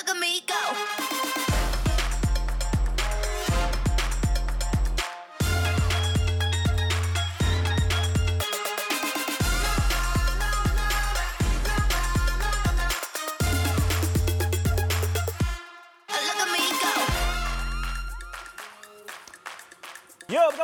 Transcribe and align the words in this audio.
Look 0.00 0.16
at 0.16 0.18
me 0.18 0.40
go. 0.46 0.99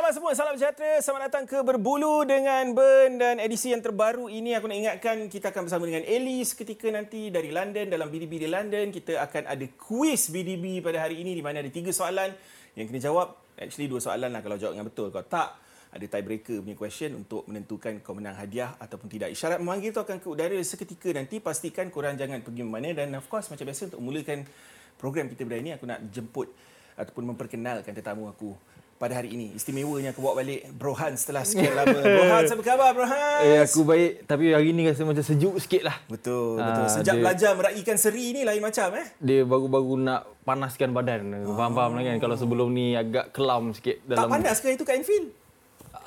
Khabar 0.07 0.23
semua? 0.23 0.39
Salam 0.39 0.55
sejahtera. 0.55 1.03
Selamat 1.03 1.27
datang 1.27 1.43
ke 1.43 1.59
Berbulu 1.67 2.23
dengan 2.23 2.71
Ben 2.71 3.19
dan 3.19 3.43
edisi 3.43 3.75
yang 3.75 3.83
terbaru 3.83 4.31
ini 4.31 4.55
aku 4.55 4.71
nak 4.71 4.79
ingatkan 4.79 5.27
kita 5.27 5.51
akan 5.51 5.67
bersama 5.67 5.83
dengan 5.83 6.07
Ellie 6.07 6.47
seketika 6.47 6.87
nanti 6.95 7.27
dari 7.27 7.51
London 7.51 7.91
dalam 7.91 8.07
BDB 8.07 8.39
di 8.39 8.47
London. 8.47 8.87
Kita 8.87 9.19
akan 9.19 9.51
ada 9.51 9.67
kuis 9.75 10.31
BDB 10.31 10.79
pada 10.79 11.03
hari 11.03 11.19
ini 11.19 11.35
di 11.35 11.43
mana 11.43 11.59
ada 11.59 11.67
tiga 11.67 11.91
soalan 11.91 12.31
yang 12.79 12.87
kena 12.87 13.03
jawab. 13.03 13.35
Actually 13.59 13.91
dua 13.91 13.99
soalan 13.99 14.31
lah 14.31 14.39
kalau 14.39 14.55
jawab 14.55 14.79
dengan 14.79 14.87
betul. 14.87 15.11
Kalau 15.11 15.27
tak, 15.27 15.59
ada 15.91 16.05
tiebreaker 16.07 16.63
punya 16.63 16.77
question 16.79 17.11
untuk 17.19 17.43
menentukan 17.51 17.99
kau 17.99 18.15
menang 18.15 18.39
hadiah 18.39 18.79
ataupun 18.79 19.11
tidak. 19.11 19.35
Isyarat 19.35 19.59
memanggil 19.59 19.91
tu 19.91 19.99
akan 19.99 20.23
ke 20.23 20.27
udara 20.31 20.55
seketika 20.63 21.11
nanti. 21.11 21.43
Pastikan 21.43 21.91
korang 21.91 22.15
jangan 22.15 22.39
pergi 22.39 22.63
mana 22.63 22.95
dan 22.95 23.11
of 23.19 23.27
course 23.27 23.51
macam 23.51 23.67
biasa 23.67 23.91
untuk 23.91 23.99
mulakan 23.99 24.47
program 24.95 25.27
kita 25.27 25.43
hari 25.43 25.67
ini 25.67 25.75
aku 25.75 25.83
nak 25.83 25.99
jemput 26.15 26.47
ataupun 26.95 27.35
memperkenalkan 27.35 27.91
tetamu 27.91 28.31
aku 28.31 28.55
pada 28.97 29.13
hari 29.13 29.29
ini. 29.31 29.53
Istimewanya 29.53 30.09
aku 30.09 30.19
bawa 30.19 30.41
balik 30.41 30.65
Bro 30.71 30.93
Hans 30.93 31.21
setelah 31.21 31.41
sekian 31.41 31.71
lama. 31.71 31.93
Bro 31.93 32.23
Hans, 32.27 32.49
apa 32.49 32.63
khabar 32.63 32.89
Bro 32.91 33.05
Hans? 33.05 33.45
Eh 33.45 33.57
aku 33.59 33.81
baik 33.83 34.25
tapi 34.25 34.49
hari 34.49 34.73
ni 34.73 34.83
rasa 34.83 35.05
macam 35.05 35.21
sejuk 35.21 35.53
sikit 35.57 35.81
lah. 35.83 35.95
Betul, 36.07 36.57
Ah, 36.57 36.65
betul. 36.67 36.85
Sejak 36.91 37.13
dia- 37.13 37.23
belajar 37.23 37.51
meraihkan 37.53 37.95
seri 37.95 38.25
ni 38.31 38.41
lain 38.41 38.59
macam 38.59 38.89
eh. 38.95 39.05
Dia 39.17 39.41
baru-baru 39.43 39.93
nak 39.97 40.21
panaskan 40.43 40.91
badan. 40.91 41.21
Faham-faham 41.47 41.93
lah 41.93 42.03
kan. 42.03 42.17
Kalau 42.17 42.35
sebelum 42.35 42.69
ni 42.69 42.93
agak 42.93 43.31
kelam 43.31 43.71
sikit 43.71 44.01
Tak 44.03 44.17
dalam 44.17 44.29
panas 44.31 44.57
ke 44.57 44.67
itu 44.69 44.83
kat 44.83 44.97
Enfield? 44.97 45.29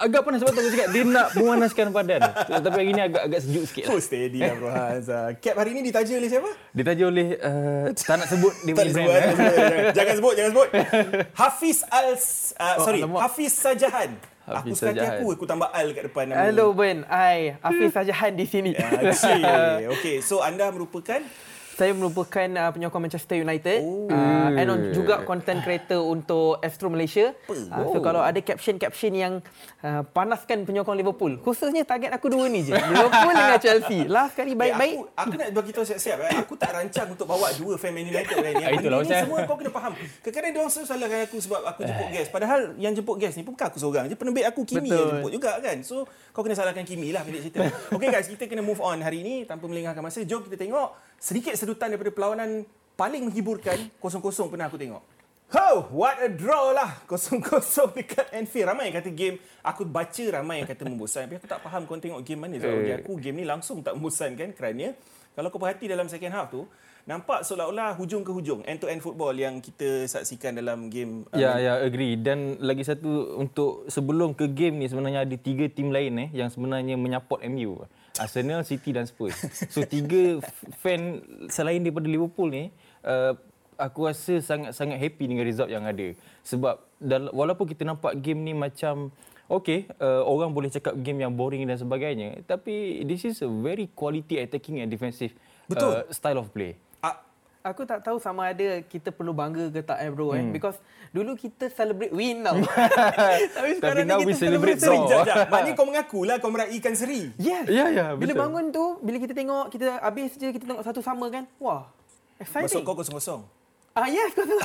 Agak 0.00 0.24
panas 0.24 0.40
sebab 0.40 0.50
tu 0.50 0.60
aku 0.60 0.70
cakap 0.70 0.88
dia 0.90 1.02
nak 1.04 1.28
memanaskan 1.34 1.92
badan. 1.92 2.20
tapi 2.48 2.72
hari 2.74 2.90
ni 2.90 3.02
agak 3.02 3.22
agak 3.22 3.40
sejuk 3.40 3.64
sikit 3.68 3.82
lah. 3.84 3.90
Oh, 3.90 4.00
steady 4.00 4.40
lah 4.40 4.54
Bro 4.56 4.68
Hans. 4.68 5.06
Ah, 5.06 5.28
Cap 5.36 5.54
hari 5.54 5.70
ni 5.70 5.84
ditaja 5.84 6.12
oleh 6.16 6.26
siapa? 6.26 6.50
Ditaja 6.72 7.04
oleh 7.04 7.26
uh, 7.36 7.84
tak 7.92 8.16
nak 8.16 8.26
sebut 8.26 8.52
dia 8.62 8.72
punya 8.72 8.88
brand. 8.90 8.96
sebut, 8.96 9.12
eh. 9.12 9.20
eh. 9.20 9.92
jangan- 9.92 10.16
sebut, 10.16 10.32
jangan 10.34 10.50
sebut. 10.50 10.68
Hafiz 11.34 11.78
Al... 11.86 12.08
Uh, 12.10 12.64
Oh, 12.72 12.76
sorry, 12.82 13.00
alamak. 13.00 13.20
Hafiz 13.20 13.52
Sajahan. 13.52 14.10
Aku 14.42 14.56
Hafiz 14.66 14.72
hati 14.74 14.88
Sajahan. 14.90 15.14
aku, 15.14 15.26
aku 15.30 15.44
tambah 15.44 15.68
Al 15.68 15.86
kat 15.92 16.02
depan 16.08 16.24
nama. 16.26 16.42
Hello 16.42 16.72
Ben, 16.72 17.04
I 17.06 17.60
Hafiz 17.60 17.92
Sajahan 17.92 18.32
di 18.32 18.46
sini. 18.46 18.72
Ah. 18.74 19.78
Okey, 19.92 20.18
so 20.26 20.40
anda 20.40 20.72
merupakan 20.72 21.20
Saya 21.80 21.96
merupakan 21.96 22.44
uh, 22.60 22.70
penyokong 22.70 23.00
Manchester 23.00 23.40
United 23.40 23.80
Oh. 23.80 24.04
uh, 24.06 24.52
and 24.52 24.68
on, 24.68 24.92
juga 24.92 25.24
content 25.24 25.64
creator 25.64 25.96
untuk 25.96 26.60
Astro 26.60 26.92
Malaysia. 26.92 27.32
Uh, 27.48 27.56
so 27.88 27.96
Oh. 27.96 28.04
kalau 28.04 28.20
ada 28.20 28.36
caption-caption 28.36 29.08
yang 29.10 29.32
uh, 29.80 30.04
panaskan 30.06 30.68
penyokong 30.68 30.92
Liverpool, 30.92 31.40
khususnya 31.40 31.80
target 31.82 32.12
aku 32.12 32.28
dua 32.28 32.52
ni 32.52 32.60
je. 32.60 32.76
Liverpool 32.76 33.32
dengan 33.32 33.56
Chelsea. 33.56 34.04
Last 34.04 34.36
kali 34.36 34.52
baik-baik. 34.52 34.92
Eh, 34.92 35.00
aku, 35.16 35.32
aku 35.32 35.34
nak 35.40 35.48
bagi 35.54 35.72
tahu 35.72 35.84
siap-siap 35.88 36.18
eh. 36.20 36.32
Aku 36.36 36.52
tak 36.54 36.68
rancang 36.70 37.08
untuk 37.08 37.24
bawa 37.24 37.48
dua 37.56 37.80
fan 37.80 37.96
Man 37.96 38.04
United 38.04 38.28
hari 38.34 38.52
ni. 38.52 38.60
Ah, 38.60 38.72
itulah 38.76 38.98
Ini 38.98 39.08
macam- 39.08 39.22
semua 39.24 39.38
kau 39.48 39.56
kena 39.56 39.72
faham. 39.72 39.92
Kadang-kadang 39.96 40.50
dia 40.52 40.60
orang 40.60 40.72
selalu 40.76 40.84
salahkan 40.86 41.20
aku 41.24 41.36
sebab 41.40 41.60
aku 41.64 41.80
jemput 41.82 42.08
guest. 42.12 42.28
Padahal 42.28 42.60
yang 42.76 42.92
jemput 42.92 43.16
guest 43.16 43.34
ni 43.34 43.42
pun 43.42 43.56
bukan 43.56 43.66
aku 43.66 43.78
seorang 43.80 44.04
je. 44.04 44.14
Penerbit 44.14 44.44
aku 44.44 44.68
Kimi 44.68 44.84
Betul. 44.84 45.00
yang 45.00 45.08
jemput 45.16 45.32
juga 45.32 45.50
kan. 45.56 45.76
So 45.80 46.04
kau 46.36 46.44
kena 46.44 46.52
salahkan 46.52 46.84
Kimi 46.84 47.08
lah 47.08 47.24
pendek 47.24 47.40
cerita. 47.42 47.64
Okay 47.96 48.12
guys, 48.12 48.28
kita 48.28 48.44
kena 48.44 48.60
move 48.60 48.84
on 48.84 49.00
hari 49.00 49.24
ini 49.24 49.48
tanpa 49.48 49.64
melengahkan 49.64 50.04
masa. 50.04 50.20
Jom 50.22 50.44
kita 50.44 50.60
tengok 50.60 51.09
sedikit 51.20 51.52
sedutan 51.52 51.92
daripada 51.92 52.08
perlawanan 52.08 52.64
paling 52.96 53.28
menghiburkan 53.28 53.76
kosong-kosong 54.00 54.48
pernah 54.48 54.72
aku 54.72 54.80
tengok. 54.80 55.04
Oh, 55.50 55.90
what 55.90 56.14
a 56.22 56.30
draw 56.30 56.70
lah. 56.70 57.02
Kosong-kosong 57.10 57.90
dekat 57.92 58.30
Anfield. 58.30 58.70
Ramai 58.70 58.86
yang 58.86 59.02
kata 59.02 59.10
game, 59.10 59.36
aku 59.66 59.82
baca 59.82 60.24
ramai 60.30 60.62
yang 60.62 60.68
kata 60.70 60.86
membosankan. 60.86 61.26
Tapi 61.26 61.36
aku 61.42 61.48
tak 61.50 61.60
faham 61.60 61.90
kau 61.90 61.98
tengok 61.98 62.22
game 62.22 62.38
mana. 62.38 62.54
Sebab 62.54 62.70
bagi 62.80 62.94
Eh. 62.94 62.98
aku 63.02 63.12
game 63.18 63.42
ni 63.42 63.44
langsung 63.44 63.82
tak 63.82 63.98
membosankan 63.98 64.54
kerana 64.54 64.94
kalau 65.34 65.50
kau 65.50 65.58
perhati 65.58 65.90
dalam 65.90 66.06
second 66.06 66.30
half 66.30 66.54
tu, 66.54 66.70
nampak 67.08 67.44
seolah-olah 67.46 67.96
hujung 67.96 68.24
ke 68.24 68.32
hujung, 68.32 68.60
end-to-end 68.68 69.00
football 69.00 69.32
yang 69.32 69.60
kita 69.60 70.04
saksikan 70.08 70.56
dalam 70.56 70.92
game. 70.92 71.24
Ya, 71.32 71.56
ya, 71.56 71.80
agree. 71.80 72.20
Dan 72.20 72.60
lagi 72.60 72.84
satu 72.84 73.40
untuk 73.40 73.88
sebelum 73.88 74.36
ke 74.36 74.50
game 74.50 74.80
ni 74.80 74.86
sebenarnya 74.88 75.24
ada 75.24 75.36
tiga 75.40 75.68
tim 75.68 75.92
lain 75.92 76.16
eh 76.16 76.28
yang 76.32 76.52
sebenarnya 76.52 76.96
menyaport 77.00 77.40
MU. 77.48 77.80
Arsenal, 78.20 78.66
City 78.66 78.92
dan 78.92 79.08
Spurs. 79.08 79.36
So 79.72 79.86
tiga 79.86 80.42
fan 80.82 81.24
selain 81.48 81.80
daripada 81.80 82.10
Liverpool 82.10 82.52
ni 82.52 82.64
uh, 83.06 83.32
aku 83.80 84.10
rasa 84.10 84.42
sangat-sangat 84.44 85.00
happy 85.00 85.24
dengan 85.30 85.46
result 85.46 85.72
yang 85.72 85.88
ada. 85.88 86.12
Sebab 86.44 86.80
dal- 87.00 87.32
walaupun 87.32 87.64
kita 87.64 87.86
nampak 87.86 88.18
game 88.20 88.44
ni 88.44 88.52
macam 88.52 89.14
Okay, 89.50 89.90
uh, 89.98 90.22
orang 90.30 90.54
boleh 90.54 90.70
cakap 90.70 90.94
game 91.02 91.26
yang 91.26 91.34
boring 91.34 91.66
dan 91.66 91.74
sebagainya. 91.74 92.46
Tapi 92.46 93.02
this 93.02 93.26
is 93.26 93.42
a 93.42 93.50
very 93.50 93.90
quality 93.90 94.38
attacking 94.38 94.78
and 94.78 94.86
defensive 94.86 95.34
Betul. 95.66 95.90
Uh, 95.90 96.02
style 96.14 96.38
of 96.38 96.54
play. 96.54 96.78
Aku 97.60 97.84
tak 97.84 98.00
tahu 98.00 98.16
sama 98.16 98.48
ada 98.48 98.80
kita 98.80 99.12
perlu 99.12 99.36
bangga 99.36 99.68
ke 99.68 99.84
tak 99.84 100.00
eh 100.00 100.08
bro 100.08 100.32
eh. 100.32 100.48
Because 100.48 100.80
dulu 101.12 101.36
kita 101.36 101.68
celebrate 101.68 102.08
win 102.08 102.40
tau. 102.40 102.56
Tapi 103.56 103.70
sekarang 103.76 104.08
now 104.08 104.16
ni 104.16 104.32
kita 104.32 104.48
celebrate 104.48 104.80
seri. 104.80 104.96
draw. 104.96 105.04
Sekejap, 105.04 105.24
sekejap. 105.28 105.46
Maknanya 105.46 105.74
kau 105.76 105.84
mengaku 105.84 106.20
lah 106.24 106.36
kau 106.40 106.48
meraihkan 106.48 106.96
seri. 106.96 107.28
Yes. 107.36 107.68
Ya, 107.68 107.92
ya, 107.92 108.06
Bila 108.16 108.32
betul. 108.32 108.40
bangun 108.40 108.64
tu, 108.70 108.84
bila 109.00 109.16
kita 109.18 109.36
tengok, 109.36 109.64
kita 109.68 110.00
habis 110.00 110.30
je 110.34 110.48
kita 110.48 110.64
tengok 110.64 110.80
satu 110.82 111.00
sama 111.00 111.28
kan. 111.28 111.44
Wah, 111.58 111.84
Maksud 112.40 112.64
exciting. 112.64 112.80
kau 112.80 112.96
kosong-kosong. 112.96 113.40
Ah 113.90 114.06
yes, 114.06 114.32
kosong. 114.32 114.56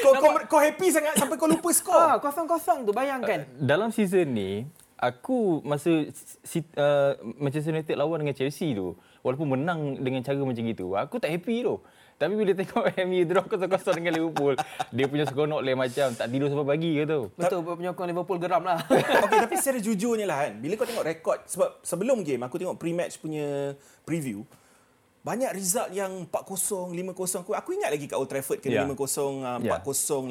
Kau, 0.00 0.12
kau, 0.16 0.30
kau 0.46 0.60
happy 0.62 0.88
sangat 0.88 1.18
sampai 1.18 1.36
kau 1.36 1.44
lupa 1.44 1.68
skor. 1.70 1.92
ah, 1.92 2.16
kosong-kosong 2.16 2.86
tu 2.86 2.94
bayangkan. 2.94 3.44
dalam 3.52 3.90
season 3.90 4.30
ni 4.30 4.64
aku 4.96 5.60
masa 5.60 6.08
uh, 6.08 7.12
Manchester 7.36 7.68
United 7.68 7.94
lawan 7.94 8.22
dengan 8.22 8.32
Chelsea 8.32 8.72
tu 8.72 8.94
walaupun 9.20 9.48
menang 9.50 9.80
dengan 9.96 10.20
cara 10.20 10.36
macam 10.36 10.62
gitu 10.62 10.92
aku 10.92 11.16
tak 11.16 11.30
happy 11.30 11.62
tu 11.62 11.76
tapi 12.16 12.36
bila 12.36 12.52
tengok 12.52 12.84
MU 13.08 13.24
draw 13.24 13.44
kosong-kosong 13.44 13.96
dengan 13.96 14.12
Liverpool 14.12 14.52
dia 14.92 15.08
punya 15.08 15.24
seronok 15.24 15.60
lain 15.60 15.78
macam 15.78 16.08
tak 16.12 16.28
tidur 16.28 16.48
sampai 16.48 16.68
pagi 16.68 16.90
ke 16.94 17.04
tu 17.04 17.20
Betul, 17.32 17.58
penyokong 17.64 18.06
Liverpool 18.06 18.36
geram 18.36 18.60
lah. 18.60 18.76
Okey, 19.24 19.38
tapi 19.40 19.54
secara 19.56 19.80
jujurnya 19.80 20.28
lah 20.28 20.38
kan, 20.44 20.52
bila 20.56 20.76
kau 20.76 20.84
tengok 20.84 21.06
rekod, 21.06 21.38
sebab 21.48 21.80
sebelum 21.80 22.20
game 22.20 22.44
aku 22.44 22.60
tengok 22.60 22.76
pre-match 22.76 23.16
punya 23.16 23.72
preview, 24.04 24.44
banyak 25.20 25.52
result 25.52 25.92
yang 25.92 26.28
4-0, 26.28 26.92
5-0. 26.92 27.40
Aku, 27.40 27.52
aku 27.52 27.70
ingat 27.72 27.92
lagi 27.92 28.08
kat 28.08 28.16
Old 28.16 28.28
Trafford 28.28 28.60
kena 28.60 28.72
Ya. 28.72 28.84
5-0, 28.84 28.96
uh, 29.44 29.60
4-0. 29.60 29.64
Ya. 29.64 29.76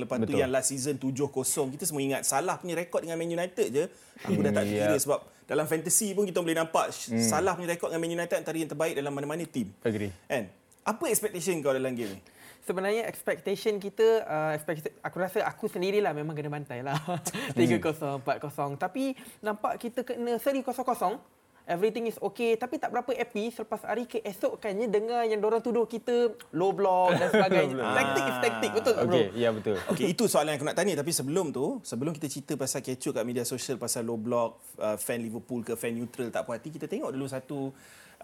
Lepas 0.02 0.18
tu 0.18 0.26
Betul. 0.26 0.38
yang 0.38 0.50
last 0.50 0.70
season 0.70 0.98
7-0. 0.98 1.30
Kita 1.74 1.86
semua 1.86 2.02
ingat 2.02 2.22
Salah 2.22 2.58
punya 2.58 2.74
rekod 2.74 3.06
dengan 3.06 3.18
Man 3.18 3.30
United 3.30 3.68
je. 3.70 3.86
Aku 4.26 4.42
dah 4.42 4.50
tak 4.50 4.66
Hmm, 4.66 4.74
kira 4.74 4.94
ya. 4.94 4.98
sebab 4.98 5.20
dalam 5.50 5.66
fantasy 5.66 6.14
pun 6.14 6.30
kita 6.30 6.46
boleh 6.46 6.54
nampak 6.54 6.94
Salah 7.18 7.58
punya 7.58 7.74
rekod 7.74 7.90
dengan 7.90 8.06
Man 8.06 8.14
United 8.22 8.38
antara 8.38 8.54
yang 8.54 8.70
terbaik 8.70 8.94
dalam 8.94 9.10
mana-mana 9.10 9.42
team. 9.50 9.74
agree 9.82 10.14
Kan? 10.30 10.46
Apa 10.86 11.10
expectation 11.10 11.58
kau 11.66 11.74
dalam 11.74 11.98
game 11.98 12.14
ni? 12.14 12.22
Sebenarnya 12.70 13.10
expectation 13.10 13.82
kita, 13.82 14.30
uh, 14.30 14.52
expectation, 14.54 14.94
aku 15.02 15.18
rasa 15.18 15.42
aku 15.42 15.66
sendirilah 15.66 16.14
memang 16.14 16.38
kena 16.38 16.54
bantai 16.54 16.86
lah. 16.86 16.94
3-0, 17.58 17.82
4-0. 18.22 18.78
Tapi 18.78 19.18
nampak 19.42 19.82
kita 19.82 20.06
kena 20.06 20.38
seri 20.38 20.62
0-0. 20.62 21.39
Everything 21.70 22.10
is 22.10 22.18
okay 22.18 22.58
tapi 22.58 22.82
tak 22.82 22.90
berapa 22.90 23.14
happy 23.14 23.54
selepas 23.54 23.86
hari 23.86 24.10
keesokannya 24.10 24.90
dengar 24.90 25.22
yang 25.30 25.38
orang 25.46 25.62
tuduh 25.62 25.86
kita 25.86 26.34
low 26.58 26.74
block 26.74 27.14
dan 27.14 27.30
sebagainya. 27.38 27.78
taktik 27.78 28.26
is 28.26 28.38
taktik 28.42 28.72
betul 28.74 28.94
tak 28.98 29.06
bro? 29.06 29.14
okey 29.14 29.26
ya 29.38 29.50
betul 29.54 29.78
Okey, 29.94 30.06
itu 30.18 30.26
soalan 30.26 30.58
yang 30.58 30.60
aku 30.62 30.68
nak 30.68 30.78
tanya. 30.78 30.94
Tapi 30.98 31.12
sebelum 31.14 31.54
tu, 31.54 31.78
sebelum 31.86 32.12
kita 32.18 32.26
cerita 32.26 32.54
pasal 32.58 32.82
kecoh 32.82 33.12
kat 33.14 33.24
media 33.24 33.46
sosial 33.46 33.78
pasal 33.78 34.02
low 34.02 34.18
block, 34.18 34.76
uh, 34.82 34.98
fan 34.98 35.22
Liverpool 35.22 35.62
ke 35.62 35.78
fan 35.78 35.94
neutral 35.94 36.34
tak 36.34 36.50
puas 36.50 36.58
hati, 36.58 36.74
kita 36.74 36.90
tengok 36.90 37.14
dulu 37.14 37.26
satu 37.30 37.70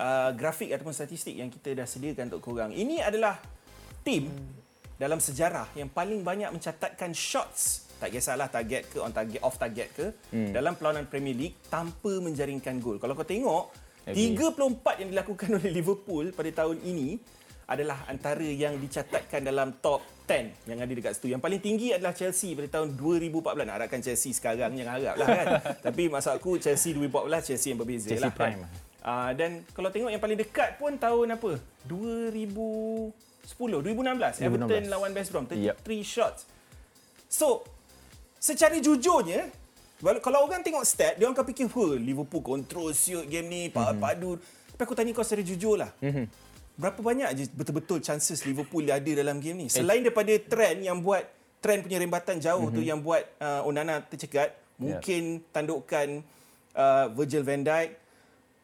uh, 0.01 0.29
grafik 0.33 0.73
ataupun 0.73 0.93
statistik 0.93 1.37
yang 1.37 1.53
kita 1.53 1.77
dah 1.77 1.87
sediakan 1.87 2.33
untuk 2.33 2.41
korang. 2.41 2.73
Ini 2.73 3.05
adalah 3.05 3.37
tim 4.01 4.29
dalam 4.95 5.19
sejarah 5.19 5.75
yang 5.75 5.91
paling 5.91 6.23
banyak 6.23 6.49
mencatatkan 6.49 7.11
shots 7.11 7.84
tak 7.95 8.09
kisahlah 8.11 8.51
target 8.51 8.91
ke 8.91 8.97
on 8.99 9.11
target 9.15 9.39
off 9.41 9.55
target 9.55 9.87
ke 9.95 10.05
hmm. 10.35 10.51
dalam 10.51 10.75
perlawanan 10.75 11.07
Premier 11.07 11.35
League 11.35 11.57
tanpa 11.71 12.19
menjaringkan 12.19 12.77
gol. 12.83 12.99
Kalau 12.99 13.15
kau 13.15 13.27
tengok 13.27 13.71
Agree. 14.05 14.37
34 14.37 15.01
yang 15.01 15.09
dilakukan 15.09 15.49
oleh 15.57 15.69
Liverpool 15.73 16.29
pada 16.29 16.49
tahun 16.65 16.77
ini 16.85 17.17
adalah 17.65 18.05
antara 18.05 18.45
yang 18.45 18.77
dicatatkan 18.77 19.41
dalam 19.41 19.81
top 19.81 20.05
10 20.29 20.69
yang 20.69 20.81
ada 20.81 20.89
dekat 20.89 21.17
situ. 21.17 21.33
Yang 21.33 21.41
paling 21.41 21.61
tinggi 21.61 21.87
adalah 21.93 22.13
Chelsea 22.13 22.57
pada 22.57 22.81
tahun 22.81 22.97
2014. 22.97 23.65
Nak 23.65 23.75
harapkan 23.77 24.01
Chelsea 24.01 24.33
sekarang 24.33 24.73
yang 24.73 24.89
harap 24.89 25.15
lah 25.17 25.27
kan. 25.29 25.47
Tapi 25.89 26.09
maksud 26.09 26.33
aku 26.33 26.57
Chelsea 26.57 26.97
2014 26.97 27.47
Chelsea 27.53 27.67
yang 27.73 27.79
berbeza 27.81 28.09
Chelsea 28.09 28.25
lah. 28.25 28.33
prime. 28.33 28.61
Kan? 28.65 28.69
Uh, 29.05 29.31
dan 29.37 29.61
kalau 29.77 29.93
tengok 29.93 30.09
yang 30.09 30.21
paling 30.21 30.37
dekat 30.41 30.81
pun 30.81 30.97
tahun 30.97 31.37
apa? 31.37 31.61
2010, 31.85 33.13
2016. 33.53 34.41
Everton 34.41 34.69
2016. 34.89 34.93
lawan 34.93 35.11
West 35.13 35.29
Brom. 35.29 35.45
33 35.45 35.61
Yep. 35.61 35.77
shots. 36.01 36.41
So, 37.29 37.61
secara 38.45 38.77
jujurnya, 38.77 39.49
kalau 40.21 40.45
orang 40.45 40.61
tengok 40.61 40.85
stat, 40.85 41.17
dia 41.17 41.25
orang 41.25 41.33
akan 41.33 41.47
fikir, 41.49 41.65
"Huh, 41.73 41.97
Liverpool 41.97 42.45
control 42.45 42.93
siut 42.93 43.25
game 43.25 43.49
ni, 43.49 43.61
Mhm. 43.73 43.97
padu." 43.97 44.37
Tapi 44.75 44.81
aku 44.85 44.93
tanya 44.93 45.11
kau 45.17 45.25
secara 45.25 45.41
jujur 45.41 45.81
lah. 45.81 45.89
berapa 46.75 46.99
banyak 46.99 47.29
je 47.39 47.43
betul-betul 47.55 48.03
chances 48.03 48.43
Liverpool 48.43 48.83
ada 48.91 49.07
dalam 49.07 49.39
game 49.39 49.63
ni? 49.63 49.67
Selain 49.71 50.03
daripada 50.03 50.27
trend 50.35 50.83
yang 50.83 50.99
buat 50.99 51.23
trend 51.63 51.87
punya 51.87 52.03
rembatan 52.03 52.35
jauh 52.43 52.67
mm-hmm. 52.67 52.75
tu 52.75 52.81
yang 52.83 52.99
buat 52.99 53.23
uh, 53.39 53.63
Onana 53.63 54.03
tercegat, 54.03 54.51
mungkin 54.75 55.39
tandukan 55.55 56.19
uh, 56.75 57.07
Virgil 57.15 57.47
van 57.47 57.63
Dijk 57.63 57.89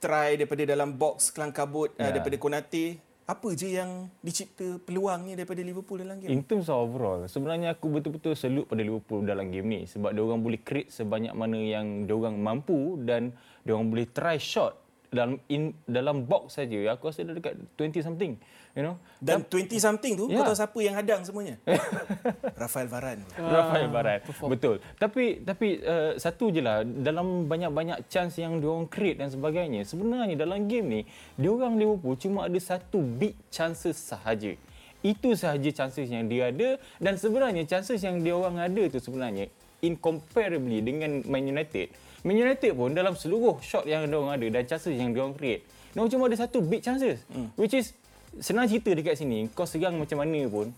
try 0.03 0.35
daripada 0.35 0.63
dalam 0.67 0.91
box 0.91 1.31
kelang 1.31 1.55
kabut 1.55 1.95
uh, 1.95 2.03
Ya. 2.03 2.11
daripada 2.11 2.35
Konate. 2.35 2.99
Apa 3.31 3.55
je 3.55 3.79
yang 3.79 4.11
dicipta 4.19 4.75
peluangnya 4.83 5.39
daripada 5.39 5.63
Liverpool 5.63 6.03
dalam 6.03 6.19
game? 6.19 6.35
In 6.35 6.43
terms 6.43 6.67
of 6.67 6.83
overall, 6.83 7.23
sebenarnya 7.31 7.79
aku 7.79 7.87
betul-betul 7.87 8.35
salute 8.35 8.67
pada 8.67 8.83
Liverpool 8.83 9.23
dalam 9.23 9.47
game 9.47 9.67
ni 9.71 9.81
sebab 9.87 10.11
dia 10.11 10.19
orang 10.19 10.43
boleh 10.43 10.59
create 10.59 10.91
sebanyak 10.91 11.31
mana 11.31 11.55
yang 11.55 12.03
dia 12.03 12.11
orang 12.11 12.35
mampu 12.35 12.99
dan 13.07 13.31
dia 13.63 13.71
orang 13.71 13.87
boleh 13.87 14.03
try 14.11 14.35
shot 14.35 14.75
dalam 15.11 15.35
in 15.51 15.75
dalam 15.83 16.23
box 16.23 16.55
saja. 16.55 16.95
Aku 16.95 17.11
rasa 17.11 17.27
dia 17.27 17.35
dekat 17.35 17.59
20 17.75 17.99
something, 17.99 18.39
you 18.71 18.79
know. 18.79 18.95
Dan 19.19 19.43
20 19.43 19.75
something 19.77 20.15
tu, 20.15 20.31
kau 20.31 20.39
Ya. 20.39 20.47
tahu 20.47 20.55
siapa 20.55 20.77
yang 20.79 20.95
hadang 20.95 21.21
semuanya? 21.27 21.59
Rafael 22.63 22.87
Varane. 22.87 23.23
Rafael 23.35 23.91
Varane. 23.91 24.23
Betul. 24.47 24.79
Tapi 24.95 25.43
tapi 25.43 25.83
uh, 25.83 26.15
satu 26.15 26.47
je 26.49 26.63
lah 26.63 26.87
dalam 26.87 27.43
banyak-banyak 27.45 28.07
chance 28.07 28.39
yang 28.39 28.63
dia 28.63 28.71
orang 28.71 28.87
create 28.87 29.19
dan 29.19 29.27
sebagainya. 29.27 29.83
Sebenarnya 29.83 30.39
dalam 30.39 30.63
game 30.65 30.87
ni, 30.87 31.01
dia 31.35 31.51
orang 31.51 31.75
Liverpool 31.75 32.15
cuma 32.15 32.47
ada 32.47 32.59
satu 32.63 33.03
big 33.03 33.35
chances 33.51 33.99
sahaja. 33.99 34.55
Itu 35.03 35.35
sahaja 35.35 35.67
chances 35.75 36.07
yang 36.07 36.31
dia 36.31 36.55
ada 36.55 36.79
dan 37.03 37.19
sebenarnya 37.19 37.67
chances 37.67 37.99
yang 37.99 38.23
dia 38.23 38.31
orang 38.31 38.63
ada 38.63 38.83
tu 38.87 39.01
sebenarnya 39.03 39.51
incomparably 39.81 40.79
dengan 40.79 41.25
Man 41.27 41.49
United. 41.49 41.89
Man 42.21 42.37
United 42.37 42.71
pun 42.77 42.93
dalam 42.93 43.17
seluruh 43.17 43.57
shot 43.65 43.89
yang 43.89 44.05
dia 44.05 44.17
ada 44.17 44.47
dan 44.59 44.63
chances 44.69 44.93
yang 44.93 45.09
dia 45.09 45.25
create, 45.33 45.61
dia 45.93 46.05
cuma 46.05 46.29
ada 46.29 46.37
satu 46.37 46.61
big 46.61 46.85
chances. 46.85 47.21
Hmm. 47.33 47.49
Which 47.57 47.73
is 47.73 47.97
senang 48.37 48.69
cerita 48.69 48.93
dekat 48.93 49.17
sini, 49.17 49.49
kau 49.51 49.65
serang 49.65 49.97
macam 49.97 50.21
mana 50.21 50.45
pun, 50.47 50.69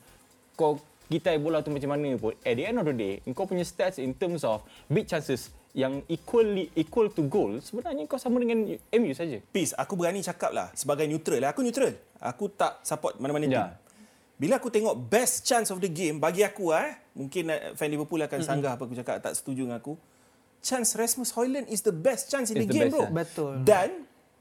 kau 0.55 0.79
kita 1.11 1.35
bola 1.37 1.59
tu 1.61 1.69
macam 1.69 1.93
mana 1.93 2.15
pun 2.15 2.33
at 2.41 2.55
the 2.57 2.63
end 2.65 2.79
of 2.79 2.87
the 2.87 2.95
day 2.95 3.19
kau 3.35 3.45
punya 3.45 3.61
stats 3.61 3.99
in 4.01 4.15
terms 4.15 4.41
of 4.41 4.63
big 4.89 5.05
chances 5.05 5.51
yang 5.75 6.01
equally 6.09 6.69
equal 6.77 7.09
to 7.09 7.25
goal 7.27 7.49
sebenarnya 7.59 8.05
kau 8.05 8.21
sama 8.21 8.37
dengan 8.41 8.77
MU 8.77 9.13
saja. 9.13 9.41
Peace, 9.49 9.73
aku 9.73 9.97
berani 9.97 10.21
cakap 10.21 10.53
lah 10.53 10.69
sebagai 10.77 11.09
neutral. 11.09 11.41
Aku 11.49 11.65
neutral. 11.65 11.97
Aku 12.21 12.45
tak 12.53 12.81
support 12.85 13.17
mana-mana 13.17 13.45
Ya. 13.45 13.49
team. 13.49 13.65
Bila 14.37 14.61
aku 14.61 14.69
tengok 14.69 14.97
best 15.09 15.45
chance 15.45 15.73
of 15.73 15.81
the 15.81 15.89
game, 15.89 16.21
bagi 16.21 16.45
aku 16.45 16.73
ah, 16.73 16.89
eh, 16.89 16.93
mungkin 17.17 17.49
fan 17.73 17.89
Liverpool 17.89 18.21
akan 18.21 18.39
sanggah 18.45 18.77
apa 18.77 18.85
aku 18.85 18.93
cakap, 18.97 19.17
tak 19.21 19.33
setuju 19.33 19.65
dengan 19.65 19.81
aku. 19.81 19.97
Chance 20.63 20.95
Rasmus 20.95 21.29
Højlund 21.29 21.67
is 21.67 21.83
the 21.83 21.91
best 21.91 22.31
chance 22.31 22.47
in 22.49 22.55
the, 22.55 22.63
the 22.63 22.71
game 22.71 22.87
best 22.87 22.95
bro. 22.95 23.01
chance. 23.03 23.13
Betul. 23.13 23.53
Dan 23.61 23.89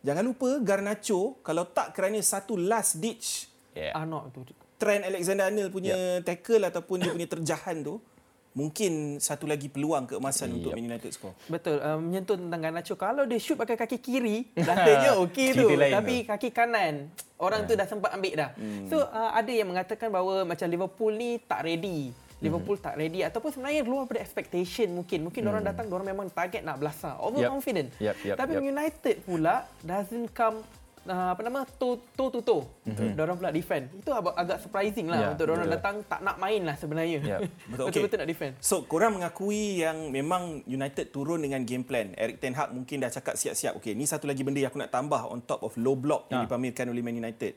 jangan 0.01 0.23
lupa 0.23 0.49
Garnacho 0.63 1.43
kalau 1.43 1.67
tak 1.67 1.91
kerana 1.93 2.23
satu 2.23 2.55
last 2.55 2.97
ditch 2.97 3.51
Yeah. 3.73 3.97
Arnold 3.97 4.37
tu. 4.37 4.45
Trent 4.77 5.01
Alexander-Arnold 5.01 5.73
punya 5.73 5.97
tackle 6.21 6.61
ataupun 6.61 7.01
dia 7.01 7.09
punya 7.09 7.25
terjahan 7.25 7.81
tu, 7.81 8.05
mungkin 8.53 9.17
satu 9.17 9.49
lagi 9.49 9.73
peluang 9.73 10.05
keemasan 10.05 10.53
untuk 10.53 10.75
Yep. 10.75 10.77
Man 10.77 10.87
United 10.93 11.09
score. 11.09 11.33
Betul. 11.49 11.81
Uh, 11.81 11.97
menyentuh 11.97 12.37
tentang 12.37 12.61
Garnacho. 12.61 13.01
Kalau 13.01 13.25
dia 13.25 13.41
shoot 13.41 13.57
pakai 13.57 13.81
kaki 13.81 13.97
kiri, 13.97 14.45
rasanya 14.69 15.17
okey 15.25 15.57
tu. 15.57 15.73
Tapi 15.73 16.29
kaki 16.29 16.53
kanan, 16.53 17.09
orang 17.41 17.65
tu 17.65 17.73
dah 17.73 17.89
sempat 17.89 18.13
ambil 18.13 18.33
dah. 18.37 18.51
Hmm. 18.61 18.93
So, 18.93 19.01
uh, 19.01 19.33
ada 19.33 19.49
yang 19.49 19.73
mengatakan 19.73 20.13
bahawa 20.13 20.45
macam 20.45 20.69
Liverpool 20.69 21.17
ni 21.17 21.41
tak 21.41 21.65
ready. 21.65 22.13
Liverpool 22.43 22.75
Hmm. 22.75 22.85
tak 22.85 22.95
ready 22.97 23.23
ataupun 23.23 23.49
sebenarnya 23.49 23.81
luar 23.83 24.03
daripada 24.03 24.21
expectation 24.21 24.91
mungkin. 24.93 25.19
Mungkin 25.25 25.43
orang 25.45 25.63
datang, 25.63 25.87
orang 25.87 26.09
memang 26.09 26.27
target 26.29 26.61
nak 26.61 26.77
belasah. 26.77 27.15
Overconfident. 27.17 27.95
Yep, 27.97 28.17
yep, 28.21 28.37
Tapi 28.37 28.53
yep. 28.53 28.67
United 28.67 29.17
pula 29.23 29.55
doesn't 29.81 30.27
come 30.29 30.59
uh, 31.05 31.31
apa 31.31 31.41
nama 31.41 31.63
toe 31.73 32.03
toe 32.13 32.29
to 32.29 32.41
toe. 32.41 32.63
Mm-hmm. 32.85 33.15
Diorang 33.15 33.37
pula 33.37 33.51
defend. 33.51 33.91
Itu 33.93 34.11
ag- 34.11 34.35
agak 34.37 34.59
surprising 34.59 35.07
lah 35.07 35.19
Ya, 35.21 35.29
untuk 35.31 35.47
orang 35.49 35.65
betul. 35.65 35.75
datang 35.77 35.95
tak 36.05 36.21
nak 36.21 36.37
main 36.37 36.63
lah 36.63 36.75
sebenarnya. 36.75 37.19
Ya, 37.21 37.39
betul. 37.71 37.87
Betul-betul 37.87 38.03
Okey. 38.09 38.19
nak 38.19 38.29
defend. 38.29 38.53
So, 38.59 38.83
korang 38.83 39.15
mengakui 39.15 39.79
yang 39.79 40.11
memang 40.11 40.43
United 40.65 41.11
turun 41.11 41.39
dengan 41.39 41.63
game 41.63 41.83
plan. 41.83 42.11
Eric 42.17 42.39
Ten 42.39 42.53
Hag 42.53 42.71
mungkin 42.71 42.99
dah 42.99 43.11
cakap 43.13 43.35
siap-siap. 43.35 43.79
Okey, 43.79 43.95
ni 43.95 44.03
satu 44.03 44.27
lagi 44.27 44.43
benda 44.43 44.59
yang 44.59 44.69
aku 44.69 44.79
nak 44.79 44.91
tambah 44.91 45.23
on 45.25 45.39
top 45.41 45.63
of 45.63 45.75
low 45.75 45.95
block 45.95 46.27
yang 46.27 46.43
Ha. 46.43 46.45
dipamerkan 46.45 46.87
oleh 46.87 47.01
Man 47.01 47.15
United. 47.17 47.55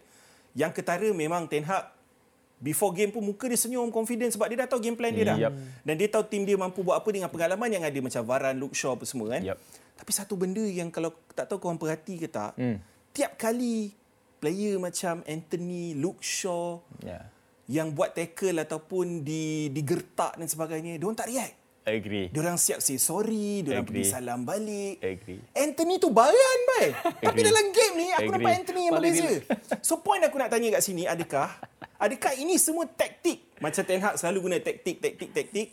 Yang 0.53 0.71
ketara 0.73 1.09
memang 1.11 1.45
Ten 1.45 1.63
Hag 1.63 1.94
before 2.57 2.95
game 2.95 3.11
pun 3.11 3.21
muka 3.21 3.45
dia 3.45 3.59
senyum 3.59 3.91
confident 3.91 4.31
sebab 4.31 4.47
dia 4.47 4.57
dah 4.63 4.69
tahu 4.71 4.81
game 4.81 4.95
plan 4.95 5.11
dia 5.11 5.25
dah. 5.27 5.37
Yup. 5.37 5.53
Dan 5.83 5.93
dia 5.95 6.07
tahu 6.07 6.23
tim 6.25 6.43
dia 6.43 6.55
mampu 6.55 6.81
buat 6.81 6.97
apa 6.97 7.09
dengan 7.11 7.27
pengalaman 7.27 7.69
yang 7.69 7.83
ada 7.83 7.99
macam 7.99 8.21
Varane, 8.23 8.57
Luke 8.57 8.73
Shaw 8.73 8.95
apa 8.95 9.05
semua 9.05 9.35
kan. 9.35 9.41
Yup. 9.43 9.57
Tapi 9.95 10.11
satu 10.11 10.35
benda 10.35 10.61
yang 10.61 10.91
kalau 10.91 11.11
tak 11.31 11.47
tahu 11.47 11.59
korang 11.59 11.79
perhati 11.79 12.19
ke 12.19 12.27
tak, 12.27 12.55
Hmm. 12.55 12.79
tiap 13.11 13.35
kali 13.35 13.95
player 14.39 14.75
macam 14.77 15.23
Anthony, 15.25 15.95
Luke 15.95 16.19
Shaw 16.19 16.83
Yeah. 17.01 17.23
yang 17.65 17.95
buat 17.95 18.13
tackle 18.13 18.61
ataupun 18.61 19.23
di 19.23 19.71
digertak 19.71 20.37
dan 20.37 20.45
sebagainya, 20.45 20.99
dia 20.99 21.05
orang 21.07 21.17
tak 21.17 21.31
react. 21.31 21.55
Agree. 21.85 22.33
Dia 22.33 22.41
orang 22.41 22.57
siap 22.57 22.81
say 22.81 22.97
sorry, 22.97 23.61
dia 23.61 23.77
orang 23.77 23.85
Agree. 23.85 24.01
pergi 24.01 24.13
salam 24.17 24.41
balik. 24.41 24.97
Agree. 25.05 25.37
Anthony 25.53 26.01
tu 26.01 26.09
bayan 26.09 26.59
bai. 26.73 26.87
Tapi 27.29 27.39
dalam 27.45 27.65
game 27.69 27.93
ni 27.93 28.07
aku 28.09 28.21
Agree. 28.25 28.33
nampak 28.33 28.53
Anthony 28.57 28.81
yang 28.89 28.93
Paling 28.97 29.13
berbeza. 29.13 29.77
So 29.85 30.01
point 30.01 30.25
aku 30.25 30.35
nak 30.41 30.49
tanya 30.49 30.73
kat 30.73 30.81
sini 30.81 31.05
adakah 31.05 31.53
adakah 32.01 32.33
ini 32.41 32.57
semua 32.57 32.89
taktik 32.89 33.45
macam 33.61 33.85
Ten 33.85 34.01
Hag 34.01 34.17
selalu 34.17 34.49
guna 34.49 34.57
taktik 34.57 34.97
taktik 34.97 35.29
taktik 35.29 35.67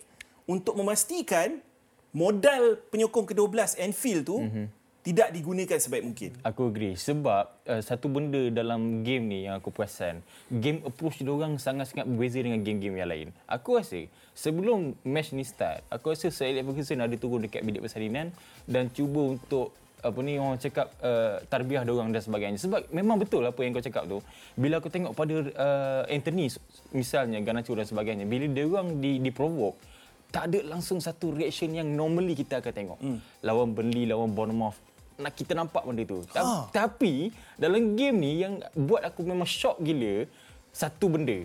untuk 0.44 0.76
memastikan 0.76 1.64
modal 2.12 2.76
penyokong 2.92 3.32
ke-12 3.32 3.80
Anfield 3.80 4.28
tu 4.28 4.36
mm-hmm. 4.36 4.66
Tidak 5.02 5.34
digunakan 5.34 5.78
sebaik 5.82 6.04
mungkin. 6.06 6.30
Aku 6.46 6.70
agree 6.70 6.94
sebab 6.94 7.50
uh, 7.66 7.82
satu 7.82 8.06
benda 8.06 8.38
dalam 8.54 9.02
game 9.02 9.26
ni 9.26 9.38
yang 9.50 9.58
aku 9.58 9.74
perasan, 9.74 10.22
game 10.46 10.78
approach 10.86 11.18
dia 11.18 11.34
orang 11.34 11.58
sangat-sangat 11.58 12.06
berbeza 12.06 12.38
dengan 12.38 12.62
game-game 12.62 13.02
yang 13.02 13.10
lain. 13.10 13.28
Aku 13.50 13.82
rasa 13.82 14.06
sebelum 14.30 14.94
match 15.02 15.34
ni 15.34 15.42
start, 15.42 15.82
aku 15.90 16.14
rasa 16.14 16.30
Sir 16.30 16.54
Alex 16.54 16.64
Ferguson 16.70 17.02
ada 17.02 17.16
turun 17.18 17.42
dekat 17.42 17.66
bilik 17.66 17.82
persalinan 17.82 18.30
dan 18.64 18.94
cuba 18.94 19.34
untuk 19.34 19.74
apa 20.02 20.18
ni 20.22 20.34
orang 20.34 20.58
cakap 20.58 20.90
uh, 20.98 21.38
tarbiah 21.46 21.82
dia 21.82 21.94
orang 21.94 22.14
dan 22.14 22.22
sebagainya. 22.22 22.58
Sebab 22.62 22.90
memang 22.94 23.18
betul 23.18 23.42
apa 23.42 23.58
yang 23.62 23.74
kau 23.74 23.82
cakap 23.82 24.06
tu. 24.06 24.18
Bila 24.54 24.78
aku 24.78 24.90
tengok 24.90 25.14
pada 25.14 25.34
uh, 25.34 26.02
Anthony 26.10 26.50
misalnya 26.94 27.38
Garnacho 27.42 27.74
dan 27.74 27.86
sebagainya, 27.86 28.26
bila 28.26 28.46
dia 28.50 28.66
orang 28.66 29.02
di, 29.02 29.18
di 29.18 29.30
provoke 29.34 29.78
tak 30.32 30.48
ada 30.48 30.64
langsung 30.64 30.96
satu 30.96 31.36
reaction 31.36 31.76
yang 31.76 31.92
normally 31.92 32.32
kita 32.32 32.64
akan 32.64 32.72
tengok. 32.72 32.98
Hmm. 32.98 33.18
Lawan 33.44 33.76
Burnley, 33.76 34.08
lawan 34.08 34.32
Bournemouth, 34.32 34.80
nak 35.18 35.32
kita 35.34 35.52
nampak 35.52 35.82
benda 35.84 36.02
tu. 36.04 36.22
Ah. 36.36 36.68
Tapi 36.70 37.32
dalam 37.56 37.96
game 37.96 38.16
ni 38.16 38.32
yang 38.40 38.60
buat 38.72 39.04
aku 39.04 39.24
memang 39.24 39.48
shock 39.48 39.80
gila 39.80 40.24
satu 40.72 41.12
benda. 41.12 41.44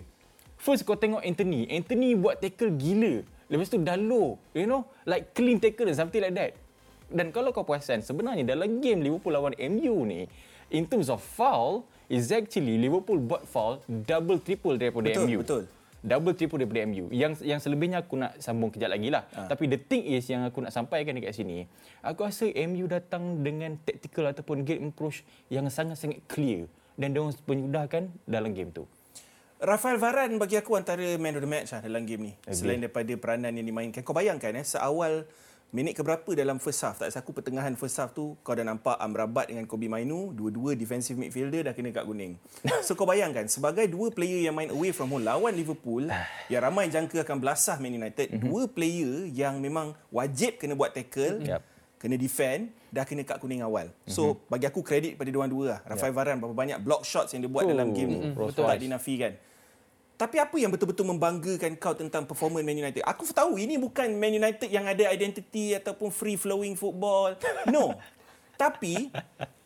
First 0.58 0.82
kau 0.82 0.98
tengok 0.98 1.22
Anthony, 1.22 1.70
Anthony 1.70 2.18
buat 2.18 2.42
tackle 2.42 2.74
gila. 2.74 3.22
Lepas 3.48 3.72
tu 3.72 3.80
dah 3.80 3.96
low, 3.96 4.36
you 4.52 4.68
know, 4.68 4.84
like 5.08 5.32
clean 5.32 5.56
tackle 5.56 5.88
and 5.88 5.96
something 5.96 6.20
like 6.20 6.36
that. 6.36 6.52
Dan 7.08 7.32
kalau 7.32 7.48
kau 7.56 7.64
perasan 7.64 8.04
sebenarnya 8.04 8.44
dalam 8.44 8.84
game 8.84 9.00
Liverpool 9.00 9.32
lawan 9.32 9.56
MU 9.56 10.04
ni 10.04 10.28
in 10.68 10.84
terms 10.84 11.08
of 11.08 11.24
foul 11.24 11.88
is 12.12 12.28
actually 12.28 12.76
Liverpool 12.76 13.16
buat 13.16 13.48
foul 13.48 13.80
double 13.88 14.36
triple 14.40 14.76
daripada 14.76 15.08
Betul, 15.08 15.24
MU. 15.24 15.38
betul. 15.40 15.62
Double 15.98 16.34
triple 16.38 16.62
daripada 16.62 16.86
MU. 16.86 17.10
Yang 17.10 17.42
yang 17.42 17.58
selebihnya 17.58 18.06
aku 18.06 18.14
nak 18.14 18.38
sambung 18.38 18.70
kejap 18.70 18.94
lagi 18.94 19.10
lah. 19.10 19.26
Ha. 19.34 19.50
Tapi 19.50 19.66
the 19.66 19.78
thing 19.82 20.06
is 20.06 20.30
yang 20.30 20.46
aku 20.46 20.62
nak 20.62 20.70
sampaikan 20.70 21.18
dekat 21.18 21.34
sini, 21.34 21.66
aku 22.06 22.22
rasa 22.22 22.46
MU 22.70 22.86
datang 22.86 23.42
dengan 23.42 23.74
tactical 23.82 24.30
ataupun 24.30 24.62
game 24.62 24.94
approach 24.94 25.26
yang 25.50 25.66
sangat-sangat 25.66 26.22
clear 26.30 26.70
dan 26.94 27.14
dia 27.14 27.22
orang 27.22 27.34
menyudahkan 27.46 28.02
dalam 28.26 28.50
game 28.54 28.70
tu. 28.70 28.86
Rafael 29.58 29.98
Varane 29.98 30.38
bagi 30.38 30.54
aku 30.54 30.78
antara 30.78 31.02
man 31.18 31.34
of 31.34 31.42
the 31.42 31.50
match 31.50 31.74
lah 31.74 31.82
dalam 31.82 32.06
game 32.06 32.30
ni. 32.30 32.32
Selain 32.54 32.78
daripada 32.78 33.10
peranan 33.18 33.50
yang 33.58 33.66
dimainkan. 33.66 34.06
Kau 34.06 34.14
bayangkan 34.14 34.54
eh, 34.54 34.62
seawal 34.62 35.26
minit 35.68 35.92
keberapa 35.92 36.32
dalam 36.32 36.56
first 36.56 36.80
half. 36.80 36.96
Tak 36.96 37.12
aku 37.12 37.30
pertengahan 37.30 37.76
first 37.76 37.96
half 37.96 38.10
tu, 38.10 38.36
kau 38.40 38.56
dah 38.56 38.64
nampak 38.64 38.96
Amrabat 38.96 39.52
dengan 39.52 39.68
Kobe 39.68 39.84
Mainu, 39.84 40.32
dua-dua 40.32 40.72
defensive 40.72 41.14
midfielder 41.14 41.68
dah 41.68 41.74
kena 41.76 41.92
kad 41.92 42.04
kuning. 42.04 42.40
So 42.86 42.96
kau 42.96 43.04
bayangkan, 43.04 43.44
sebagai 43.46 43.84
dua 43.84 44.08
player 44.08 44.48
yang 44.48 44.56
main 44.56 44.72
away 44.72 44.90
from 44.90 45.12
home 45.12 45.22
lawan 45.22 45.52
Liverpool, 45.52 46.08
yang 46.52 46.62
ramai 46.62 46.88
jangka 46.88 47.20
akan 47.20 47.36
belasah 47.38 47.76
Man 47.76 47.92
United, 47.92 48.32
dua 48.38 48.64
player 48.64 49.28
yang 49.28 49.60
memang 49.60 49.92
wajib 50.08 50.56
kena 50.56 50.72
buat 50.72 50.90
tackle, 50.90 51.44
Yep. 51.44 51.60
kena 51.98 52.16
defend, 52.16 52.72
dah 52.88 53.04
kena 53.04 53.20
kad 53.20 53.36
kuning 53.36 53.60
awal. 53.60 53.92
So 54.08 54.40
bagi 54.48 54.64
aku 54.64 54.80
kredit 54.80 55.20
pada 55.20 55.28
dua-dua 55.28 55.64
lah. 55.68 55.80
Rafael 55.84 56.14
Varane 56.14 56.40
berapa 56.40 56.56
banyak 56.56 56.78
block 56.80 57.04
shots 57.04 57.36
yang 57.36 57.44
dia 57.44 57.52
buat 57.52 57.68
Oh, 57.68 57.70
dalam 57.70 57.92
game 57.92 58.08
tu. 58.08 58.20
mm-mm, 58.32 58.56
Tak 58.56 58.80
dinafikan. 58.80 59.36
Tapi 60.18 60.42
apa 60.42 60.58
yang 60.58 60.74
betul-betul 60.74 61.06
membanggakan 61.14 61.78
kau 61.78 61.94
tentang 61.94 62.26
performance 62.26 62.66
Man 62.66 62.74
United? 62.74 63.06
Aku 63.06 63.22
tahu 63.30 63.54
ini 63.54 63.78
bukan 63.78 64.10
Man 64.18 64.34
United 64.34 64.66
yang 64.66 64.82
ada 64.82 65.14
identity 65.14 65.78
ataupun 65.78 66.10
free 66.10 66.34
flowing 66.34 66.74
football. 66.74 67.38
No. 67.70 67.94
Tapi 68.62 69.14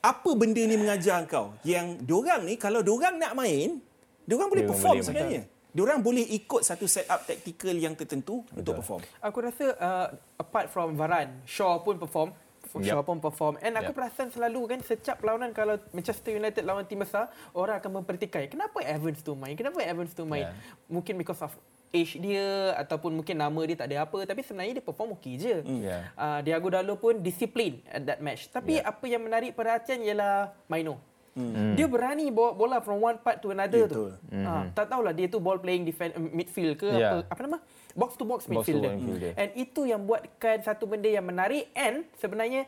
apa 0.04 0.30
benda 0.36 0.60
ni 0.60 0.76
mengajar 0.76 1.24
kau? 1.24 1.56
Yang 1.64 2.04
diorang 2.04 2.44
ni 2.44 2.60
kalau 2.60 2.84
diorang 2.84 3.16
nak 3.16 3.32
main, 3.32 3.80
diorang 4.28 4.52
boleh 4.52 4.68
Diorang 4.68 4.76
perform 4.76 4.96
boleh, 5.00 5.08
sebenarnya. 5.08 5.42
Diorang 5.72 6.00
boleh 6.04 6.24
ikut 6.36 6.60
satu 6.60 6.84
setup 6.84 7.24
tactical 7.24 7.72
yang 7.72 7.96
tertentu 7.96 8.44
untuk 8.52 8.84
perform. 8.84 9.00
Aku 9.24 9.38
rasa 9.40 9.72
uh, 9.72 10.06
apart 10.36 10.68
from 10.68 11.00
Varane, 11.00 11.40
Shaw 11.48 11.80
pun 11.80 11.96
perform. 11.96 12.36
Shaw 12.80 13.04
Yup. 13.04 13.04
pun 13.04 13.20
perform. 13.20 13.60
And 13.60 13.76
aku 13.76 13.92
Yup. 13.92 14.00
perasan 14.00 14.32
selalu 14.32 14.64
kan 14.64 14.78
setiap 14.80 15.20
perlawanan 15.20 15.52
kalau 15.52 15.76
Manchester 15.92 16.32
United 16.32 16.64
lawan 16.64 16.88
tim 16.88 17.04
besar, 17.04 17.28
orang 17.52 17.76
akan 17.76 18.00
mempertikai. 18.00 18.48
Kenapa 18.48 18.80
Evans 18.80 19.20
tu 19.20 19.36
main? 19.36 19.52
Kenapa 19.52 19.84
Evans 19.84 20.16
tu 20.16 20.24
main? 20.24 20.48
Yeah. 20.48 20.56
Mungkin 20.88 21.20
because 21.20 21.44
of 21.44 21.52
age 21.92 22.16
dia 22.16 22.72
ataupun 22.80 23.12
mungkin 23.12 23.36
nama 23.36 23.60
dia 23.68 23.76
tak 23.76 23.92
ada 23.92 24.08
apa 24.08 24.24
tapi 24.24 24.40
sebenarnya 24.40 24.80
dia 24.80 24.84
perform 24.84 25.12
okey 25.20 25.36
je. 25.36 25.60
Yeah. 25.84 26.08
Uh, 26.16 26.40
Diago 26.40 26.72
Dalot 26.72 26.96
pun 26.96 27.20
disiplin 27.20 27.84
at 27.84 28.08
that 28.08 28.24
match. 28.24 28.48
Tapi 28.48 28.80
Yeah. 28.80 28.88
apa 28.88 29.04
yang 29.04 29.20
menarik 29.20 29.52
perhatian 29.52 30.00
ialah 30.00 30.56
Maino. 30.72 30.96
Hmm. 31.32 31.72
Dia 31.72 31.88
berani 31.88 32.28
bawa 32.28 32.52
bola 32.52 32.76
from 32.84 33.00
one 33.00 33.16
part 33.16 33.40
to 33.40 33.56
another 33.56 33.88
Betul. 33.88 34.12
tu. 34.20 34.36
Ha, 34.36 34.68
tak 34.76 34.92
tahulah 34.92 35.16
dia 35.16 35.32
tu 35.32 35.40
ball 35.40 35.56
playing 35.56 35.88
defend, 35.88 36.12
midfield 36.28 36.76
ke 36.76 36.84
Yeah. 36.84 37.24
apa 37.24 37.32
apa 37.32 37.40
nama? 37.48 37.58
Box 37.92 38.16
to 38.16 38.24
box 38.24 38.48
Box 38.48 38.64
to 38.64 38.74
midfielder. 38.74 39.32
And 39.34 39.50
itu 39.54 39.84
yang 39.84 40.02
buatkan 40.02 40.60
satu 40.60 40.84
benda 40.84 41.06
yang 41.06 41.22
menarik 41.22 41.68
and 41.72 42.08
sebenarnya 42.16 42.64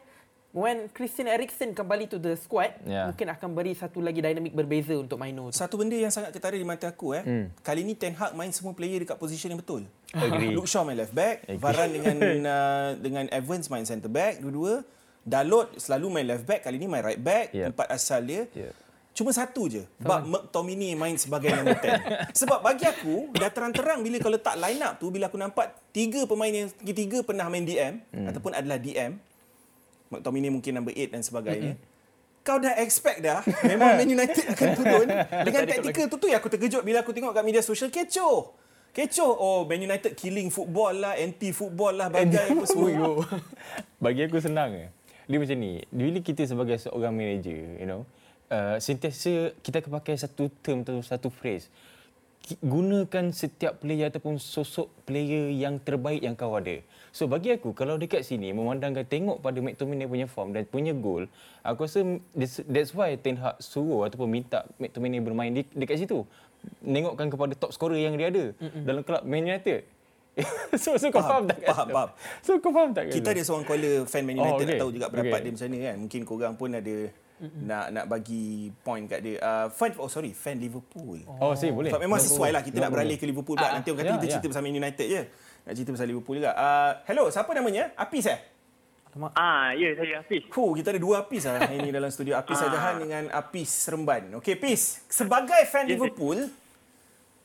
when 0.50 0.86
Christian 0.90 1.26
Eriksen 1.26 1.72
kembali 1.72 2.06
to 2.06 2.16
the 2.16 2.36
squad 2.36 2.70
Yeah. 2.84 3.10
mungkin 3.10 3.26
akan 3.26 3.48
beri 3.52 3.74
satu 3.74 3.98
lagi 3.98 4.20
dinamik 4.20 4.52
berbeza 4.52 4.94
untuk 4.94 5.18
Maino 5.18 5.50
tu. 5.50 5.56
Satu 5.56 5.74
benda 5.74 5.94
yang 5.94 6.14
sangat 6.14 6.30
ketara 6.30 6.54
di 6.54 6.62
mata 6.62 6.86
aku 6.86 7.10
eh. 7.10 7.24
Hmm. 7.24 7.46
Kali 7.58 7.82
ni 7.82 7.92
Ten 7.92 8.12
Hag 8.12 8.32
main 8.32 8.52
semua 8.52 8.70
player 8.70 9.00
dekat 9.00 9.16
position 9.16 9.50
yang 9.50 9.58
betul. 9.58 9.82
Agree. 10.12 10.54
Luke 10.54 10.70
Shaw 10.70 10.86
main 10.86 10.94
left 10.94 11.10
back, 11.10 11.42
Agree. 11.44 11.58
Varane 11.58 11.90
dengan 11.90 12.16
uh, 12.46 12.90
dengan 12.94 13.24
Evans 13.28 13.66
main 13.66 13.82
centre 13.82 14.06
back 14.06 14.38
dua-dua. 14.38 14.86
Dalot 15.24 15.72
selalu 15.74 16.20
main 16.20 16.26
left 16.28 16.44
back, 16.44 16.62
kali 16.62 16.76
ni 16.76 16.84
main 16.84 17.00
right 17.00 17.18
back, 17.18 17.50
Yep. 17.50 17.72
empat 17.72 17.88
asal 17.90 18.20
dia. 18.22 18.44
Yep. 18.52 18.83
Cuma 19.14 19.30
satu 19.30 19.70
je, 19.70 19.86
Bab 20.02 20.26
McTominay 20.26 20.98
main 20.98 21.14
sebagai 21.14 21.54
number 21.54 21.78
10. 21.78 22.34
Sebab 22.42 22.66
bagi 22.66 22.82
aku, 22.82 23.30
dah 23.30 23.46
terang-terang 23.46 24.02
bila 24.02 24.18
kau 24.18 24.26
letak 24.26 24.58
line 24.58 24.82
up 24.82 24.98
tu, 24.98 25.14
bila 25.14 25.30
aku 25.30 25.38
nampak 25.38 25.70
tiga 25.94 26.26
pemain 26.26 26.50
yang 26.50 26.66
tiga 26.82 27.22
pernah 27.22 27.46
main 27.46 27.62
DM, 27.62 28.02
hmm. 28.10 28.26
ataupun 28.34 28.58
adalah 28.58 28.74
DM, 28.74 29.14
McTominay 30.10 30.50
mungkin 30.50 30.74
number 30.74 30.90
8 30.90 31.14
dan 31.14 31.22
sebagainya, 31.22 31.78
kau 32.42 32.58
dah 32.58 32.74
expect 32.76 33.22
dah 33.22 33.40
memang 33.64 34.02
Man 34.02 34.10
United 34.18 34.44
akan 34.52 34.68
turun 34.82 35.08
dengan 35.46 35.62
taktikal 35.64 36.06
tu 36.12 36.16
tu 36.20 36.26
yang 36.28 36.42
aku 36.42 36.50
terkejut 36.52 36.82
bila 36.84 37.00
aku 37.00 37.14
tengok 37.14 37.32
kat 37.32 37.44
media 37.46 37.62
sosial 37.62 37.94
kecoh. 37.94 38.52
Kecoh. 38.94 39.30
Oh, 39.30 39.62
Man 39.66 39.82
United 39.82 40.18
killing 40.18 40.50
football 40.50 40.94
lah, 40.94 41.14
anti 41.18 41.54
football 41.54 41.94
lah, 41.98 42.10
bagai 42.10 42.50
apa 42.50 42.66
semua. 42.66 43.22
Bagi 44.04 44.26
aku 44.26 44.38
senang 44.42 44.74
je. 44.74 44.86
Dia 45.24 45.38
macam 45.40 45.56
ni, 45.56 45.82
bila 45.88 46.18
kita 46.20 46.42
sebagai 46.44 46.76
seorang 46.78 47.14
manager, 47.16 47.80
you 47.80 47.88
know, 47.88 48.04
uh, 48.50 48.76
sentiasa 48.76 49.52
kita 49.60 49.80
akan 49.80 49.92
pakai 50.00 50.14
satu 50.16 50.50
term 50.60 50.82
atau 50.82 51.00
satu 51.00 51.28
phrase. 51.28 51.68
Gunakan 52.60 53.32
setiap 53.32 53.80
player 53.80 54.12
ataupun 54.12 54.36
sosok 54.36 54.92
player 55.08 55.48
yang 55.48 55.80
terbaik 55.80 56.20
yang 56.20 56.36
kau 56.36 56.52
ada. 56.52 56.76
So 57.08 57.24
bagi 57.24 57.48
aku, 57.56 57.72
kalau 57.72 57.96
dekat 57.96 58.20
sini 58.20 58.52
memandangkan 58.52 59.08
tengok 59.08 59.40
pada 59.40 59.64
McTominay 59.64 60.04
punya 60.04 60.28
form 60.28 60.52
dan 60.52 60.68
punya 60.68 60.92
goal, 60.92 61.24
aku 61.64 61.88
rasa 61.88 62.04
that's 62.68 62.92
why 62.92 63.16
Ten 63.16 63.40
Hag 63.40 63.56
suruh 63.64 64.04
ataupun 64.04 64.28
minta 64.28 64.68
McTominay 64.76 65.24
bermain 65.24 65.56
di, 65.56 65.64
dekat 65.72 66.04
situ. 66.04 66.20
Nengokkan 66.84 67.32
kepada 67.32 67.56
top 67.56 67.72
scorer 67.72 68.04
yang 68.04 68.20
dia 68.20 68.28
ada 68.28 68.52
Mm-mm. 68.60 68.84
dalam 68.84 69.00
kelab 69.00 69.24
Man 69.24 69.48
United. 69.48 69.88
so, 70.76 70.98
so 71.00 71.08
kau 71.08 71.22
Faham, 71.24 71.46
faham 71.46 71.48
tak? 71.48 71.58
faham, 71.64 71.88
faham. 71.88 72.10
So 72.44 72.50
kau 72.60 72.72
faham 72.76 72.90
tak? 72.92 73.08
Kita 73.08 73.32
ada 73.32 73.40
seorang 73.40 73.64
caller 73.64 74.04
fan 74.04 74.20
Man 74.20 74.36
United 74.36 74.52
Oh, 74.52 74.60
okay. 74.60 74.68
nak 74.68 74.82
tahu 74.84 74.90
juga 74.92 75.06
pendapat 75.08 75.32
Okay. 75.32 75.40
dia 75.40 75.52
macam 75.56 75.68
mana 75.70 75.76
kan. 75.80 75.96
Mungkin 75.96 76.20
korang 76.28 76.54
pun 76.60 76.70
ada 76.76 76.96
nak 77.40 77.90
nak 77.90 78.04
bagi 78.06 78.70
point 78.80 79.04
kat 79.04 79.20
dia. 79.20 79.36
Uh, 79.38 79.66
fan 79.68 79.90
oh 79.98 80.06
sorry, 80.06 80.30
fan 80.30 80.56
Liverpool. 80.56 81.20
Oh, 81.26 81.52
sih 81.52 81.68
boleh. 81.68 81.90
Sebab 81.90 82.02
memang 82.02 82.20
sesuai 82.22 82.50
lah 82.50 82.62
kita 82.62 82.78
No 82.78 82.86
nak 82.86 82.92
beralih 82.94 83.16
ke 83.18 83.26
Liverpool 83.26 83.58
pula. 83.58 83.68
Ah, 83.68 83.72
Nanti 83.76 83.90
orang 83.90 84.00
kata 84.00 84.08
ya, 84.08 84.16
kita 84.16 84.26
ya. 84.26 84.32
cerita 84.38 84.46
pasal 84.48 84.62
Man 84.62 84.76
United 84.76 85.06
je. 85.06 85.22
Nak 85.64 85.72
cerita 85.74 85.90
pasal 85.92 86.06
Liverpool 86.08 86.36
juga. 86.38 86.50
Uh, 86.54 86.92
hello, 87.04 87.24
siapa 87.28 87.50
namanya? 87.52 87.90
Apis 87.94 88.26
eh? 88.26 88.38
Ah, 89.34 89.70
ya 89.70 89.94
saya 89.94 90.26
Hafiz. 90.26 90.42
Cool, 90.50 90.74
kita 90.74 90.90
ada 90.90 90.98
dua 90.98 91.22
Apis 91.22 91.46
lah 91.46 91.62
hari 91.62 91.78
ni 91.78 91.94
dalam 91.94 92.10
studio. 92.10 92.34
Apis 92.34 92.58
Ah. 92.58 92.66
Ajahan 92.66 92.94
dengan 92.98 93.22
Apis 93.30 93.70
Seremban. 93.70 94.26
Okey, 94.42 94.58
Pis. 94.58 95.06
Sebagai 95.06 95.62
fan 95.70 95.86
Ya, 95.86 95.94
Liverpool, 95.94 96.50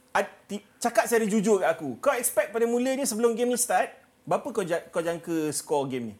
ad- 0.10 0.34
ti- 0.50 0.65
cakap 0.81 1.05
secara 1.05 1.29
jujur 1.29 1.62
kat 1.62 1.69
aku. 1.69 2.01
Kau 2.01 2.17
expect 2.17 2.50
pada 2.50 2.65
mulanya 2.65 3.05
sebelum 3.05 3.38
game 3.38 3.53
ni 3.53 3.60
start, 3.60 3.93
berapa 4.25 4.50
kau 4.50 4.65
kau 4.65 5.01
jangka 5.01 5.53
skor 5.53 5.86
game 5.86 6.13
ni? 6.13 6.15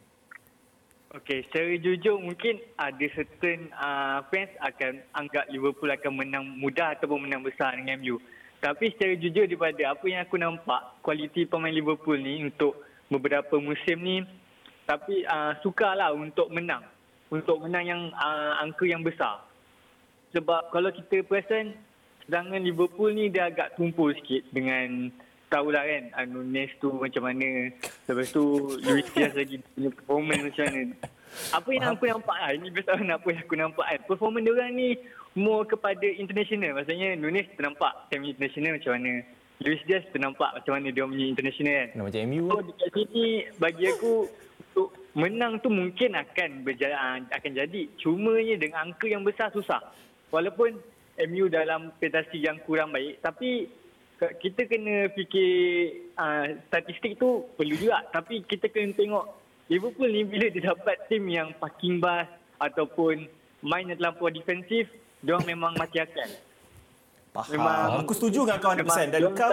Okey, 1.10 1.42
secara 1.50 1.74
jujur 1.82 2.22
mungkin 2.22 2.62
ada 2.78 3.02
certain 3.10 3.66
uh, 3.74 4.22
fans 4.30 4.54
akan 4.62 5.02
anggap 5.18 5.50
Liverpool 5.50 5.90
akan 5.90 6.12
menang 6.14 6.46
mudah 6.54 6.94
ataupun 6.94 7.26
menang 7.26 7.42
besar 7.42 7.74
dengan 7.74 7.98
MU. 7.98 8.22
Tapi 8.62 8.94
secara 8.94 9.18
jujur 9.18 9.50
daripada 9.50 9.90
apa 9.90 10.06
yang 10.06 10.22
aku 10.22 10.38
nampak, 10.38 11.02
kualiti 11.02 11.50
pemain 11.50 11.74
Liverpool 11.74 12.14
ni 12.14 12.46
untuk 12.46 12.78
beberapa 13.10 13.58
musim 13.58 13.98
ni 14.06 14.22
tapi 14.86 15.26
uh, 15.26 15.58
sukarlah 15.66 16.14
untuk 16.14 16.46
menang. 16.46 16.86
Untuk 17.34 17.58
menang 17.58 17.84
yang 17.90 18.02
uh, 18.14 18.62
angka 18.62 18.86
yang 18.86 19.02
besar. 19.02 19.42
Sebab 20.30 20.70
kalau 20.70 20.94
kita 20.94 21.26
perasan 21.26 21.74
serangan 22.30 22.62
Liverpool 22.62 23.10
ni 23.10 23.34
dia 23.34 23.50
agak 23.50 23.74
tumpul 23.74 24.14
sikit 24.14 24.46
dengan 24.54 25.10
tahulah 25.50 25.82
kan 25.82 26.30
Nunes 26.30 26.70
tu 26.78 26.94
macam 26.94 27.26
mana. 27.26 27.74
Lepas 28.06 28.30
tu 28.30 28.78
Luis 28.86 29.06
Diaz 29.12 29.34
lagi 29.34 29.58
punya 29.74 29.90
performance 29.90 30.42
macam 30.46 30.64
mana. 30.70 30.82
Apa 31.54 31.68
yang 31.70 31.84
aku 31.94 32.04
nampak 32.10 32.36
lah 32.38 32.50
ini 32.54 32.66
berdasarkan 32.70 33.10
apa 33.10 33.26
yang 33.30 33.42
aku 33.42 33.56
nampak 33.58 33.86
kan. 33.86 34.00
Performance 34.06 34.44
dia 34.46 34.54
orang 34.54 34.72
ni 34.78 34.88
more 35.34 35.66
kepada 35.66 36.06
international. 36.06 36.78
Maksudnya 36.78 37.08
Nunes 37.18 37.46
ternampak 37.58 37.92
semi 38.08 38.32
international 38.32 38.78
macam 38.78 38.92
mana. 38.96 39.12
Luis 39.60 39.82
Diaz 39.84 40.06
ternampak 40.14 40.50
macam 40.56 40.72
mana 40.72 40.88
dia 40.88 41.04
punya 41.04 41.26
international 41.26 41.74
kan. 41.74 41.88
Nak 41.98 42.04
macam 42.08 42.20
MU. 42.30 42.44
So 42.46 42.58
dekat 42.64 42.88
sini 42.94 43.26
bagi 43.58 43.84
aku 43.92 44.12
untuk 44.70 44.88
menang 45.18 45.58
tu 45.60 45.68
mungkin 45.68 46.10
akan 46.14 46.50
berjalan 46.62 47.26
akan 47.28 47.50
jadi. 47.52 47.82
Cumanya 47.98 48.54
dengan 48.56 48.88
angka 48.88 49.06
yang 49.10 49.26
besar 49.26 49.50
susah. 49.50 49.82
Walaupun 50.30 50.78
MU 51.28 51.52
dalam 51.52 51.92
prestasi 52.00 52.40
yang 52.40 52.56
kurang 52.64 52.94
baik 52.96 53.20
tapi 53.20 53.68
kita 54.40 54.68
kena 54.68 55.08
fikir 55.16 55.52
uh, 56.20 56.60
statistik 56.68 57.16
tu 57.16 57.48
perlu 57.56 57.72
juga 57.72 58.04
tapi 58.12 58.44
kita 58.44 58.68
kena 58.68 58.92
tengok 58.92 59.24
Liverpool 59.70 60.10
ni 60.10 60.26
bila 60.26 60.50
dia 60.50 60.74
dapat 60.74 60.98
tim 61.06 61.24
yang 61.30 61.54
parking 61.56 62.02
bus 62.02 62.26
ataupun 62.60 63.24
main 63.64 63.86
yang 63.88 63.96
terlampau 63.96 64.28
defensif 64.28 64.90
dia 65.20 65.36
orang 65.36 65.46
memang 65.46 65.72
mati 65.76 66.00
akal. 66.00 66.28
Faham. 67.30 67.52
Memang- 67.54 68.02
aku 68.02 68.12
setuju 68.16 68.48
dengan 68.48 68.58
kau 68.58 68.72
100% 68.72 68.82
memang 68.82 69.08
dan 69.14 69.22
kau 69.36 69.52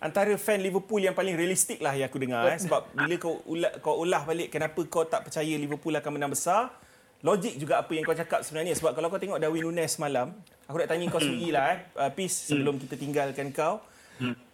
antara 0.00 0.32
fan 0.40 0.60
Liverpool 0.64 1.02
yang 1.04 1.12
paling 1.12 1.36
realistik 1.36 1.82
lah 1.84 1.92
yang 1.92 2.08
aku 2.08 2.16
dengar 2.22 2.48
eh. 2.48 2.56
sebab 2.56 2.88
bila 2.96 3.14
kau 3.20 3.34
ulah, 3.44 3.72
kau 3.84 4.00
ulah 4.00 4.22
balik 4.24 4.48
kenapa 4.48 4.80
kau 4.88 5.04
tak 5.04 5.28
percaya 5.28 5.54
Liverpool 5.60 5.92
akan 5.92 6.10
menang 6.16 6.32
besar 6.32 6.72
logik 7.20 7.60
juga 7.60 7.84
apa 7.84 7.92
yang 7.92 8.04
kau 8.08 8.16
cakap 8.16 8.40
sebenarnya 8.40 8.72
sebab 8.80 8.96
kalau 8.96 9.12
kau 9.12 9.20
tengok 9.20 9.36
Darwin 9.36 9.68
Nunes 9.68 9.92
malam 10.00 10.32
aku 10.64 10.80
nak 10.80 10.88
tanya 10.88 11.04
kau 11.12 11.20
sendiri 11.20 11.52
lah 11.52 11.64
eh 11.76 11.78
uh, 12.00 12.10
Peace 12.16 12.48
sebelum 12.48 12.80
kita 12.80 12.96
tinggalkan 12.96 13.52
kau 13.52 13.84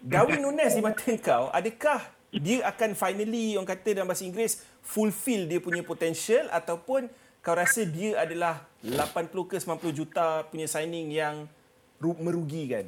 Darwin 0.06 0.38
Nunes 0.38 0.70
di 0.70 0.78
mata 0.78 1.10
kau 1.18 1.50
adakah 1.50 1.98
dia 2.30 2.62
akan 2.62 2.94
finally 2.94 3.58
orang 3.58 3.66
kata 3.74 3.90
dalam 3.90 4.06
bahasa 4.06 4.22
Inggeris 4.22 4.62
fulfill 4.78 5.50
dia 5.50 5.58
punya 5.58 5.82
potential 5.82 6.46
ataupun 6.54 7.10
kau 7.42 7.58
rasa 7.58 7.82
dia 7.82 8.22
adalah 8.22 8.62
80 8.86 9.50
ke 9.50 9.58
90 9.58 9.98
juta 9.98 10.46
punya 10.46 10.70
signing 10.70 11.10
yang 11.10 11.50
ru- 11.98 12.22
merugikan 12.22 12.86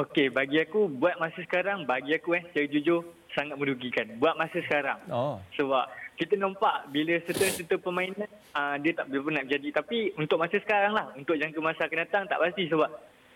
Okey, 0.00 0.32
bagi 0.32 0.56
aku 0.64 0.88
buat 0.88 1.20
masa 1.20 1.44
sekarang, 1.44 1.84
bagi 1.84 2.16
aku 2.16 2.32
eh, 2.32 2.40
secara 2.48 2.72
jujur 2.72 3.04
sangat 3.36 3.60
merugikan. 3.60 4.08
Buat 4.16 4.32
masa 4.32 4.56
sekarang. 4.64 4.96
Oh. 5.12 5.36
Sebab 5.60 5.92
kita 6.16 6.40
nampak 6.40 6.88
bila 6.88 7.20
serta-serta 7.28 7.76
permainan 7.76 8.24
uh, 8.56 8.80
dia 8.80 8.96
tak 8.96 9.12
boleh 9.12 9.36
nak 9.36 9.52
jadi. 9.52 9.68
Tapi 9.68 10.16
untuk 10.16 10.40
masa 10.40 10.56
sekarang 10.56 10.96
lah, 10.96 11.12
untuk 11.12 11.36
jangka 11.36 11.60
masa 11.60 11.84
akan 11.84 12.00
datang 12.00 12.24
tak 12.24 12.40
pasti 12.40 12.64
sebab 12.72 12.88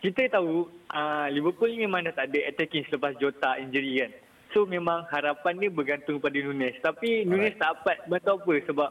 kita 0.04 0.36
tahu 0.36 0.68
uh, 0.92 1.26
Liverpool 1.32 1.72
ni 1.72 1.88
memang 1.88 2.04
dah 2.04 2.12
tak 2.12 2.28
ada 2.28 2.52
attacking 2.52 2.84
selepas 2.92 3.16
Jota 3.16 3.56
injury 3.56 4.04
kan. 4.04 4.12
So 4.52 4.68
memang 4.68 5.08
harapan 5.08 5.56
dia 5.56 5.72
bergantung 5.72 6.20
pada 6.20 6.36
Nunes. 6.36 6.76
Tapi 6.84 7.24
Nunes 7.24 7.56
tak 7.56 7.80
dapat 7.80 8.04
bantu 8.04 8.36
apa 8.36 8.54
sebab 8.68 8.90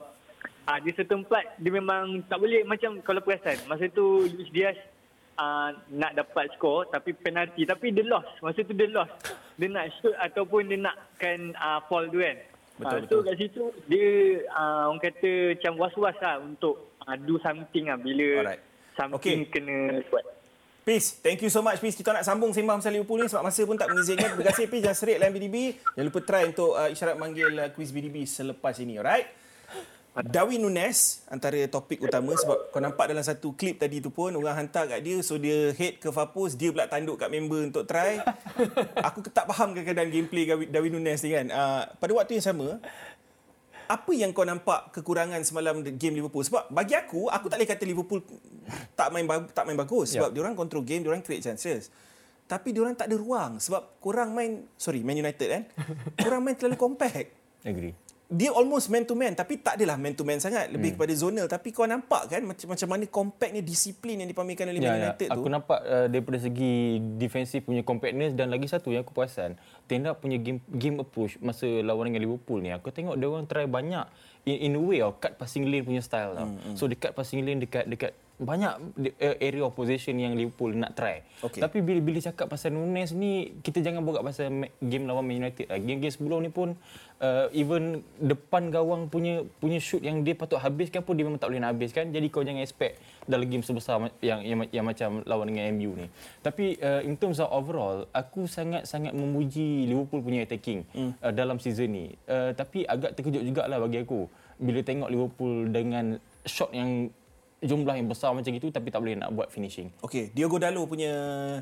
uh, 0.65 0.79
di 0.81 0.89
setempat 0.97 1.61
dia 1.61 1.69
memang 1.69 2.25
tak 2.25 2.41
boleh 2.41 2.65
macam 2.65 2.97
kalau 3.05 3.21
perasan. 3.21 3.61
Masa 3.69 3.85
tu 3.93 4.25
Luis 4.25 4.49
Diaz 4.49 4.73
uh, 5.37 5.77
nak 5.93 6.17
dapat 6.17 6.49
skor 6.57 6.89
tapi 6.89 7.13
penalti 7.13 7.61
tapi 7.69 7.93
dia 7.93 8.09
lost. 8.09 8.33
Masa 8.41 8.65
tu 8.65 8.73
dia 8.73 8.89
lost. 8.89 9.13
Dia 9.61 9.69
nak 9.69 9.93
shoot 10.01 10.17
ataupun 10.17 10.65
dia 10.65 10.81
nakkan 10.81 11.53
uh, 11.61 11.77
fall 11.85 12.09
tu 12.09 12.25
kan. 12.25 12.41
Betul, 12.81 13.05
betul. 13.05 13.21
So 13.21 13.25
kat 13.29 13.35
situ 13.37 13.63
dia 13.85 14.07
uh, 14.49 14.89
orang 14.89 14.97
kata 14.97 15.61
macam 15.61 15.73
was-was 15.77 16.17
lah 16.25 16.41
untuk 16.41 16.89
uh, 17.05 17.13
do 17.21 17.37
something 17.45 17.85
lah 17.85 18.01
bila 18.01 18.49
Alright. 18.49 18.65
something 18.97 19.45
Okay. 19.45 19.61
kena 19.61 20.01
buat. 20.09 20.41
Peace. 20.83 21.15
Thank 21.23 21.39
you 21.39 21.47
so 21.47 21.63
much, 21.63 21.79
Peace. 21.79 21.95
Kita 21.95 22.11
nak 22.11 22.27
sambung 22.27 22.51
sembang 22.51 22.83
pasal 22.83 22.91
Liverpool 22.91 23.23
ni 23.23 23.31
sebab 23.31 23.39
masa 23.47 23.63
pun 23.63 23.79
tak 23.79 23.87
mengizinkan. 23.87 24.35
Terima 24.35 24.51
kasih, 24.51 24.67
Peace. 24.67 24.83
Jangan 24.83 24.99
serik 24.99 25.17
lain 25.17 25.31
BDB. 25.31 25.79
Jangan 25.79 26.05
lupa 26.11 26.19
try 26.27 26.43
untuk 26.43 26.75
uh, 26.75 26.91
isyarat 26.91 27.15
manggil 27.15 27.55
uh, 27.55 27.71
quiz 27.71 27.95
BDB 27.95 28.27
selepas 28.27 28.75
ini, 28.83 28.99
alright? 28.99 29.31
Darwin 30.13 30.61
Nunes 30.61 31.25
antara 31.25 31.57
topik 31.65 31.97
utama 32.05 32.37
sebab 32.37 32.69
kau 32.69 32.77
nampak 32.77 33.09
dalam 33.09 33.25
satu 33.25 33.57
klip 33.57 33.81
tadi 33.81 33.97
tu 33.97 34.13
pun 34.13 34.29
orang 34.37 34.61
hantar 34.61 34.85
kat 34.85 35.01
dia 35.01 35.17
so 35.25 35.41
dia 35.41 35.73
head 35.73 35.97
ke 35.97 36.13
Fapus 36.13 36.53
dia 36.53 36.69
pula 36.69 36.85
tanduk 36.85 37.17
kat 37.17 37.33
member 37.33 37.65
untuk 37.65 37.89
try 37.89 38.21
aku 39.09 39.25
tak 39.33 39.49
faham 39.49 39.73
kadang-kadang 39.73 40.13
gameplay 40.13 40.45
Darwin 40.69 41.01
Nunes 41.01 41.17
ni 41.17 41.33
kan 41.33 41.49
uh, 41.49 41.89
pada 41.97 42.13
waktu 42.13 42.37
yang 42.37 42.45
sama 42.45 42.77
apa 43.89 44.11
yang 44.15 44.31
kau 44.31 44.47
nampak 44.47 44.93
kekurangan 44.95 45.41
semalam 45.43 45.83
game 45.83 46.15
Liverpool? 46.17 46.43
Sebab 46.43 46.71
bagi 46.71 46.95
aku, 46.95 47.27
aku 47.27 47.51
tak 47.51 47.57
boleh 47.61 47.69
kata 47.69 47.83
Liverpool 47.83 48.19
tak 48.95 49.11
main 49.11 49.25
tak 49.51 49.63
main 49.67 49.77
bagus 49.77 50.15
sebab 50.15 50.31
yeah. 50.31 50.35
diorang 50.35 50.55
control 50.55 50.83
game, 50.85 51.03
diorang 51.03 51.23
create 51.23 51.43
chances. 51.43 51.91
Tapi 52.43 52.75
diorang 52.75 52.93
tak 52.93 53.07
ada 53.09 53.15
ruang 53.15 53.57
sebab 53.57 53.97
kurang 54.03 54.35
main 54.35 54.67
sorry 54.75 55.01
Man 55.01 55.17
United 55.19 55.47
kan. 55.47 55.63
Kurang 56.23 56.43
main 56.43 56.55
terlalu 56.59 56.77
compact. 56.77 57.31
Agree. 57.63 57.95
Dia 58.31 58.49
almost 58.55 58.89
man 58.89 59.03
to 59.05 59.13
man 59.13 59.35
tapi 59.35 59.59
tak 59.61 59.77
adalah 59.77 59.99
man 59.99 60.15
to 60.15 60.25
man 60.25 60.39
sangat, 60.41 60.71
lebih 60.71 60.93
hmm. 60.93 60.97
kepada 60.97 61.13
zonal 61.13 61.45
tapi 61.45 61.69
kau 61.69 61.85
nampak 61.85 62.31
kan 62.31 62.41
macam 62.41 62.67
macam 62.73 62.87
mana 62.89 63.03
compactnya 63.05 63.61
disiplin 63.61 64.23
yang 64.23 64.29
dipamerkan 64.31 64.71
oleh 64.73 64.81
Man 64.81 64.89
Ya, 64.89 64.93
ya. 64.95 64.99
United 65.11 65.27
tu. 65.29 65.37
Aku 65.37 65.47
nampak 65.51 65.79
uh, 65.85 66.07
daripada 66.09 66.37
segi 66.41 67.03
defensif 67.19 67.61
punya 67.67 67.85
compactness 67.85 68.33
dan 68.33 68.49
lagi 68.49 68.65
satu 68.65 68.89
yang 68.89 69.05
aku 69.05 69.13
perasan, 69.13 69.59
Ten 69.85 70.07
Hag 70.07 70.17
punya 70.23 70.39
game 70.41 70.63
game 70.71 71.03
approach 71.03 71.37
masa 71.43 71.67
lawan 71.83 72.09
dengan 72.09 72.25
Liverpool 72.25 72.63
ni, 72.63 72.73
aku 72.73 72.89
tengok 72.89 73.19
dia 73.19 73.27
orang 73.29 73.45
try 73.45 73.67
banyak 73.69 74.07
in, 74.49 74.71
in 74.71 74.79
a 74.79 74.81
way 74.81 74.99
of 75.03 75.19
cut 75.19 75.35
passing 75.37 75.67
lane 75.69 75.83
punya 75.83 76.01
style 76.01 76.33
tau. 76.33 76.47
Hmm, 76.47 76.73
So 76.79 76.87
dekat 76.87 77.13
passing 77.13 77.43
lane 77.43 77.61
dekat 77.61 77.85
dekat 77.85 78.17
banyak 78.41 78.73
uh, 79.21 79.37
area 79.37 79.61
of 79.61 79.77
possession 79.77 80.17
yang 80.17 80.33
Liverpool 80.33 80.73
nak 80.73 80.97
try. 80.97 81.21
Okey. 81.45 81.61
Tapi 81.61 81.85
bila 81.85 82.01
bila 82.01 82.17
cakap 82.17 82.49
pasal 82.49 82.73
Nunes 82.73 83.13
ni, 83.13 83.53
kita 83.61 83.77
jangan 83.85 84.01
borak 84.01 84.25
pasal 84.25 84.49
game 84.81 85.05
lawan 85.05 85.21
Man 85.21 85.45
United. 85.45 85.69
lah. 85.69 85.77
Game-game 85.77 86.09
sebelum 86.09 86.41
ni 86.41 86.49
pun 86.49 86.73
uh, 87.21 87.45
even 87.53 88.01
depan 88.17 88.73
gawang 88.73 89.05
punya 89.05 89.45
punya 89.61 89.77
shoot 89.77 90.01
yang 90.01 90.25
dia 90.25 90.33
patut 90.33 90.57
habiskan 90.57 91.05
pun 91.05 91.13
dia 91.13 91.29
memang 91.29 91.37
tak 91.37 91.53
boleh 91.53 91.61
nak 91.61 91.77
habiskan. 91.77 92.09
Jadi 92.09 92.27
kau 92.33 92.41
jangan 92.41 92.65
expect 92.65 92.97
dalam 93.29 93.45
game 93.45 93.61
sebesar 93.61 94.01
yang 94.25 94.41
yang, 94.41 94.59
yang 94.73 94.85
macam 94.85 95.21
lawan 95.29 95.53
dengan 95.53 95.69
MU 95.77 95.93
ni. 95.93 96.07
Tapi 96.41 96.81
uh, 96.81 97.05
in 97.05 97.13
terms 97.21 97.37
of 97.37 97.53
overall, 97.53 98.09
aku 98.17 98.49
sangat-sangat 98.49 99.13
memuji 99.13 99.85
Liverpool 99.85 100.25
punya 100.25 100.41
attacking 100.41 100.89
hmm. 100.89 101.21
uh, 101.21 101.29
dalam 101.29 101.61
season 101.61 101.93
ni. 101.93 102.05
Uh, 102.25 102.49
tapi 102.57 102.81
agak 102.83 103.13
terkejut 103.13 103.45
jugalah 103.45 103.77
bagi 103.77 104.01
aku 104.01 104.25
bila 104.57 104.81
tengok 104.81 105.09
Liverpool 105.09 105.69
dengan 105.69 106.17
shot 106.45 106.73
yang 106.75 107.13
jumlah 107.63 107.95
yang 107.95 108.11
besar 108.11 108.35
macam 108.35 108.51
itu 108.51 108.67
tapi 108.69 108.91
tak 108.91 108.99
boleh 108.99 109.15
nak 109.15 109.31
buat 109.31 109.47
finishing. 109.47 109.89
Okey, 110.03 110.35
Diogo 110.35 110.59
Dalo 110.59 110.83
punya 110.83 111.11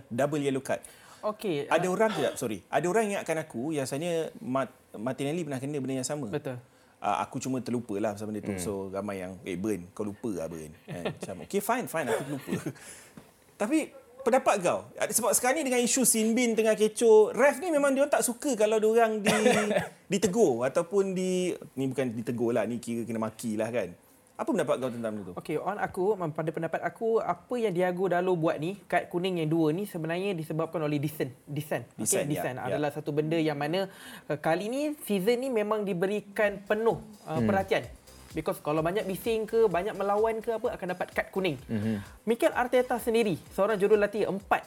double 0.09 0.41
yellow 0.41 0.59
card. 0.59 0.81
Okey. 1.21 1.69
Ada 1.69 1.85
orang 1.85 2.09
tidak, 2.17 2.33
sorry. 2.33 2.65
Ada 2.65 2.85
orang 2.89 3.13
ingatkan 3.13 3.37
aku 3.37 3.69
yang 3.69 3.85
sebenarnya 3.85 4.33
Mat- 4.41 4.73
Martinelli 4.97 5.45
pernah 5.45 5.61
kena 5.61 5.77
benda 5.77 6.01
yang 6.01 6.09
sama. 6.09 6.25
Betul. 6.27 6.57
Uh, 7.01 7.17
aku 7.17 7.41
cuma 7.41 7.61
terlupa 7.61 7.97
lah 7.97 8.13
pasal 8.13 8.29
benda 8.29 8.41
tu. 8.41 8.53
Hmm. 8.53 8.61
So 8.61 8.71
ramai 8.89 9.21
yang, 9.21 9.37
eh 9.45 9.53
Burn, 9.53 9.85
kau 9.93 10.01
lupa 10.01 10.29
lah 10.33 10.49
Burn. 10.49 10.73
Kan? 10.85 11.13
Macam, 11.13 11.35
okay 11.45 11.61
fine, 11.61 11.85
fine, 11.85 12.09
aku 12.09 12.21
terlupa. 12.25 12.51
Tapi 13.61 13.77
pendapat 14.21 14.55
kau, 14.61 14.79
ada- 14.93 15.13
sebab 15.13 15.33
sekarang 15.33 15.61
ni 15.61 15.69
dengan 15.69 15.81
isu 15.81 16.01
Sinbin 16.05 16.53
tengah 16.53 16.73
kecoh, 16.73 17.33
ref 17.33 17.57
ni 17.57 17.69
memang 17.69 17.93
dia 17.93 18.05
tak 18.05 18.21
suka 18.21 18.53
kalau 18.53 18.77
dia 18.77 18.89
orang 18.89 19.21
di, 19.21 19.33
ditegur 20.13 20.61
ataupun 20.61 21.13
di, 21.13 21.53
ni 21.73 21.85
bukan 21.89 22.13
ditegur 22.13 22.53
lah, 22.53 22.65
ni 22.65 22.77
kira 22.77 23.05
kena 23.05 23.21
maki 23.21 23.57
lah 23.57 23.69
kan. 23.69 23.93
Apa 24.39 24.49
pendapat 24.49 24.75
kau 24.81 24.89
tentang 24.89 25.11
benda 25.13 25.27
tu? 25.29 25.33
Okey, 25.37 25.55
on 25.61 25.77
aku 25.77 26.17
pada 26.33 26.49
pendapat 26.49 26.79
aku 26.81 27.07
apa 27.21 27.55
yang 27.61 27.73
Diago 27.75 28.09
Dalo 28.09 28.33
buat 28.33 28.57
ni 28.57 28.73
kad 28.89 29.05
kuning 29.11 29.37
yang 29.43 29.49
dua 29.53 29.69
ni 29.69 29.85
sebenarnya 29.85 30.33
disebabkan 30.33 30.81
oleh 30.81 30.97
descent. 30.97 31.29
Descent. 31.45 31.85
Descent, 31.93 32.25
Okey, 32.25 32.35
ya, 32.37 32.41
descent 32.41 32.57
ya. 32.57 32.65
adalah 32.73 32.89
satu 32.89 33.13
benda 33.13 33.37
yang 33.37 33.59
mana 33.59 33.85
uh, 34.31 34.37
kali 34.41 34.65
ni 34.71 34.81
season 35.05 35.45
ni 35.45 35.53
memang 35.53 35.85
diberikan 35.85 36.57
penuh 36.65 36.97
uh, 37.29 37.37
hmm. 37.37 37.45
perhatian. 37.45 37.83
Because 38.31 38.63
kalau 38.63 38.79
banyak 38.79 39.03
bising 39.03 39.43
ke, 39.43 39.67
banyak 39.67 39.91
melawan 39.91 40.39
ke 40.39 40.55
apa 40.55 40.79
akan 40.79 40.87
dapat 40.95 41.11
kad 41.11 41.27
kuning. 41.35 41.59
Hmm. 41.67 41.99
Mikel 42.23 42.55
Arteta 42.55 42.95
sendiri, 42.95 43.35
seorang 43.51 43.75
jurulatih 43.75 44.25
empat 44.31 44.63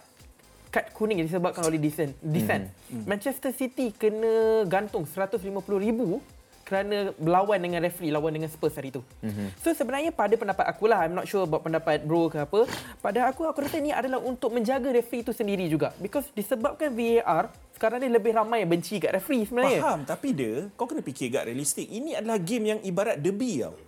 kad 0.68 0.90
kuning 0.90 1.22
yang 1.22 1.28
disebabkan 1.30 1.64
oleh 1.64 1.78
descent. 1.78 2.12
descent. 2.20 2.66
Hmm. 2.90 3.06
Manchester 3.06 3.54
City 3.54 3.94
kena 3.94 4.66
gantung 4.66 5.06
150,000 5.06 6.33
kerana 6.74 7.14
berlawan 7.14 7.62
dengan 7.62 7.86
referee 7.86 8.10
lawan 8.10 8.34
dengan 8.34 8.50
Spurs 8.50 8.74
hari 8.74 8.90
tu. 8.90 8.98
Mm-hmm. 9.22 9.62
So 9.62 9.70
sebenarnya 9.70 10.10
pada 10.10 10.34
pendapat 10.34 10.66
aku 10.66 10.90
lah, 10.90 11.06
I'm 11.06 11.14
not 11.14 11.30
sure 11.30 11.46
about 11.46 11.62
pendapat 11.62 12.02
bro 12.02 12.26
ke 12.26 12.42
apa. 12.42 12.66
Pada 12.98 13.30
aku 13.30 13.46
aku 13.46 13.62
rasa 13.62 13.78
ni 13.78 13.94
adalah 13.94 14.18
untuk 14.18 14.50
menjaga 14.50 14.90
referee 14.90 15.22
itu 15.22 15.30
sendiri 15.30 15.70
juga. 15.70 15.94
Because 16.02 16.26
disebabkan 16.34 16.90
VAR, 16.90 17.54
sekarang 17.78 18.02
ni 18.02 18.10
lebih 18.10 18.34
ramai 18.34 18.66
yang 18.66 18.74
benci 18.74 18.98
kat 18.98 19.14
referee 19.14 19.46
sebenarnya. 19.46 19.78
Faham, 19.86 20.02
tapi 20.02 20.34
dia, 20.34 20.66
kau 20.74 20.90
kena 20.90 20.98
fikir 21.06 21.30
agak 21.30 21.54
realistik. 21.54 21.86
Ini 21.86 22.18
adalah 22.18 22.42
game 22.42 22.74
yang 22.74 22.80
ibarat 22.82 23.22
derby 23.22 23.62
tau. 23.62 23.78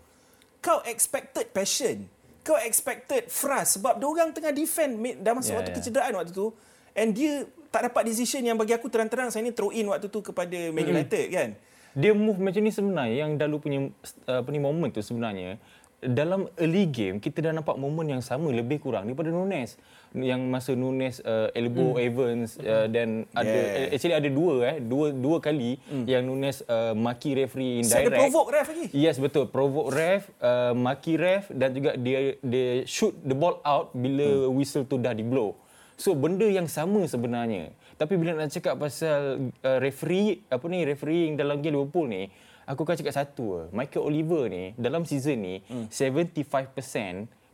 Kau 0.63 0.79
expected 0.87 1.51
passion. 1.51 2.07
Kau 2.47 2.55
expected 2.63 3.27
frust 3.27 3.83
sebab 3.83 3.99
dia 3.99 4.07
orang 4.07 4.31
tengah 4.31 4.55
defend 4.55 4.95
dah 5.19 5.35
masuk 5.35 5.51
yeah, 5.51 5.59
waktu 5.59 5.73
ya. 5.75 5.77
kecederaan 5.83 6.15
waktu 6.15 6.31
tu. 6.31 6.55
And 6.95 7.11
dia 7.11 7.51
tak 7.75 7.91
dapat 7.91 8.07
decision 8.07 8.47
yang 8.47 8.55
bagi 8.55 8.71
aku 8.73 8.87
terang-terang 8.87 9.35
saya 9.35 9.43
ni 9.43 9.51
throw 9.51 9.75
in 9.75 9.91
waktu 9.91 10.07
tu 10.07 10.23
kepada 10.23 10.71
Man 10.71 10.87
United 10.87 11.27
kan. 11.35 11.59
Dia 11.97 12.13
move 12.13 12.37
macam 12.37 12.61
ni 12.61 12.69
sebenarnya 12.69 13.25
yang 13.25 13.41
Dalu 13.41 13.57
punya 13.57 13.89
uh, 14.29 14.45
apa 14.45 14.49
ni 14.53 14.61
moment 14.61 14.93
tu 14.93 15.01
sebenarnya 15.01 15.57
dalam 16.05 16.45
early 16.61 16.85
game 16.85 17.17
kita 17.19 17.41
dah 17.41 17.53
nampak 17.57 17.81
momen 17.81 18.13
yang 18.13 18.21
sama 18.21 18.53
lebih 18.53 18.85
kurang 18.85 19.09
daripada 19.09 19.33
Nunes 19.33 19.81
yang 20.13 20.45
masa 20.53 20.77
Nunes 20.77 21.25
uh, 21.25 21.49
elbow 21.57 21.97
hmm. 21.97 22.05
Evans 22.05 22.49
uh, 22.61 22.85
dan 22.87 23.25
ada 23.33 23.49
Yeah. 23.57 23.97
actually 23.97 24.13
ada 24.13 24.29
dua 24.29 24.55
eh 24.69 24.77
dua 24.85 25.17
dua 25.17 25.41
kali 25.41 25.81
hmm. 25.89 26.05
yang 26.05 26.23
Nunes 26.29 26.61
uh, 26.69 26.93
maki 26.93 27.33
referee 27.33 27.81
ada 27.81 28.05
indirect 28.05 28.21
provoke 28.29 28.51
ref 28.53 28.67
lagi. 28.69 28.87
Yes 28.93 29.17
betul 29.17 29.49
provoke 29.49 29.91
ref 29.97 30.29
uh, 30.45 30.77
maki 30.77 31.17
ref 31.17 31.49
dan 31.49 31.73
juga 31.73 31.97
dia 31.97 32.37
dia 32.45 32.85
shoot 32.85 33.17
the 33.25 33.33
ball 33.33 33.57
out 33.65 33.97
bila 33.97 34.47
hmm. 34.47 34.53
whistle 34.53 34.85
tu 34.85 35.01
dah 35.01 35.17
di 35.17 35.25
blow. 35.25 35.57
So 35.97 36.13
benda 36.13 36.45
yang 36.45 36.69
sama 36.69 37.09
sebenarnya. 37.09 37.73
Tapi 37.97 38.15
bila 38.15 38.37
nak 38.37 38.53
cakap 38.53 38.77
pasal 38.77 39.21
uh, 39.57 39.79
referee 39.81 40.45
apa 40.47 40.65
ni 40.67 40.85
refereeing 40.85 41.33
dalam 41.35 41.59
game 41.59 41.75
Liverpool 41.75 42.07
ni, 42.07 42.29
aku 42.63 42.85
akan 42.85 42.93
cakap 42.95 43.15
satu. 43.15 43.45
eh. 43.59 43.67
Michael 43.73 44.05
Oliver 44.05 44.43
ni 44.47 44.77
dalam 44.77 45.03
season 45.03 45.41
ni 45.41 45.55
hmm. 45.63 45.89
75% 45.89 46.53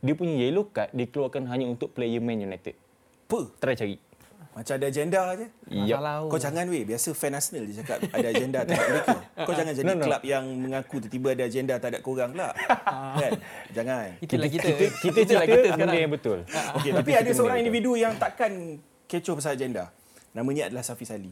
dia 0.03 0.13
punya 0.13 0.35
yellow 0.37 0.67
card 0.67 0.91
dikeluarkan 0.91 1.47
hanya 1.47 1.63
untuk 1.63 1.95
player 1.95 2.19
Man 2.19 2.43
United. 2.43 2.75
Apa? 3.23 3.39
Try 3.57 3.73
cari. 3.73 3.95
Macam 4.53 4.77
ada 4.77 4.85
agenda 4.85 5.33
je. 5.33 5.47
Masalah. 5.65 6.29
Kau 6.29 6.37
jangan 6.37 6.69
weh, 6.69 6.85
biasa 6.85 7.09
fan 7.17 7.33
Arsenal 7.33 7.65
dia 7.65 7.81
cakap 7.81 8.05
ada 8.05 8.27
agenda 8.29 8.59
terhadap 8.61 8.85
mereka. 8.85 9.17
Kau 9.49 9.53
jangan 9.57 9.73
jadi 9.73 9.85
No, 9.87 9.93
no. 9.97 10.03
kelab 10.05 10.21
yang 10.21 10.45
mengaku 10.45 10.95
tiba-tiba 11.01 11.27
ada 11.33 11.43
agenda 11.49 11.73
terhadap 11.81 12.01
korang 12.05 12.29
pula. 12.37 12.53
kan? 13.23 13.31
Jangan. 13.73 14.07
Itulah 14.21 14.49
kita. 14.51 14.67
Kita, 14.69 14.85
kita 15.01 15.19
Itulah 15.23 15.41
cakap 15.41 15.47
kita 15.49 15.57
benda 15.57 15.73
sekarang. 15.73 15.97
yang 15.97 16.11
betul. 16.13 16.37
Okey, 16.77 16.91
tapi 16.93 17.11
ada 17.17 17.31
seorang 17.33 17.57
individu 17.65 17.91
yang 17.97 18.13
takkan 18.13 18.51
kecoh 19.09 19.33
pasal 19.41 19.57
agenda. 19.57 19.83
Namanya 20.33 20.65
adalah 20.65 20.81
Safi 20.81 21.05
Sali. 21.05 21.29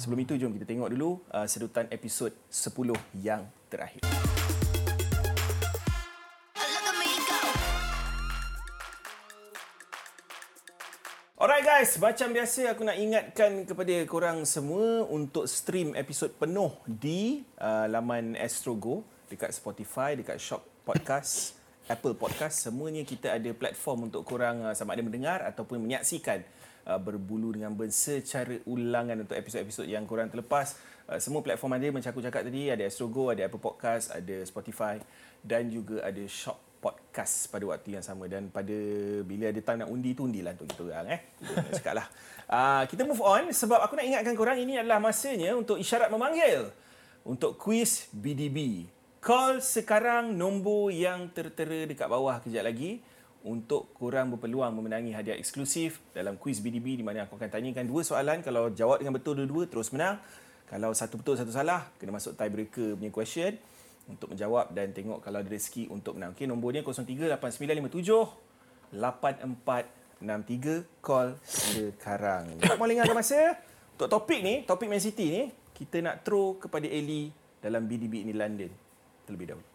Sebelum 0.00 0.24
itu 0.24 0.40
jom 0.40 0.56
kita 0.56 0.64
tengok 0.64 0.88
dulu 0.88 1.20
uh, 1.36 1.44
sedutan 1.44 1.84
episod 1.92 2.32
10 2.48 2.96
yang 3.20 3.44
terakhir. 3.68 4.00
Go. 4.00 4.32
Alright 11.42 11.66
guys, 11.66 11.98
macam 12.00 12.32
biasa 12.32 12.72
aku 12.72 12.86
nak 12.86 12.96
ingatkan 12.96 13.68
kepada 13.68 13.94
korang 14.08 14.48
semua 14.48 15.04
untuk 15.10 15.50
stream 15.50 15.92
episod 15.92 16.32
penuh 16.32 16.72
di 16.88 17.44
uh, 17.60 17.84
laman 17.90 18.38
Astrogo 18.40 19.04
dekat 19.28 19.52
Spotify, 19.52 20.16
dekat 20.16 20.40
Shop 20.40 20.64
Podcast, 20.88 21.58
Apple 21.92 22.16
Podcast, 22.16 22.64
semuanya 22.64 23.04
kita 23.04 23.36
ada 23.36 23.50
platform 23.52 24.08
untuk 24.08 24.24
korang 24.24 24.70
uh, 24.70 24.72
sama 24.72 24.96
ada 24.96 25.02
mendengar 25.04 25.44
ataupun 25.44 25.82
menyaksikan 25.82 26.46
uh, 26.86 27.00
berbulu 27.00 27.54
dengan 27.54 27.74
Ben 27.74 27.90
secara 27.90 28.58
ulangan 28.66 29.22
untuk 29.22 29.36
episod-episod 29.38 29.86
yang 29.86 30.06
korang 30.06 30.30
terlepas. 30.30 30.78
Uh, 31.06 31.18
semua 31.18 31.42
platform 31.42 31.78
ada 31.78 31.88
macam 31.90 32.10
aku 32.10 32.22
cakap 32.22 32.42
tadi, 32.46 32.70
ada 32.70 32.84
Astrogo, 32.86 33.30
ada 33.30 33.46
Apple 33.46 33.62
Podcast, 33.62 34.14
ada 34.14 34.42
Spotify 34.46 34.98
dan 35.42 35.66
juga 35.70 36.02
ada 36.02 36.22
Shop 36.26 36.72
podcast 36.82 37.46
pada 37.46 37.62
waktu 37.70 37.94
yang 37.94 38.02
sama 38.02 38.26
dan 38.26 38.50
pada 38.50 38.74
bila 39.22 39.54
ada 39.54 39.60
time 39.62 39.86
nak 39.86 39.90
undi 39.94 40.18
tu 40.18 40.26
undilah 40.26 40.50
untuk 40.58 40.66
kita 40.74 40.82
orang 40.90 41.14
eh. 41.14 41.20
Nak 41.46 41.78
cakap 41.78 41.94
lah. 42.02 42.08
Uh, 42.52 42.84
kita 42.84 43.08
move 43.08 43.24
on 43.24 43.48
sebab 43.48 43.80
aku 43.80 43.96
nak 43.96 44.04
ingatkan 44.04 44.36
korang 44.36 44.60
ini 44.60 44.76
adalah 44.76 45.00
masanya 45.00 45.56
untuk 45.56 45.80
isyarat 45.80 46.12
memanggil 46.12 46.68
untuk 47.24 47.56
kuis 47.56 48.12
BDB. 48.12 48.84
Call 49.24 49.64
sekarang 49.64 50.36
nombor 50.36 50.92
yang 50.92 51.32
tertera 51.32 51.88
dekat 51.88 52.12
bawah 52.12 52.44
kejap 52.44 52.68
lagi 52.68 53.00
untuk 53.42 53.90
korang 53.98 54.30
berpeluang 54.30 54.74
memenangi 54.74 55.10
hadiah 55.10 55.34
eksklusif 55.34 55.98
dalam 56.14 56.38
kuis 56.38 56.62
BDB 56.62 56.98
di 56.98 57.04
mana 57.04 57.26
aku 57.26 57.34
akan 57.34 57.50
tanyakan 57.50 57.86
dua 57.90 58.06
soalan 58.06 58.42
kalau 58.42 58.70
jawab 58.70 59.02
dengan 59.02 59.18
betul 59.18 59.34
dua-dua 59.38 59.66
terus 59.66 59.90
menang. 59.90 60.18
Kalau 60.70 60.94
satu 60.94 61.18
betul 61.20 61.36
satu 61.36 61.52
salah 61.52 61.90
kena 61.98 62.12
masuk 62.14 62.38
tiebreaker 62.38 62.96
punya 62.96 63.10
question 63.10 63.58
untuk 64.06 64.30
menjawab 64.34 64.74
dan 64.74 64.92
tengok 64.94 65.20
kalau 65.20 65.38
ada 65.42 65.50
rezeki 65.50 65.88
untuk 65.90 66.14
menang. 66.18 66.34
Okey, 66.34 66.46
nombornya 66.46 66.82
038957 66.86 68.92
8463 68.92 70.84
call 71.00 71.34
sekarang. 71.42 72.60
Tak 72.60 72.78
mau 72.78 72.86
lengahkan 72.86 73.16
masa. 73.16 73.56
Untuk 73.96 74.08
topik 74.08 74.42
ni, 74.42 74.64
topik 74.64 74.88
Man 74.88 75.00
City 75.00 75.30
ni, 75.30 75.52
kita 75.72 76.02
nak 76.04 76.24
throw 76.26 76.54
kepada 76.58 76.88
Eli 76.88 77.32
dalam 77.62 77.86
BDB 77.86 78.26
ini 78.26 78.32
London 78.34 78.70
terlebih 79.24 79.46
dahulu. 79.54 79.71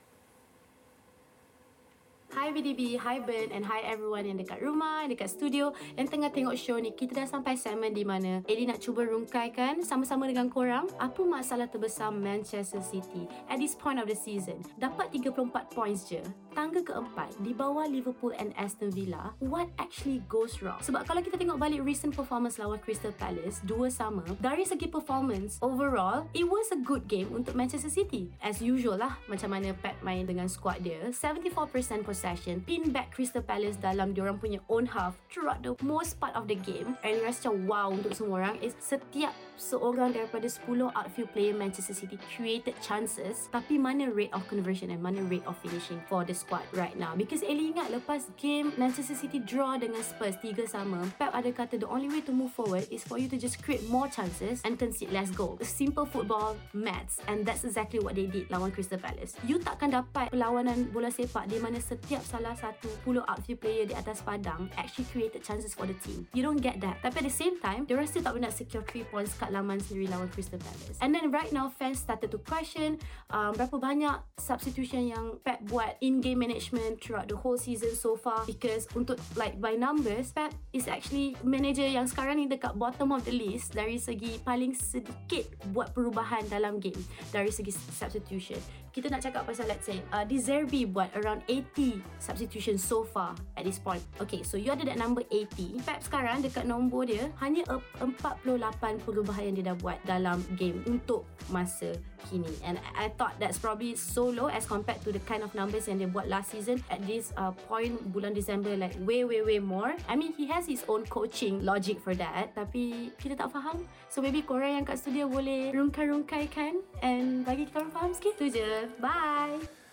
Hi 2.37 2.53
BDB, 2.53 3.01
hi 3.01 3.17
Ben 3.17 3.49
and 3.49 3.65
hi 3.65 3.81
everyone 3.81 4.21
yang 4.21 4.37
dekat 4.37 4.61
rumah, 4.61 5.01
yang 5.01 5.09
dekat 5.09 5.25
studio 5.25 5.73
yang 5.97 6.05
tengah 6.05 6.29
tengok 6.29 6.53
show 6.53 6.77
ni. 6.77 6.93
Kita 6.93 7.17
dah 7.17 7.25
sampai 7.25 7.57
segmen 7.57 7.97
di 7.97 8.05
mana 8.05 8.45
Eli 8.45 8.69
nak 8.69 8.77
cuba 8.77 9.09
rungkaikan 9.09 9.81
sama-sama 9.81 10.29
dengan 10.29 10.45
korang 10.45 10.85
apa 11.01 11.17
masalah 11.25 11.65
terbesar 11.65 12.13
Manchester 12.13 12.77
City 12.85 13.25
at 13.49 13.57
this 13.57 13.73
point 13.73 13.97
of 13.97 14.05
the 14.05 14.13
season. 14.13 14.61
Dapat 14.77 15.17
34 15.17 15.49
points 15.73 16.05
je. 16.05 16.21
Tangga 16.53 16.85
keempat 16.85 17.41
di 17.41 17.57
bawah 17.57 17.89
Liverpool 17.89 18.37
and 18.37 18.53
Aston 18.53 18.93
Villa. 18.93 19.33
What 19.41 19.73
actually 19.81 20.21
goes 20.29 20.61
wrong? 20.61 20.77
Sebab 20.85 21.09
kalau 21.09 21.25
kita 21.25 21.41
tengok 21.41 21.57
balik 21.57 21.81
recent 21.81 22.13
performance 22.13 22.61
lawan 22.61 22.77
Crystal 22.77 23.13
Palace, 23.17 23.65
dua 23.65 23.89
sama. 23.89 24.21
Dari 24.37 24.61
segi 24.61 24.85
performance, 24.85 25.57
overall, 25.65 26.29
it 26.37 26.45
was 26.45 26.69
a 26.69 26.77
good 26.85 27.09
game 27.09 27.33
untuk 27.33 27.57
Manchester 27.57 27.89
City. 27.89 28.29
As 28.45 28.61
usual 28.61 29.01
lah, 29.01 29.17
macam 29.25 29.57
mana 29.57 29.73
Pep 29.73 29.97
main 30.05 30.29
dengan 30.29 30.45
squad 30.45 30.85
dia. 30.85 31.09
74% 31.09 32.05
possession, 32.05 32.26
pin 32.69 32.93
back 32.93 33.09
Crystal 33.15 33.41
Palace 33.41 33.81
dalam 33.81 34.13
diorang 34.13 34.37
punya 34.37 34.61
own 34.69 34.85
half 34.85 35.17
throughout 35.33 35.65
the 35.65 35.73
most 35.81 36.21
part 36.21 36.37
of 36.37 36.45
the 36.45 36.57
game. 36.61 36.93
And 37.01 37.17
rasa 37.25 37.47
macam 37.47 37.63
wow 37.63 37.87
untuk 37.95 38.11
semua 38.11 38.43
orang 38.43 38.55
is 38.59 38.75
setiap 38.83 39.31
seorang 39.55 40.13
daripada 40.13 40.45
10 40.45 40.91
outfield 40.93 41.31
player 41.33 41.55
Manchester 41.55 41.95
City 41.95 42.19
created 42.35 42.75
chances 42.83 43.49
tapi 43.49 43.79
mana 43.79 44.11
rate 44.11 44.29
of 44.35 44.43
conversion 44.51 44.91
and 44.91 45.01
mana 45.01 45.23
rate 45.25 45.41
of 45.47 45.55
finishing 45.63 45.97
for 46.11 46.27
the 46.27 46.35
squad 46.35 46.67
right 46.75 46.99
now. 46.99 47.15
Because 47.15 47.39
Eli 47.41 47.71
ingat 47.71 47.89
lepas 47.89 48.27
game 48.35 48.75
Manchester 48.75 49.15
City 49.15 49.39
draw 49.39 49.79
dengan 49.79 50.03
Spurs 50.03 50.35
3 50.43 50.67
sama 50.67 51.07
Pep 51.15 51.31
ada 51.31 51.49
kata 51.55 51.79
the 51.79 51.87
only 51.87 52.11
way 52.11 52.19
to 52.19 52.35
move 52.35 52.51
forward 52.51 52.83
is 52.91 53.01
for 53.07 53.15
you 53.15 53.31
to 53.31 53.39
just 53.39 53.63
create 53.63 53.81
more 53.87 54.11
chances 54.11 54.59
and 54.67 54.75
concede 54.75 55.09
less 55.09 55.31
goals 55.31 55.63
simple 55.63 56.05
football 56.05 56.59
maths 56.75 57.23
and 57.31 57.47
that's 57.47 57.63
exactly 57.63 58.03
what 58.03 58.13
they 58.13 58.27
did 58.27 58.45
lawan 58.51 58.69
Crystal 58.75 58.99
Palace. 58.99 59.39
You 59.47 59.57
takkan 59.63 59.95
dapat 59.95 60.35
perlawanan 60.35 60.91
bola 60.91 61.09
sepak 61.09 61.47
di 61.47 61.57
mana 61.63 61.79
setiap 61.79 62.06
salah 62.23 62.55
satu 62.55 62.87
10 63.03 63.19
outfield 63.27 63.59
player 63.59 63.83
di 63.83 63.91
atas 63.91 64.23
padang 64.23 64.71
actually 64.79 65.03
created 65.11 65.43
chances 65.43 65.75
for 65.75 65.83
the 65.83 65.97
team. 65.99 66.23
You 66.31 66.45
don't 66.45 66.63
get 66.63 66.79
that. 66.79 67.03
Tapi 67.03 67.19
at 67.19 67.25
the 67.27 67.35
same 67.35 67.59
time 67.59 67.83
diorang 67.83 68.07
still 68.07 68.23
tak 68.23 68.39
pernah 68.39 68.51
secure 68.53 68.83
3 68.87 69.11
points 69.11 69.35
kat 69.35 69.51
laman 69.51 69.83
sendiri 69.83 70.07
lawan 70.07 70.31
Crystal 70.31 70.55
Palace. 70.61 70.95
And 71.03 71.11
then 71.11 71.27
right 71.33 71.51
now 71.51 71.67
fans 71.67 71.99
started 71.99 72.31
to 72.31 72.39
question 72.39 73.03
um, 73.27 73.51
berapa 73.57 73.75
banyak 73.75 74.15
substitution 74.39 75.11
yang 75.11 75.25
Pep 75.43 75.59
buat 75.67 75.99
in-game 75.99 76.39
management 76.39 77.03
throughout 77.03 77.27
the 77.27 77.35
whole 77.35 77.59
season 77.59 77.91
so 77.91 78.15
far. 78.15 78.47
Because 78.47 78.87
untuk 78.95 79.19
like 79.35 79.59
by 79.59 79.75
numbers 79.75 80.31
Pep 80.31 80.55
is 80.71 80.87
actually 80.87 81.35
manager 81.43 81.83
yang 81.83 82.07
sekarang 82.07 82.39
ni 82.39 82.45
dekat 82.47 82.77
bottom 82.79 83.11
of 83.11 83.25
the 83.27 83.33
list 83.33 83.75
dari 83.75 83.99
segi 83.99 84.39
paling 84.45 84.71
sedikit 84.77 85.49
buat 85.73 85.91
perubahan 85.91 86.45
dalam 86.47 86.77
game 86.77 86.99
dari 87.33 87.49
segi 87.49 87.73
substitution 87.73 88.86
kita 88.91 89.11
nak 89.11 89.21
cakap 89.23 89.43
pasal 89.47 89.65
let's 89.69 89.85
say 89.85 89.99
uh, 90.11 90.23
Di 90.23 90.37
Zerbi 90.39 90.87
buat 90.87 91.11
around 91.17 91.43
80 91.49 91.99
substitution 92.19 92.75
so 92.79 93.03
far 93.03 93.33
at 93.55 93.63
this 93.63 93.79
point. 93.79 94.01
Okay 94.17 94.41
so 94.41 94.55
you 94.55 94.71
ada 94.73 94.87
that 94.87 94.99
number 94.99 95.23
80 95.29 95.83
Pep 95.83 95.99
sekarang 96.03 96.43
dekat 96.43 96.65
nombor 96.65 97.07
dia 97.07 97.29
hanya 97.39 97.63
uh, 97.71 97.81
48 98.01 99.05
perubahan 99.05 99.51
yang 99.51 99.55
dia 99.59 99.65
dah 99.73 99.77
buat 99.77 99.99
dalam 100.03 100.41
game 100.55 100.81
untuk 100.87 101.27
masa 101.51 101.95
kini. 102.25 102.49
And 102.65 102.81
I 102.97 103.09
thought 103.15 103.37
that's 103.37 103.57
probably 103.57 103.95
so 103.95 104.25
low 104.27 104.47
as 104.47 104.65
compared 104.65 105.01
to 105.05 105.13
the 105.13 105.21
kind 105.23 105.45
of 105.45 105.53
numbers 105.53 105.85
yang 105.85 106.01
dia 106.01 106.09
buat 106.09 106.25
last 106.27 106.51
season 106.51 106.81
at 106.89 107.01
this 107.05 107.31
uh, 107.37 107.53
point 107.69 107.97
bulan 108.09 108.33
December 108.33 108.73
like 108.75 108.97
way 109.05 109.23
way 109.23 109.45
way 109.45 109.59
more. 109.61 109.93
I 110.09 110.17
mean 110.17 110.33
he 110.33 110.49
has 110.49 110.65
his 110.65 110.83
own 110.89 111.05
coaching 111.07 111.61
logic 111.63 112.01
for 112.01 112.17
that 112.17 112.53
tapi 112.57 113.13
kita 113.21 113.37
tak 113.37 113.53
faham. 113.53 113.85
So 114.09 114.19
maybe 114.19 114.41
korang 114.43 114.81
yang 114.81 114.85
kat 114.85 115.01
studio 115.01 115.29
boleh 115.29 115.71
rungkai-rungkaikan 115.71 116.81
and 117.05 117.45
bagi 117.45 117.69
kita 117.69 117.85
orang 117.85 117.93
faham 117.93 118.11
sikit. 118.13 118.33
Tu 118.37 118.49
je. 118.51 118.89
Bye 118.99 119.86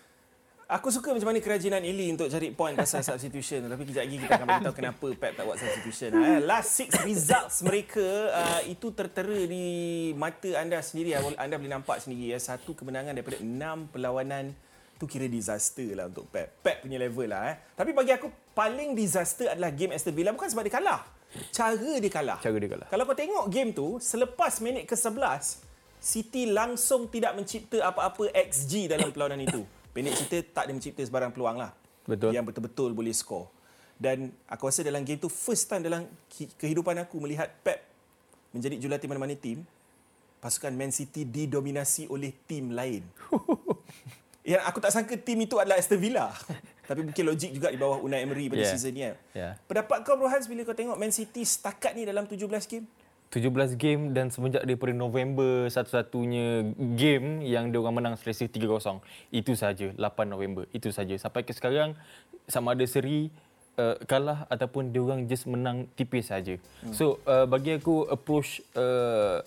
Aku 0.65 0.89
suka 0.89 1.13
macam 1.13 1.29
mana 1.29 1.37
kerajinan 1.37 1.77
Eli 1.85 2.09
untuk 2.09 2.25
cari 2.25 2.49
point 2.49 2.73
pasal 2.73 3.05
substitution. 3.13 3.69
Tapi 3.69 3.85
kejap 3.85 4.01
lagi 4.01 4.17
kita 4.17 4.31
akan 4.33 4.47
beritahu 4.49 4.73
kenapa 4.73 5.07
Pep 5.13 5.31
tak 5.37 5.43
buat 5.45 5.57
substitution. 5.61 6.09
Eh, 6.17 6.41
last 6.41 6.73
six 6.73 6.89
results 7.05 7.61
mereka 7.61 8.33
uh, 8.33 8.61
itu 8.65 8.89
tertera 8.89 9.45
di 9.45 9.65
mata 10.17 10.49
anda 10.57 10.81
sendiri. 10.81 11.13
Anda 11.37 11.61
boleh 11.61 11.69
nampak 11.69 12.01
sendiri. 12.01 12.33
Ya. 12.33 12.41
Satu 12.41 12.73
kemenangan 12.73 13.13
daripada 13.13 13.37
enam 13.45 13.85
perlawanan. 13.93 14.57
Tu 14.97 15.05
kira 15.05 15.29
disaster 15.29 15.85
lah 15.93 16.09
untuk 16.09 16.25
Pep. 16.33 16.49
Pep 16.65 16.81
punya 16.81 16.97
level 16.97 17.29
lah. 17.29 17.53
Eh. 17.53 17.55
Tapi 17.77 17.93
bagi 17.93 18.17
aku 18.17 18.33
paling 18.57 18.97
disaster 18.97 19.53
adalah 19.53 19.69
game 19.69 19.93
Aston 19.93 20.17
Villa. 20.17 20.33
Bukan 20.33 20.49
sebab 20.49 20.65
dia 20.65 20.73
kalah. 20.81 21.05
Cara 21.53 21.77
dia 21.77 22.09
kalah. 22.09 22.41
Cara 22.41 22.57
dia 22.57 22.71
kalah. 22.73 22.87
Kalau 22.89 23.03
kau 23.05 23.13
tengok 23.13 23.45
game 23.53 23.69
tu, 23.69 24.01
selepas 24.01 24.57
minit 24.65 24.89
ke-11, 24.89 25.61
City 26.01 26.49
langsung 26.49 27.09
tidak 27.09 27.33
mencipta 27.33 27.81
apa-apa 27.85 28.29
XG 28.33 28.89
dalam 28.89 29.13
perlawanan 29.13 29.45
itu. 29.45 29.61
Pendek 29.95 30.13
cerita, 30.13 30.37
tak 30.51 30.67
ada 30.67 30.71
mencipta 30.75 30.99
sebarang 30.99 31.31
peluang 31.31 31.55
lah. 31.55 31.71
Betul. 32.03 32.35
Yang 32.35 32.51
betul-betul 32.51 32.91
boleh 32.91 33.15
skor. 33.15 33.47
Dan 33.95 34.27
aku 34.43 34.67
rasa 34.67 34.83
dalam 34.83 35.07
game 35.07 35.15
tu, 35.15 35.31
first 35.31 35.71
time 35.71 35.79
dalam 35.79 36.03
kehidupan 36.59 36.99
aku 36.99 37.15
melihat 37.17 37.47
Pep 37.63 37.79
menjadi 38.51 38.75
jurulatih 38.75 39.07
mana-mana 39.07 39.31
tim, 39.33 39.63
pasukan 40.43 40.75
Man 40.75 40.91
City 40.91 41.23
didominasi 41.23 42.11
oleh 42.11 42.35
tim 42.43 42.75
lain. 42.75 43.07
Yang 44.45 44.61
aku 44.61 44.77
tak 44.77 44.91
sangka 44.93 45.15
tim 45.15 45.41
itu 45.41 45.55
adalah 45.57 45.79
Aston 45.79 45.97
Villa. 45.97 46.29
Tapi 46.91 47.01
mungkin 47.01 47.23
logik 47.25 47.49
juga 47.49 47.73
di 47.73 47.81
bawah 47.81 47.97
Unai 47.97 48.21
Emery 48.21 48.45
pada 48.45 48.61
Yeah. 48.61 48.71
season 48.77 48.93
ni. 48.93 49.01
kan. 49.01 49.15
Yeah. 49.33 49.53
Pendapat 49.65 50.05
kau 50.05 50.13
Bro 50.13 50.29
Hans 50.29 50.45
bila 50.45 50.61
kau 50.61 50.77
tengok 50.77 50.99
Man 50.99 51.09
City 51.09 51.41
setakat 51.41 51.97
ni 51.97 52.05
dalam 52.05 52.29
17 52.29 52.45
game? 52.69 52.85
17 53.35 53.75
game 53.75 54.15
dan 54.15 54.31
semenjak 54.31 54.63
daripada 54.63 54.95
November 54.95 55.67
satu-satunya 55.67 56.71
game 56.95 57.43
yang 57.43 57.67
dia 57.67 57.83
orang 57.83 57.99
menang 57.99 58.15
selesa 58.15 58.47
3-0. 58.47 59.03
Itu 59.35 59.59
saja 59.59 59.91
8 59.91 59.99
November. 60.23 60.63
Itu 60.71 60.95
saja. 60.95 61.11
Sampai 61.19 61.43
ke 61.43 61.51
sekarang 61.51 61.99
sama 62.47 62.71
ada 62.71 62.87
seri 62.87 63.27
uh, 63.75 63.95
kalah 64.07 64.47
ataupun 64.47 64.95
dia 64.95 65.03
orang 65.03 65.27
just 65.27 65.45
menang 65.51 65.87
tipis 65.99 66.31
saja. 66.31 66.55
Hmm. 66.83 66.95
So 66.95 67.19
uh, 67.27 67.43
bagi 67.43 67.75
aku 67.75 68.07
approach 68.07 68.63
uh, 68.75 69.43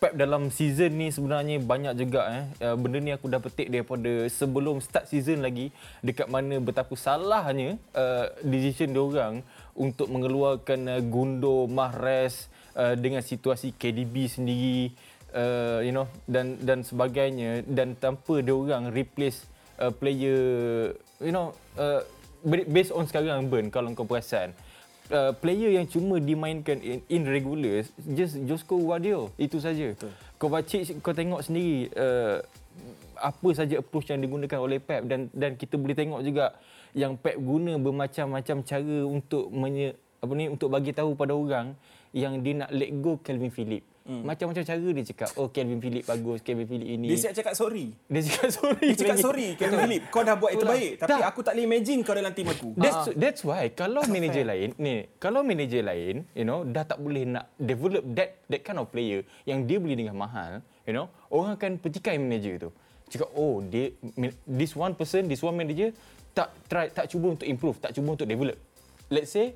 Pep 0.00 0.16
dalam 0.16 0.48
season 0.48 0.96
ni 0.96 1.12
sebenarnya 1.12 1.60
banyak 1.60 1.92
juga 1.96 2.28
eh. 2.28 2.44
Uh, 2.60 2.76
benda 2.76 3.00
ni 3.00 3.12
aku 3.12 3.28
dah 3.28 3.40
petik 3.40 3.68
daripada 3.68 4.28
sebelum 4.32 4.80
start 4.80 5.08
season 5.08 5.44
lagi 5.44 5.72
dekat 6.00 6.28
mana 6.28 6.56
betapa 6.56 6.92
salahnya 6.96 7.76
uh, 7.92 8.32
decision 8.44 8.92
dia 8.92 9.00
orang 9.04 9.34
untuk 9.76 10.08
mengeluarkan 10.08 10.80
uh, 10.88 11.00
Gundo, 11.04 11.68
Mahrez 11.68 12.48
uh, 12.76 12.94
dengan 12.98 13.22
situasi 13.24 13.74
KDB 13.74 14.30
sendiri 14.30 14.94
uh, 15.34 15.80
you 15.82 15.94
know 15.94 16.06
dan 16.26 16.58
dan 16.62 16.82
sebagainya. 16.82 17.62
Dan 17.66 17.96
tanpa 17.98 18.42
dia 18.42 18.54
orang 18.54 18.90
replace 18.90 19.46
uh, 19.78 19.92
player 19.94 20.92
you 21.22 21.32
know 21.34 21.54
uh, 21.78 22.02
based 22.44 22.92
on 22.94 23.06
sekarang 23.06 23.48
burn 23.48 23.68
kalau 23.68 23.92
kau 23.94 24.06
perasan. 24.06 24.54
Uh, 25.10 25.34
player 25.34 25.74
yang 25.74 25.90
cuma 25.90 26.22
dimainkan 26.22 26.78
in, 26.78 27.02
in 27.10 27.26
regular 27.26 27.82
just 28.14 28.38
Josko 28.46 28.78
Guardiola. 28.78 29.34
Itu 29.34 29.58
saja. 29.58 29.90
Kovacic 30.38 31.02
kau 31.02 31.10
tengok 31.10 31.42
sendiri 31.42 31.90
uh, 31.98 32.38
apa 33.20 33.48
saja 33.52 33.82
approach 33.82 34.08
yang 34.08 34.22
digunakan 34.22 34.62
oleh 34.62 34.78
Pep. 34.78 35.02
Dan 35.10 35.26
dan 35.34 35.58
kita 35.58 35.74
boleh 35.74 35.98
tengok 35.98 36.22
juga 36.22 36.54
yang 36.94 37.18
Pep 37.18 37.38
guna 37.42 37.74
bermacam-macam 37.78 38.56
cara 38.62 38.98
untuk 39.02 39.50
menye, 39.50 39.98
apa 40.22 40.32
ni 40.34 40.46
untuk 40.46 40.70
bagi 40.70 40.94
tahu 40.94 41.18
pada 41.18 41.34
orang 41.34 41.74
yang 42.10 42.42
dia 42.42 42.66
nak 42.66 42.70
let 42.74 42.90
go 42.98 43.18
Calvin 43.22 43.52
Phillips. 43.52 43.86
Hmm. 44.00 44.26
Macam-macam 44.26 44.64
cara 44.66 44.80
dia 44.80 45.04
cakap, 45.12 45.30
oh 45.38 45.52
Calvin 45.52 45.78
Phillips 45.78 46.08
bagus, 46.08 46.38
Calvin 46.42 46.66
Phillips 46.66 46.90
ini. 46.90 47.06
Dia 47.14 47.18
siap 47.20 47.34
cakap 47.36 47.54
sorry. 47.54 47.94
dia 48.10 48.20
cakap 48.26 48.50
sorry. 48.58 48.86
Dia 48.90 48.96
cakap 48.98 49.18
sorry, 49.22 49.46
Kevin 49.54 49.78
Philip. 49.86 50.02
Kau 50.10 50.22
dah 50.26 50.34
buat 50.34 50.50
yang 50.50 50.62
terbaik. 50.66 50.92
Tapi 50.98 51.10
Tak. 51.14 51.28
aku 51.30 51.40
tak 51.46 51.52
boleh 51.54 51.64
imagine 51.70 51.98
kau 52.02 52.14
dalam 52.16 52.32
tim 52.34 52.48
aku. 52.50 52.68
That's 52.74 53.14
that's 53.14 53.42
why 53.46 53.70
kalau 53.70 54.02
manager 54.10 54.42
lain 54.42 54.74
ni 54.80 55.06
kalau 55.22 55.46
manager 55.46 55.84
lain 55.84 56.26
you 56.34 56.42
know 56.42 56.66
dah 56.66 56.82
tak 56.82 56.98
boleh 56.98 57.22
nak 57.28 57.52
develop 57.54 58.02
that 58.16 58.42
that 58.50 58.66
kind 58.66 58.82
of 58.82 58.90
player 58.90 59.22
yang 59.46 59.62
dia 59.68 59.78
beli 59.78 59.94
dengan 59.94 60.18
mahal 60.18 60.64
you 60.88 60.94
know 60.96 61.06
orang 61.30 61.54
akan 61.54 61.70
petikai 61.78 62.18
manager 62.18 62.66
tu 62.66 62.70
cakap 63.10 63.30
oh 63.34 63.62
dia 63.62 63.94
this 64.46 64.74
one 64.74 64.94
person 64.94 65.26
this 65.26 65.42
one 65.42 65.54
manager 65.54 65.94
tak 66.34 66.50
try 66.70 66.86
tak 66.90 67.10
cuba 67.10 67.34
untuk 67.34 67.46
improve 67.46 67.76
tak 67.78 67.94
cuba 67.94 68.14
untuk 68.14 68.26
develop 68.26 68.58
let's 69.10 69.34
say 69.34 69.54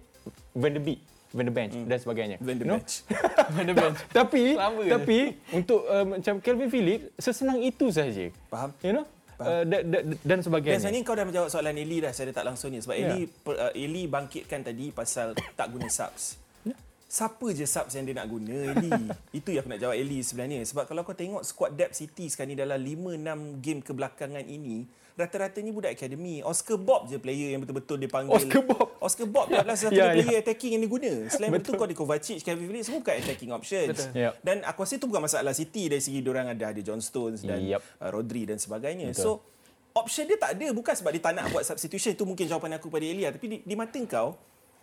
Van 0.55 0.75
der 0.75 0.83
Beek 0.83 0.99
Van 1.35 1.45
der 1.45 1.53
Bench 1.53 1.75
dan 1.75 1.99
sebagainya 1.99 2.37
Van 2.39 2.55
der 2.55 2.63
You 2.63 2.71
know? 2.71 2.79
Bench. 2.79 2.95
Van 3.59 3.65
der 3.67 3.75
Bench 3.75 3.99
tapi 4.23 4.43
Lama 4.55 4.83
tapi 4.87 5.19
untuk 5.51 5.83
uh, 5.85 6.07
macam 6.07 6.39
Calvin 6.39 6.71
Phillips 6.71 7.11
sesenang 7.19 7.59
itu 7.59 7.91
saja 7.91 8.31
Faham? 8.47 8.71
you 8.81 8.95
know 8.95 9.05
uh, 9.41 9.63
da, 9.67 9.79
da, 9.83 9.99
dan 10.23 10.39
sebagainya 10.41 10.79
Dan 10.79 10.83
sebenarnya 10.83 11.03
kau 11.03 11.17
dah 11.17 11.27
menjawab 11.27 11.49
soalan 11.51 11.75
Eli 11.75 11.99
dah 11.99 12.13
secara 12.15 12.31
tak 12.31 12.45
langsung 12.47 12.71
ni. 12.71 12.79
Sebab 12.79 12.95
Ya. 12.95 13.11
Eli, 13.11 13.27
per- 13.27 13.59
uh, 13.61 13.73
Eli 13.75 14.03
bangkitkan 14.07 14.61
tadi 14.63 14.95
pasal 14.95 15.35
tak 15.35 15.67
guna 15.71 15.91
subs. 15.91 16.39
Ya. 16.63 16.77
Siapa 17.07 17.47
je 17.51 17.67
subs 17.67 17.93
yang 17.95 18.05
dia 18.07 18.15
nak 18.15 18.29
guna 18.31 18.55
Eli? 18.75 18.91
Itu 19.39 19.51
yang 19.51 19.67
aku 19.67 19.71
nak 19.75 19.81
jawab 19.83 19.97
Eli 19.99 20.19
sebenarnya. 20.23 20.61
Sebab 20.63 20.85
kalau 20.87 21.03
kau 21.03 21.17
tengok 21.17 21.43
squad 21.43 21.75
depth 21.75 21.99
City 21.99 22.31
sekarang 22.31 22.55
ni 22.55 22.59
dalam 22.59 22.79
5-6 22.79 23.59
game 23.59 23.81
kebelakangan 23.83 24.45
ini, 24.47 24.87
rata-ratanya 25.15 25.71
budak 25.71 25.95
akademi. 25.95 26.43
Oscar 26.43 26.75
Bob 26.75 27.07
je 27.07 27.19
player 27.23 27.55
yang 27.55 27.63
betul-betul 27.63 28.03
dia 28.03 28.11
panggil. 28.11 28.35
Oscar 28.35 28.63
Bob. 28.67 28.87
Oscar 28.99 29.27
Bob 29.31 29.47
dia 29.47 29.63
adalah 29.63 29.79
satu 29.79 29.95
Ya, 29.95 30.11
ya. 30.11 30.15
player 30.19 30.39
attacking 30.43 30.75
yang 30.75 30.83
dia 30.83 30.91
guna. 30.91 31.13
Selain 31.31 31.51
itu 31.55 31.71
kau 31.75 31.87
ada 31.87 31.95
Kovacic, 31.95 32.43
Kevin 32.43 32.67
Phillips 32.67 32.87
semua 32.91 33.01
bukan 33.01 33.15
attacking 33.23 33.51
options. 33.55 33.89
Betul. 33.95 34.11
Ya. 34.19 34.31
Dan 34.43 34.67
aku 34.67 34.83
rasa 34.83 34.95
itu 34.99 35.07
bukan 35.07 35.23
masalah 35.23 35.55
City 35.55 35.87
dari 35.87 36.03
segi 36.03 36.19
orang 36.27 36.51
ada 36.51 36.75
ada 36.75 36.81
John 36.83 36.99
Stones 36.99 37.47
dan 37.47 37.63
Yep. 37.63 37.81
uh, 37.81 38.11
Rodri 38.11 38.43
dan 38.49 38.59
sebagainya. 38.59 39.15
Betul. 39.15 39.23
So 39.23 39.55
option 39.95 40.27
dia 40.27 40.35
tak 40.35 40.59
ada 40.59 40.67
bukan 40.75 40.91
sebab 40.91 41.11
dia 41.15 41.23
tak 41.23 41.35
nak 41.39 41.47
buat 41.55 41.63
substitution 41.63 42.19
itu 42.19 42.27
mungkin 42.27 42.51
jawapan 42.51 42.83
aku 42.83 42.91
pada 42.91 43.07
Elia 43.07 43.31
tapi 43.31 43.47
di, 43.47 43.57
di 43.63 43.75
mata 43.79 43.95
kau 44.11 44.35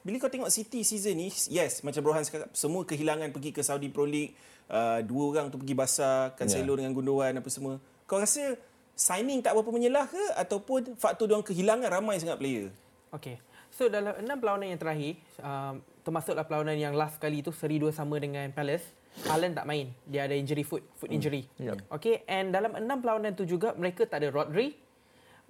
bila 0.01 0.15
kau 0.17 0.31
tengok 0.31 0.47
City 0.47 0.87
season 0.87 1.19
ni 1.19 1.27
yes 1.51 1.83
macam 1.83 1.99
Brohan 1.99 2.23
cakap 2.23 2.47
semua 2.55 2.87
kehilangan 2.87 3.27
pergi 3.35 3.51
ke 3.51 3.59
Saudi 3.59 3.91
Pro 3.91 4.07
League 4.07 4.33
uh, 4.71 5.03
dua 5.03 5.23
orang 5.35 5.45
tu 5.51 5.59
pergi 5.59 5.75
basah 5.75 6.31
Cancelo 6.39 6.73
yeah. 6.73 6.77
dengan 6.79 6.91
Gundogan 6.95 7.43
apa 7.43 7.49
semua 7.51 7.83
kau 8.07 8.23
rasa 8.23 8.55
signing 9.01 9.41
tak 9.41 9.57
berapa 9.57 9.73
menyelah 9.73 10.05
ke 10.05 10.23
ataupun 10.37 10.93
faktor 10.93 11.25
dia 11.25 11.41
kehilangan 11.41 11.89
ramai 11.89 12.21
sangat 12.21 12.37
player 12.37 12.69
Okay. 13.11 13.41
So 13.71 13.91
dalam 13.91 14.15
enam 14.23 14.39
perlawanan 14.39 14.71
yang 14.71 14.79
terakhir, 14.79 15.19
um, 15.43 15.83
termasuklah 16.03 16.47
perlawanan 16.47 16.79
yang 16.79 16.95
last 16.95 17.19
kali 17.19 17.43
itu 17.43 17.51
seri 17.51 17.75
dua 17.75 17.91
sama 17.91 18.15
dengan 18.19 18.47
Palace, 18.55 18.87
Haaland 19.27 19.51
tak 19.51 19.67
main. 19.67 19.91
Dia 20.07 20.27
ada 20.27 20.35
injury 20.35 20.63
foot, 20.63 20.79
foot 20.95 21.11
injury. 21.11 21.43
Yep. 21.59 21.91
Okay, 21.91 22.23
and 22.27 22.55
dalam 22.55 22.71
enam 22.71 23.03
perlawanan 23.03 23.35
itu 23.35 23.43
juga 23.43 23.75
mereka 23.75 24.07
tak 24.07 24.23
ada 24.23 24.31
Rodri 24.31 24.79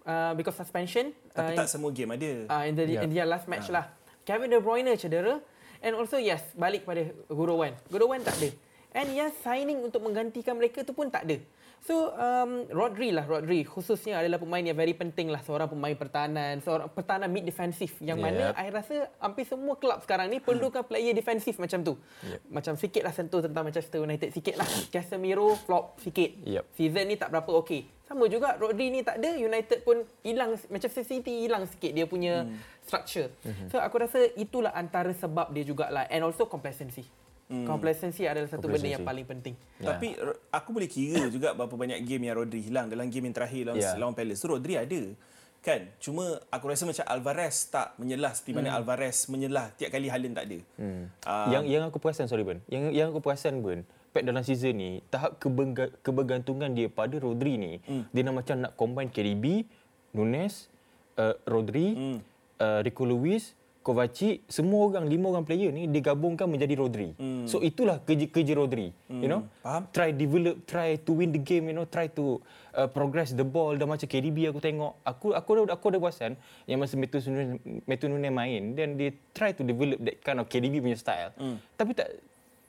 uh, 0.10 0.34
because 0.34 0.58
suspension. 0.58 1.14
tapi 1.34 1.54
uh, 1.54 1.66
tak 1.66 1.70
semua 1.70 1.94
game 1.94 2.14
ada 2.18 2.32
uh, 2.50 2.64
in 2.66 2.74
the 2.74 2.86
Yeah. 2.90 3.06
in 3.06 3.10
their 3.14 3.30
last 3.30 3.46
match 3.46 3.70
lah. 3.70 3.94
Kevin 4.26 4.50
De 4.50 4.58
Bruyne 4.58 4.98
cedera 4.98 5.38
and 5.82 5.94
also 5.94 6.18
yes 6.18 6.42
balik 6.58 6.86
pada 6.86 7.14
Gurowan. 7.30 7.78
Gurowan 7.94 8.26
tak 8.26 8.38
ada. 8.42 8.50
And 8.98 9.14
yes 9.14 9.38
signing 9.46 9.82
untuk 9.86 10.02
menggantikan 10.02 10.58
mereka 10.58 10.82
tu 10.82 10.98
pun 10.98 11.14
tak 11.14 11.30
ada. 11.30 11.38
So 11.82 12.14
um, 12.14 12.70
Rodri 12.70 13.10
lah 13.10 13.26
Rodri 13.26 13.66
khususnya 13.66 14.22
adalah 14.22 14.38
pemain 14.38 14.62
yang 14.62 14.78
very 14.78 14.94
penting 14.94 15.34
lah 15.34 15.42
seorang 15.42 15.66
pemain 15.66 15.98
pertahanan, 15.98 16.62
seorang 16.62 16.86
pertahanan 16.94 17.26
mid 17.34 17.42
defensif 17.42 17.98
yang 17.98 18.22
Yep. 18.22 18.26
mana 18.26 18.46
I 18.54 18.70
rasa 18.70 19.10
hampir 19.18 19.50
semua 19.50 19.74
kelab 19.82 20.06
sekarang 20.06 20.30
ni 20.30 20.38
perlukan 20.38 20.86
player 20.86 21.10
defensif 21.18 21.58
macam 21.58 21.82
tu. 21.82 21.98
Yep. 22.22 22.40
Macam 22.54 22.74
sikit 22.78 23.02
lah 23.02 23.10
sentuh 23.10 23.42
tentang 23.42 23.66
Manchester 23.66 23.98
United 23.98 24.30
sikit 24.30 24.62
lah. 24.62 24.70
Casemiro 24.94 25.58
flop 25.58 25.98
sikit. 26.06 26.38
Yep. 26.46 26.70
Season 26.78 27.06
ni 27.10 27.18
tak 27.18 27.34
berapa 27.34 27.50
okey. 27.66 28.06
Sama 28.06 28.30
juga 28.30 28.60
Rodri 28.62 28.94
ni 28.94 29.02
tak 29.02 29.18
ada, 29.18 29.34
United 29.34 29.82
pun 29.82 30.06
hilang 30.22 30.54
Manchester 30.70 31.02
City 31.02 31.50
hilang 31.50 31.66
sikit 31.66 31.98
dia 31.98 32.06
punya 32.06 32.46
hmm. 32.46 32.86
structure. 32.86 33.34
Hmm. 33.42 33.74
So 33.74 33.82
aku 33.82 34.06
rasa 34.06 34.30
itulah 34.38 34.70
antara 34.78 35.10
sebab 35.18 35.50
dia 35.50 35.66
jugalah 35.66 36.06
and 36.14 36.22
also 36.22 36.46
complacency. 36.46 37.10
Hmm. 37.52 37.68
Complacency 37.68 38.24
adalah 38.24 38.48
satu 38.48 38.72
benda 38.72 38.88
yang 38.88 39.04
paling 39.04 39.28
penting. 39.28 39.60
Tapi 39.76 40.16
r- 40.16 40.40
aku 40.56 40.72
boleh 40.72 40.88
kira 40.88 41.28
juga 41.28 41.52
berapa 41.52 41.76
banyak 41.76 42.00
game 42.08 42.32
yang 42.32 42.40
Rodri 42.40 42.64
hilang 42.64 42.88
dalam 42.88 43.12
game 43.12 43.28
yang 43.28 43.36
terakhir 43.36 43.68
lawan, 43.68 43.84
lawan 44.00 44.16
Palace. 44.16 44.40
Tu 44.40 44.48
Rodri 44.48 44.80
ada. 44.80 45.02
Kan? 45.62 45.92
Cuma 46.00 46.40
aku 46.48 46.72
rasa 46.72 46.88
macam 46.88 47.06
Alvarez 47.06 47.70
tak 47.70 47.94
menyelah 48.00 48.34
seperti 48.34 48.56
mana 48.56 48.74
Alvarez 48.74 49.30
menyelah 49.30 49.70
tiap 49.76 49.92
kali 49.92 50.08
Haaland 50.08 50.34
tak 50.40 50.46
ada. 50.48 50.60
Hmm. 50.80 51.04
Ah, 51.28 51.52
yang 51.52 51.68
yang 51.68 51.84
aku 51.92 52.00
perasan 52.00 52.32
sorry 52.32 52.48
Ben. 52.48 52.64
Yang 52.72 52.84
yang 52.96 53.08
aku 53.12 53.20
perasan 53.20 53.60
Ben, 53.62 53.84
Pep 54.16 54.24
dalam 54.26 54.42
season 54.42 54.74
ni 54.74 54.92
tahap 55.14 55.38
keberga, 55.38 55.94
kebergantungan 56.02 56.72
dia 56.74 56.88
pada 56.90 57.14
Rodri 57.20 57.60
ni, 57.60 57.78
hmm. 57.84 58.10
dia 58.10 58.22
nak 58.26 58.36
macam 58.42 58.56
nak 58.58 58.74
combine 58.74 59.12
KDB, 59.14 59.68
Nunes, 60.18 60.72
uh, 61.22 61.38
Rodri, 61.46 61.94
hmm. 61.94 62.18
uh, 62.58 62.80
Rico 62.82 63.06
Lewis, 63.06 63.54
Kovacic, 63.82 64.46
semua 64.46 64.86
orang 64.86 65.10
lima 65.10 65.34
orang 65.34 65.42
player 65.42 65.74
ni 65.74 65.90
digabungkan 65.90 66.46
menjadi 66.46 66.78
Rodri. 66.78 67.18
Hmm. 67.18 67.50
So 67.50 67.66
itulah 67.66 67.98
kerja 68.06 68.30
kerja 68.30 68.54
Rodri, 68.54 68.94
hmm. 69.10 69.22
you 69.26 69.30
know. 69.30 69.42
Faham. 69.66 69.90
Try 69.90 70.14
develop, 70.14 70.62
try 70.70 71.02
to 71.02 71.12
win 71.18 71.34
the 71.34 71.42
game, 71.42 71.66
you 71.66 71.74
know, 71.74 71.90
try 71.90 72.06
to 72.14 72.38
uh, 72.78 72.86
progress 72.86 73.34
the 73.34 73.42
ball 73.42 73.74
dan 73.74 73.90
macam 73.90 74.06
KDB 74.06 74.54
aku 74.54 74.62
tengok. 74.62 75.02
Aku 75.02 75.34
aku 75.34 75.50
ada 75.58 75.74
aku 75.74 75.86
ada 75.90 75.98
perasan 75.98 76.38
yang 76.70 76.78
masa 76.78 76.94
Metu 76.94 78.06
Nunes 78.06 78.30
main 78.30 78.78
then 78.78 79.02
they 79.02 79.18
try 79.34 79.50
to 79.50 79.66
develop 79.66 79.98
that 80.06 80.22
kind 80.22 80.38
of 80.38 80.46
KDB 80.46 80.78
punya 80.78 80.98
style. 81.02 81.34
Hmm. 81.42 81.58
Tapi 81.74 81.98
tak 81.98 82.22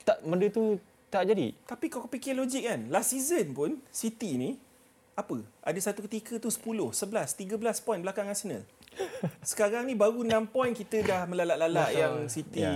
tak 0.08 0.16
benda 0.24 0.48
tu 0.48 0.80
tak 1.12 1.28
jadi. 1.28 1.52
Tapi 1.68 1.92
kau 1.92 2.08
fikir 2.08 2.32
logik 2.32 2.64
kan? 2.64 2.88
Last 2.88 3.12
season 3.12 3.52
pun 3.52 3.76
City 3.92 4.40
ni 4.40 4.56
apa? 5.12 5.44
Ada 5.60 5.92
satu 5.92 6.00
ketika 6.08 6.40
tu 6.40 6.48
10, 6.48 6.88
11, 6.96 7.36
13 7.36 7.84
poin 7.84 8.00
belakang 8.00 8.32
Arsenal. 8.32 8.64
Sekarang 9.42 9.84
ni 9.84 9.94
baru 9.94 10.20
6 10.20 10.30
poin 10.48 10.70
kita 10.70 11.00
dah 11.00 11.22
melalak-lalak 11.24 11.90
yang 11.92 12.14
City 12.26 12.60
Ya. 12.60 12.72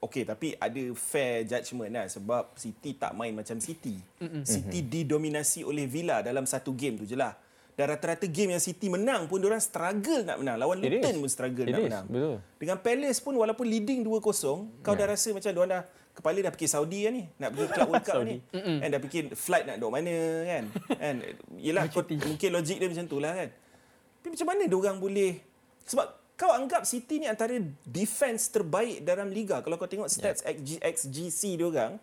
okey 0.00 0.24
tapi 0.24 0.54
ada 0.54 0.82
fair 0.94 1.44
judgement 1.44 1.90
lah 1.90 2.06
sebab 2.06 2.54
City 2.54 2.94
tak 2.94 3.12
main 3.12 3.30
macam 3.30 3.56
City. 3.58 4.00
Mhm. 4.18 4.42
City 4.42 4.80
didominasi 4.80 5.62
oleh 5.62 5.84
Villa 5.84 6.20
dalam 6.20 6.44
satu 6.44 6.72
game 6.72 6.96
tu 6.96 7.04
je 7.04 7.14
lah. 7.14 7.36
Dan 7.70 7.88
rata-rata 7.88 8.26
game 8.26 8.52
yang 8.52 8.60
City 8.60 8.88
menang 8.88 9.24
pun 9.24 9.40
diorang 9.40 9.56
struggle 9.58 10.20
nak 10.20 10.36
menang. 10.36 10.56
Lawan 10.56 10.80
It 10.80 10.90
Luton 10.90 11.16
is. 11.16 11.18
pun 11.18 11.30
struggle 11.30 11.64
It 11.64 11.72
nak 11.72 11.80
is, 11.80 11.86
menang. 11.88 12.06
betul. 12.08 12.36
Dengan 12.58 12.76
Palace 12.76 13.18
pun 13.18 13.34
walaupun 13.34 13.64
leading 13.64 14.04
2-0, 14.04 14.20
kau 14.80 14.92
Ya. 14.92 14.98
dah 14.98 15.06
rasa 15.08 15.32
macam 15.32 15.48
diorang 15.48 15.72
dah 15.72 15.82
kepala 16.12 16.38
dah 16.44 16.52
fikir 16.52 16.68
Saudi 16.68 17.08
kan 17.08 17.12
ni. 17.14 17.24
Nak 17.38 17.48
pergi 17.50 17.66
Club 17.72 17.88
World 17.88 18.04
Cup 18.04 18.20
ni. 18.20 18.36
And 18.84 18.88
dah 18.90 19.00
fikir 19.00 19.22
flight 19.32 19.64
nak 19.64 19.80
duduk 19.80 19.92
mana 19.92 20.12
kan. 20.44 20.64
kan? 21.00 21.14
Yelah 21.56 21.88
mungkin 22.20 22.48
logik 22.52 22.76
dia 22.76 22.88
macam 22.88 23.06
tu 23.06 23.16
lah 23.16 23.32
kan. 23.32 23.48
Tapi 24.30 24.38
macam 24.38 24.54
mana 24.54 24.62
diorang 24.70 25.02
boleh 25.02 25.42
sebab 25.90 26.06
kau 26.38 26.54
anggap 26.54 26.86
City 26.86 27.18
ni 27.18 27.26
antara 27.26 27.50
defense 27.82 28.46
terbaik 28.46 29.02
dalam 29.02 29.26
liga. 29.26 29.58
Kalau 29.58 29.74
kau 29.74 29.90
tengok 29.90 30.06
stats 30.06 30.46
yeah. 30.46 30.54
XG, 30.54 30.70
XGC 30.78 31.58
diorang 31.58 31.98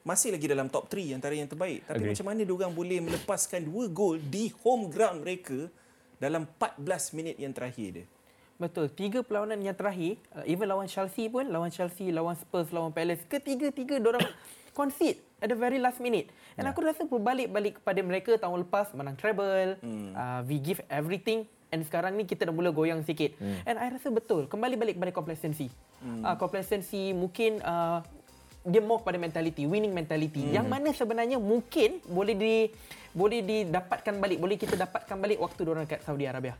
masih 0.00 0.32
lagi 0.32 0.48
dalam 0.48 0.72
top 0.72 0.88
3 0.88 1.20
antara 1.20 1.36
yang 1.36 1.44
terbaik. 1.44 1.84
Tapi 1.84 2.00
Agree. 2.00 2.16
macam 2.16 2.26
mana 2.32 2.40
diorang 2.48 2.72
boleh 2.72 3.04
melepaskan 3.04 3.68
dua 3.68 3.92
gol 3.92 4.16
di 4.16 4.48
home 4.64 4.88
ground 4.88 5.20
mereka 5.20 5.68
dalam 6.16 6.48
14 6.48 6.80
minit 7.12 7.36
yang 7.36 7.52
terakhir 7.52 7.88
dia. 7.92 8.06
Betul. 8.56 8.88
Tiga 8.96 9.20
perlawanan 9.20 9.60
yang 9.60 9.76
terakhir, 9.76 10.16
uh, 10.32 10.48
even 10.48 10.64
lawan 10.64 10.88
Chelsea 10.88 11.28
pun, 11.28 11.44
lawan 11.44 11.68
Chelsea, 11.68 12.08
lawan 12.08 12.40
Spurs, 12.40 12.72
lawan 12.72 12.88
Palace, 12.88 13.20
ketiga-tiga 13.28 14.00
orang 14.00 14.24
concede 14.72 15.20
at 15.40 15.48
the 15.48 15.58
very 15.58 15.80
last 15.80 15.98
minute. 15.98 16.28
And 16.60 16.68
aku 16.68 16.84
rasa 16.84 17.08
berbalik-balik 17.08 17.80
kepada 17.80 18.00
mereka 18.04 18.36
tahun 18.36 18.68
lepas 18.68 18.92
menang 18.92 19.16
treble, 19.16 19.80
hmm. 19.80 20.12
uh, 20.12 20.40
we 20.44 20.60
give 20.60 20.84
everything 20.92 21.48
and 21.72 21.80
sekarang 21.86 22.18
ni 22.18 22.28
kita 22.28 22.50
dah 22.50 22.54
mula 22.54 22.68
goyang 22.74 23.00
sikit. 23.06 23.32
Hmm. 23.40 23.64
And 23.64 23.76
I 23.80 23.88
rasa 23.94 24.12
betul, 24.12 24.50
kembali 24.50 24.76
balik 24.76 24.94
kepada 25.00 25.12
complacency. 25.14 25.72
Hmm. 26.04 26.22
Uh, 26.26 26.36
complacency 26.36 27.16
mungkin 27.16 27.64
uh, 27.64 28.04
dia 28.60 28.84
more 28.84 29.00
pada 29.00 29.16
mentality, 29.16 29.64
winning 29.64 29.96
mentality. 29.96 30.44
Hmm. 30.44 30.60
Yang 30.60 30.66
mana 30.68 30.88
sebenarnya 30.92 31.38
mungkin 31.40 32.04
boleh 32.04 32.34
di 32.36 32.54
boleh 33.10 33.40
didapatkan 33.42 34.14
balik, 34.20 34.38
boleh 34.38 34.56
kita 34.60 34.76
dapatkan 34.76 35.16
balik 35.18 35.40
waktu 35.40 35.60
diorang 35.64 35.88
dekat 35.88 36.04
Saudi 36.04 36.28
Arabia 36.28 36.54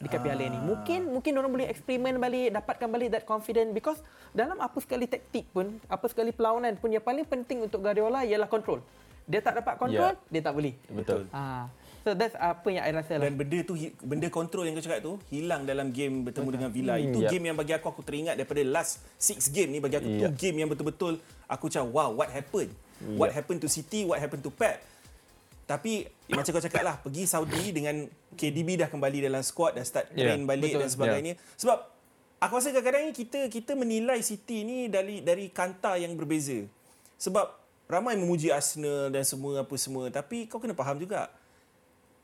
dekat 0.00 0.18
Piala 0.20 0.42
ni. 0.42 0.58
Mungkin 0.58 1.00
mungkin 1.06 1.32
orang 1.36 1.52
boleh 1.52 1.66
eksperimen 1.68 2.16
balik, 2.16 2.48
dapatkan 2.50 2.88
balik 2.88 3.08
that 3.12 3.24
confidence 3.24 3.70
because 3.70 4.00
dalam 4.32 4.56
apa 4.56 4.76
sekali 4.80 5.04
taktik 5.04 5.44
pun, 5.50 5.76
apa 5.86 6.06
sekali 6.08 6.32
perlawanan 6.32 6.74
pun 6.74 6.88
yang 6.88 7.04
paling 7.04 7.24
penting 7.24 7.60
untuk 7.60 7.80
Guardiola 7.80 8.24
ialah 8.24 8.48
control. 8.48 8.80
Dia 9.24 9.38
tak 9.38 9.62
dapat 9.62 9.78
control, 9.78 10.16
Ya. 10.16 10.26
dia 10.26 10.42
tak 10.42 10.54
boleh. 10.56 10.74
Betul. 10.90 11.28
Ha. 11.30 11.68
So 12.00 12.16
that's 12.16 12.32
apa 12.32 12.64
yang 12.66 12.80
I 12.80 12.96
rasa 12.96 13.20
lah. 13.20 13.28
Dan 13.28 13.36
benda 13.36 13.60
tu 13.60 13.76
benda 14.00 14.26
kontrol 14.26 14.64
yang 14.64 14.72
kau 14.72 14.82
cakap 14.82 15.04
tu 15.04 15.12
hilang 15.28 15.68
dalam 15.68 15.92
game 15.92 16.24
bertemu 16.24 16.48
dengan 16.48 16.70
Villa. 16.72 16.96
Hmm, 16.96 17.04
Itu 17.06 17.18
yep. 17.20 17.30
game 17.30 17.44
yang 17.52 17.56
bagi 17.60 17.76
aku 17.76 17.86
aku 17.86 18.00
teringat 18.00 18.40
daripada 18.40 18.64
last 18.64 19.04
six 19.20 19.52
game 19.52 19.68
ni 19.68 19.78
bagi 19.78 20.00
aku 20.00 20.08
tu 20.08 20.24
Yep. 20.24 20.32
game 20.34 20.56
yang 20.56 20.68
betul-betul 20.72 21.20
aku 21.44 21.68
macam 21.68 21.84
wow 21.92 22.08
what 22.10 22.32
happened? 22.32 22.72
What 23.14 23.30
Yep. 23.30 23.36
happened 23.36 23.60
to 23.60 23.68
City? 23.68 24.08
What 24.08 24.16
happened 24.16 24.40
to 24.40 24.50
Pep? 24.50 24.80
Tapi 25.70 26.02
ya, 26.26 26.34
macam 26.34 26.50
kau 26.50 26.64
cakap 26.66 26.82
lah 26.82 26.98
pergi 26.98 27.30
Saudi 27.30 27.70
dengan 27.70 28.10
KDB 28.34 28.74
dah 28.74 28.90
kembali 28.90 29.30
dalam 29.30 29.38
squad 29.46 29.78
dah 29.78 29.86
start 29.86 30.10
Ya, 30.18 30.34
train 30.34 30.42
balik 30.42 30.74
betul. 30.74 30.82
dan 30.82 30.90
sebagainya. 30.90 31.32
Sebab 31.54 31.78
aku 32.42 32.58
rasa 32.58 32.74
kadang-kadang 32.74 33.14
kita 33.14 33.46
kita 33.46 33.78
menilai 33.78 34.18
City 34.18 34.66
ni 34.66 34.90
dari 34.90 35.22
dari 35.22 35.46
kanta 35.46 35.94
yang 35.94 36.18
berbeza. 36.18 36.66
Sebab 37.22 37.46
ramai 37.86 38.18
memuji 38.18 38.50
Arsenal 38.50 39.14
dan 39.14 39.22
semua 39.22 39.62
apa 39.62 39.74
semua 39.78 40.10
tapi 40.10 40.50
kau 40.50 40.58
kena 40.58 40.74
faham 40.74 40.98
juga 40.98 41.30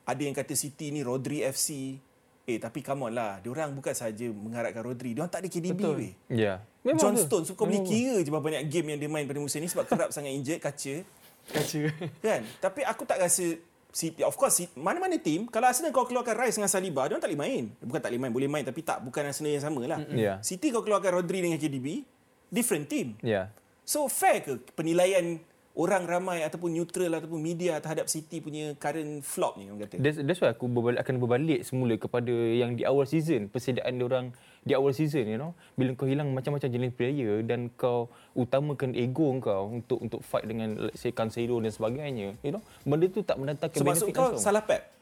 ada 0.02 0.22
yang 0.22 0.34
kata 0.34 0.58
City 0.58 0.90
ni 0.90 1.06
Rodri 1.06 1.46
FC. 1.46 2.02
Eh 2.46 2.58
tapi 2.62 2.82
come 2.82 3.10
on 3.10 3.14
lah, 3.14 3.42
diorang 3.42 3.74
bukan 3.74 3.90
saja 3.94 4.26
mengharapkan 4.30 4.82
Rodri, 4.82 5.14
diorang 5.14 5.30
tak 5.30 5.46
ada 5.46 5.48
KDB 5.50 5.78
Betul. 5.82 5.94
weh. 5.98 6.14
Ya. 6.30 6.62
John 6.94 7.18
tu. 7.18 7.26
Stones, 7.26 7.50
so 7.50 7.58
kau 7.58 7.66
boleh 7.66 7.82
Memang 7.82 7.90
kira 7.90 8.14
je 8.22 8.30
berapa 8.30 8.46
banyak 8.46 8.62
game 8.70 8.86
yang 8.94 8.98
dia 9.02 9.10
main 9.10 9.26
pada 9.26 9.42
musim 9.42 9.58
ni 9.58 9.66
sebab 9.66 9.90
kerap 9.90 10.14
sangat 10.14 10.30
injured, 10.30 10.62
kaca. 10.62 11.02
Kaca. 11.50 11.80
Kan? 12.22 12.40
Tapi 12.58 12.80
aku 12.82 13.02
tak 13.06 13.22
rasa 13.22 13.58
City, 13.96 14.20
of 14.20 14.36
course, 14.36 14.60
mana-mana 14.76 15.16
tim, 15.16 15.48
kalau 15.48 15.72
Arsenal 15.72 15.88
kau 15.88 16.04
keluarkan 16.04 16.36
Rice 16.36 16.60
dengan 16.60 16.68
Saliba, 16.68 17.08
dia 17.08 17.16
tak 17.16 17.32
boleh 17.32 17.40
main. 17.40 17.64
Bukan 17.80 17.96
tak 18.04 18.12
boleh 18.12 18.20
main, 18.20 18.32
boleh 18.36 18.50
main 18.52 18.64
tapi 18.68 18.84
tak, 18.84 19.00
bukan 19.00 19.24
Arsenal 19.24 19.56
yang 19.56 19.64
sama 19.64 19.80
lah. 19.88 20.04
Ya. 20.12 20.36
City 20.44 20.68
kau 20.68 20.84
keluarkan 20.84 21.16
Rodri 21.16 21.40
dengan 21.40 21.56
KDB, 21.56 22.04
different 22.52 22.92
team. 22.92 23.16
Ya. 23.24 23.48
So 23.88 24.04
fair 24.12 24.44
ke 24.44 24.60
penilaian 24.76 25.40
orang 25.76 26.04
ramai 26.04 26.44
ataupun 26.44 26.76
neutral 26.76 27.12
ataupun 27.12 27.40
media 27.40 27.80
terhadap 27.80 28.08
City 28.08 28.44
punya 28.44 28.76
current 28.76 29.24
flop 29.24 29.56
ni 29.56 29.68
orang 29.68 29.88
kata? 29.88 29.96
That's, 29.96 30.20
that's 30.24 30.40
why 30.44 30.52
aku 30.52 30.68
berbalik, 30.68 31.00
akan 31.00 31.14
berbalik 31.16 31.60
semula 31.64 31.94
kepada 31.96 32.32
yang 32.32 32.76
di 32.76 32.84
awal 32.84 33.08
season, 33.08 33.48
persediaan 33.48 33.96
orang 34.04 34.36
di 34.66 34.74
awal 34.74 34.90
season, 34.90 35.30
you 35.30 35.38
know. 35.38 35.54
Bila 35.78 35.94
kau 35.94 36.10
hilang 36.10 36.34
macam-macam 36.34 36.66
jenis 36.66 36.90
player 36.90 37.46
dan 37.46 37.70
kau 37.78 38.10
utamakan 38.34 38.98
ego 38.98 39.30
kau 39.38 39.70
untuk 39.70 40.02
untuk 40.02 40.20
fight 40.26 40.50
dengan 40.50 40.90
let's 40.90 40.98
say 40.98 41.14
Cancelo 41.14 41.62
dan 41.62 41.70
sebagainya, 41.70 42.34
you 42.42 42.50
know. 42.50 42.62
Benda 42.82 43.06
tu 43.06 43.22
tak 43.22 43.38
mendatangkan 43.38 43.78
So 43.78 43.86
maksud 43.86 44.10
benefit 44.10 44.18
kau 44.18 44.26
langsung. 44.34 44.42
salah 44.42 44.66
Pep? 44.66 44.96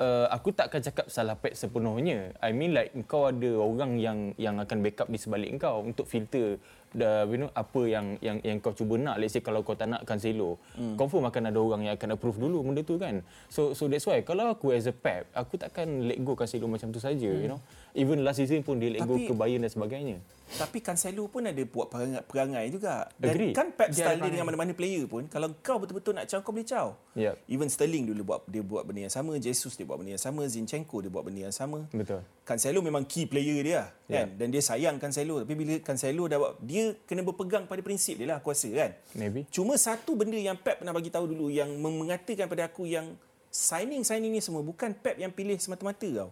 uh, 0.00 0.26
aku 0.32 0.52
tak 0.52 0.72
akan 0.72 0.80
cakap 0.82 1.06
salah 1.08 1.36
Pep 1.36 1.56
sepenuhnya. 1.56 2.32
I 2.40 2.52
mean 2.52 2.76
like 2.76 2.92
kau 3.08 3.28
ada 3.28 3.50
orang 3.56 3.96
yang 4.00 4.18
yang 4.36 4.56
akan 4.60 4.84
backup 4.84 5.08
di 5.08 5.18
sebalik 5.20 5.50
kau 5.60 5.84
untuk 5.84 6.04
filter 6.08 6.60
the, 6.94 7.26
you 7.26 7.38
know 7.40 7.50
apa 7.56 7.80
yang 7.88 8.20
yang 8.22 8.36
yang 8.44 8.56
kau 8.62 8.70
cuba 8.70 8.94
nak 9.00 9.16
let's 9.18 9.34
say 9.34 9.42
kalau 9.42 9.64
kau 9.66 9.74
tak 9.74 9.90
nak 9.90 10.06
Cancelo 10.06 10.60
hmm. 10.78 10.94
confirm 10.94 11.26
akan 11.26 11.42
ada 11.50 11.58
orang 11.58 11.82
yang 11.88 11.94
akan 11.98 12.14
approve 12.14 12.38
dulu 12.38 12.62
benda 12.62 12.86
tu 12.86 13.00
kan 13.00 13.24
so 13.50 13.72
so 13.72 13.90
that's 13.90 14.06
why 14.06 14.22
kalau 14.22 14.52
aku 14.52 14.70
as 14.70 14.86
a 14.86 14.94
Pep 14.94 15.26
aku 15.34 15.58
takkan 15.58 16.06
let 16.06 16.20
go 16.22 16.38
Cancelo 16.38 16.70
macam 16.70 16.92
tu 16.94 17.02
saja 17.02 17.26
hmm. 17.26 17.42
you 17.42 17.48
know 17.50 17.60
even 17.96 18.22
last 18.22 18.38
season 18.38 18.62
pun 18.62 18.78
dia 18.78 18.94
let 18.94 19.02
go 19.08 19.16
Tapi- 19.16 19.28
ke 19.28 19.32
Bayern 19.34 19.64
dan 19.64 19.72
sebagainya 19.72 20.18
Tapi 20.46 20.78
Cancelo 20.78 21.26
pun 21.26 21.42
ada 21.42 21.58
buat 21.66 21.90
perangai, 21.90 22.22
perangai 22.22 22.70
juga. 22.70 23.10
Dan 23.18 23.34
Agree. 23.34 23.50
kan 23.50 23.74
Pep 23.74 23.90
style 23.90 24.22
dia 24.22 24.30
dengan 24.30 24.46
mana-mana 24.46 24.70
player 24.78 25.02
pun, 25.10 25.26
kalau 25.26 25.50
kau 25.58 25.82
betul-betul 25.82 26.14
nak 26.14 26.30
caw, 26.30 26.38
kau 26.38 26.54
boleh 26.54 26.62
caw. 26.62 26.94
Yep. 27.18 27.34
Even 27.50 27.66
Sterling 27.66 28.06
dulu 28.06 28.22
buat 28.22 28.46
dia 28.46 28.62
buat 28.62 28.86
benda 28.86 29.10
yang 29.10 29.14
sama, 29.14 29.34
Jesus 29.42 29.74
dia 29.74 29.82
buat 29.82 29.98
benda 29.98 30.14
yang 30.14 30.22
sama, 30.22 30.46
Zinchenko 30.46 31.02
dia 31.02 31.10
buat 31.10 31.26
benda 31.26 31.50
yang 31.50 31.56
sama. 31.56 31.90
betul 31.90 32.22
Cancelo 32.46 32.78
memang 32.78 33.02
key 33.02 33.26
player 33.26 33.58
dia 33.66 33.74
lah, 33.74 33.88
kan? 34.06 34.14
Yeah. 34.14 34.26
Dan 34.38 34.54
dia 34.54 34.62
sayang 34.62 35.02
Cancelo. 35.02 35.42
Tapi 35.42 35.58
bila 35.58 35.82
Cancelo 35.82 36.30
dah 36.30 36.38
dia 36.62 36.94
kena 37.02 37.26
berpegang 37.26 37.66
pada 37.66 37.82
prinsip 37.82 38.22
dia 38.22 38.30
lah, 38.30 38.36
aku 38.38 38.54
rasa 38.54 38.70
kan? 38.70 38.94
maybe 39.18 39.50
Cuma 39.50 39.74
satu 39.74 40.14
benda 40.14 40.38
yang 40.38 40.54
Pep 40.54 40.78
pernah 40.78 40.94
bagi 40.94 41.10
tahu 41.10 41.26
dulu 41.26 41.50
yang 41.50 41.66
mengatakan 41.74 42.46
pada 42.46 42.70
aku 42.70 42.86
yang 42.86 43.18
signing-signing 43.50 44.30
ni 44.30 44.38
semua 44.38 44.62
bukan 44.62 44.94
Pep 44.94 45.18
yang 45.18 45.34
pilih 45.34 45.58
semata-mata 45.58 46.06
tau. 46.06 46.30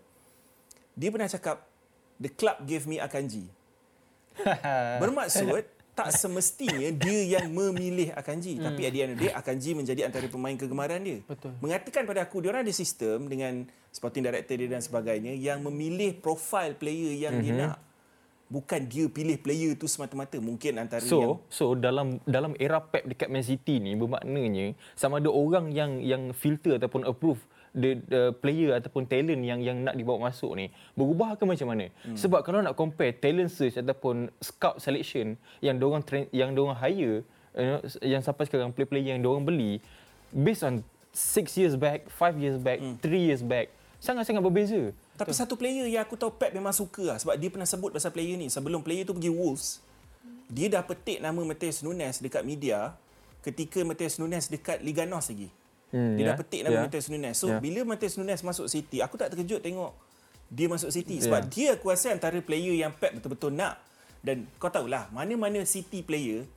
Dia 0.94 1.10
pernah 1.10 1.26
cakap 1.26 1.66
the 2.22 2.30
club 2.30 2.62
gave 2.62 2.86
me 2.86 3.02
Akanji. 3.02 3.50
Bermaksud 5.02 5.66
tak 5.94 6.10
semestinya 6.10 6.90
dia 6.90 7.38
yang 7.38 7.46
memilih 7.54 8.10
Akanji 8.18 8.58
hmm. 8.58 8.66
tapi 8.66 8.80
at 8.82 8.92
the 8.92 9.00
end 9.00 9.12
of 9.14 9.16
the 9.18 9.30
day 9.30 9.32
Akanji 9.32 9.70
menjadi 9.78 10.10
antara 10.10 10.26
pemain 10.26 10.58
kegemaran 10.58 10.98
dia. 11.00 11.22
Betul. 11.22 11.54
Mengatakan 11.62 12.02
pada 12.02 12.26
aku 12.26 12.42
dia 12.42 12.50
orang 12.50 12.66
ada 12.66 12.74
sistem 12.74 13.30
dengan 13.30 13.70
sporting 13.94 14.26
director 14.26 14.58
dia 14.58 14.66
dan 14.66 14.82
sebagainya 14.82 15.38
yang 15.38 15.62
memilih 15.62 16.18
profil 16.18 16.74
player 16.74 17.14
yang 17.14 17.38
mm-hmm. 17.38 17.54
dia 17.54 17.62
nak 17.70 17.78
bukan 18.50 18.80
dia 18.84 19.06
pilih 19.08 19.38
player 19.40 19.72
tu 19.78 19.88
semata-mata 19.88 20.36
mungkin 20.42 20.82
antara 20.82 21.00
yang 21.00 21.10
So, 21.10 21.40
so 21.48 21.64
dalam 21.78 22.20
dalam 22.28 22.52
era 22.60 22.82
Pep 22.82 23.06
dekat 23.08 23.30
Man 23.30 23.46
City 23.46 23.80
ni 23.80 23.96
bermaknanya 23.96 24.74
sama 24.98 25.22
ada 25.22 25.30
orang 25.30 25.72
yang 25.72 26.02
yang 26.02 26.34
filter 26.36 26.76
ataupun 26.76 27.06
approve 27.08 27.40
the, 27.74 27.98
the 28.06 28.22
player 28.38 28.78
ataupun 28.78 29.04
talent 29.04 29.42
yang 29.42 29.60
yang 29.60 29.82
nak 29.82 29.98
dibawa 29.98 30.30
masuk 30.30 30.54
ni 30.54 30.70
berubah 30.94 31.34
ke 31.34 31.42
macam 31.44 31.74
mana? 31.74 31.90
Hmm. 32.06 32.16
Sebab 32.16 32.46
kalau 32.46 32.62
nak 32.62 32.78
compare 32.78 33.12
talent 33.18 33.50
search 33.50 33.76
ataupun 33.76 34.30
scout 34.38 34.78
selection 34.78 35.34
yang 35.58 35.76
diorang 35.76 36.00
train, 36.06 36.30
yang 36.30 36.54
diorang 36.54 36.78
hire 36.78 37.26
you 37.58 37.66
know, 37.66 37.80
yang 38.00 38.22
sampai 38.22 38.46
sekarang 38.46 38.70
player-player 38.70 39.18
yang 39.18 39.22
diorang 39.22 39.42
beli 39.42 39.82
based 40.30 40.62
on 40.62 40.86
6 41.14 41.46
years 41.58 41.74
back, 41.78 42.06
5 42.10 42.38
years 42.38 42.58
back, 42.58 42.78
3 42.78 43.02
years 43.10 43.42
back 43.42 43.70
sangat-sangat 44.04 44.42
berbeza. 44.44 44.92
Tapi 45.16 45.32
Betul. 45.32 45.40
satu 45.40 45.54
player 45.56 45.88
yang 45.88 46.04
aku 46.04 46.18
tahu 46.18 46.34
Pep 46.36 46.52
memang 46.52 46.76
suka 46.76 47.14
lah 47.14 47.16
sebab 47.16 47.40
dia 47.40 47.48
pernah 47.48 47.64
sebut 47.64 47.88
pasal 47.94 48.12
player 48.12 48.36
ni 48.36 48.52
sebelum 48.52 48.84
player 48.84 49.08
tu 49.08 49.16
pergi 49.16 49.32
Wolves. 49.32 49.80
Dia 50.50 50.68
dah 50.68 50.84
petik 50.84 51.24
nama 51.24 51.40
Mateus 51.40 51.80
Nunes 51.80 52.20
dekat 52.20 52.44
media 52.44 52.92
ketika 53.40 53.80
Mateus 53.80 54.20
Nunes 54.20 54.52
dekat 54.52 54.84
Liga 54.84 55.08
NOS 55.08 55.32
lagi. 55.32 55.48
Hmm, 55.94 56.18
dia 56.18 56.26
ya, 56.26 56.28
dah 56.34 56.36
petik 56.42 56.60
nama 56.66 56.74
ya. 56.74 56.82
Mateus 56.90 57.06
Nunes. 57.06 57.34
So 57.38 57.46
Ya. 57.46 57.62
bila 57.62 57.86
Mateus 57.86 58.18
Nunes 58.18 58.42
masuk 58.42 58.66
City, 58.66 58.98
aku 58.98 59.14
tak 59.14 59.30
terkejut 59.30 59.62
tengok 59.62 59.94
dia 60.50 60.66
masuk 60.66 60.90
City 60.90 61.22
sebab 61.22 61.46
Ya. 61.46 61.50
dia 61.50 61.68
aku 61.78 61.86
rasa 61.94 62.10
antara 62.10 62.34
player 62.42 62.74
yang 62.74 62.90
Pep 62.90 63.14
betul-betul 63.14 63.54
nak. 63.54 63.78
Dan 64.18 64.50
kau 64.58 64.66
tahulah 64.66 65.06
mana-mana 65.14 65.62
City 65.62 66.02
player 66.02 66.50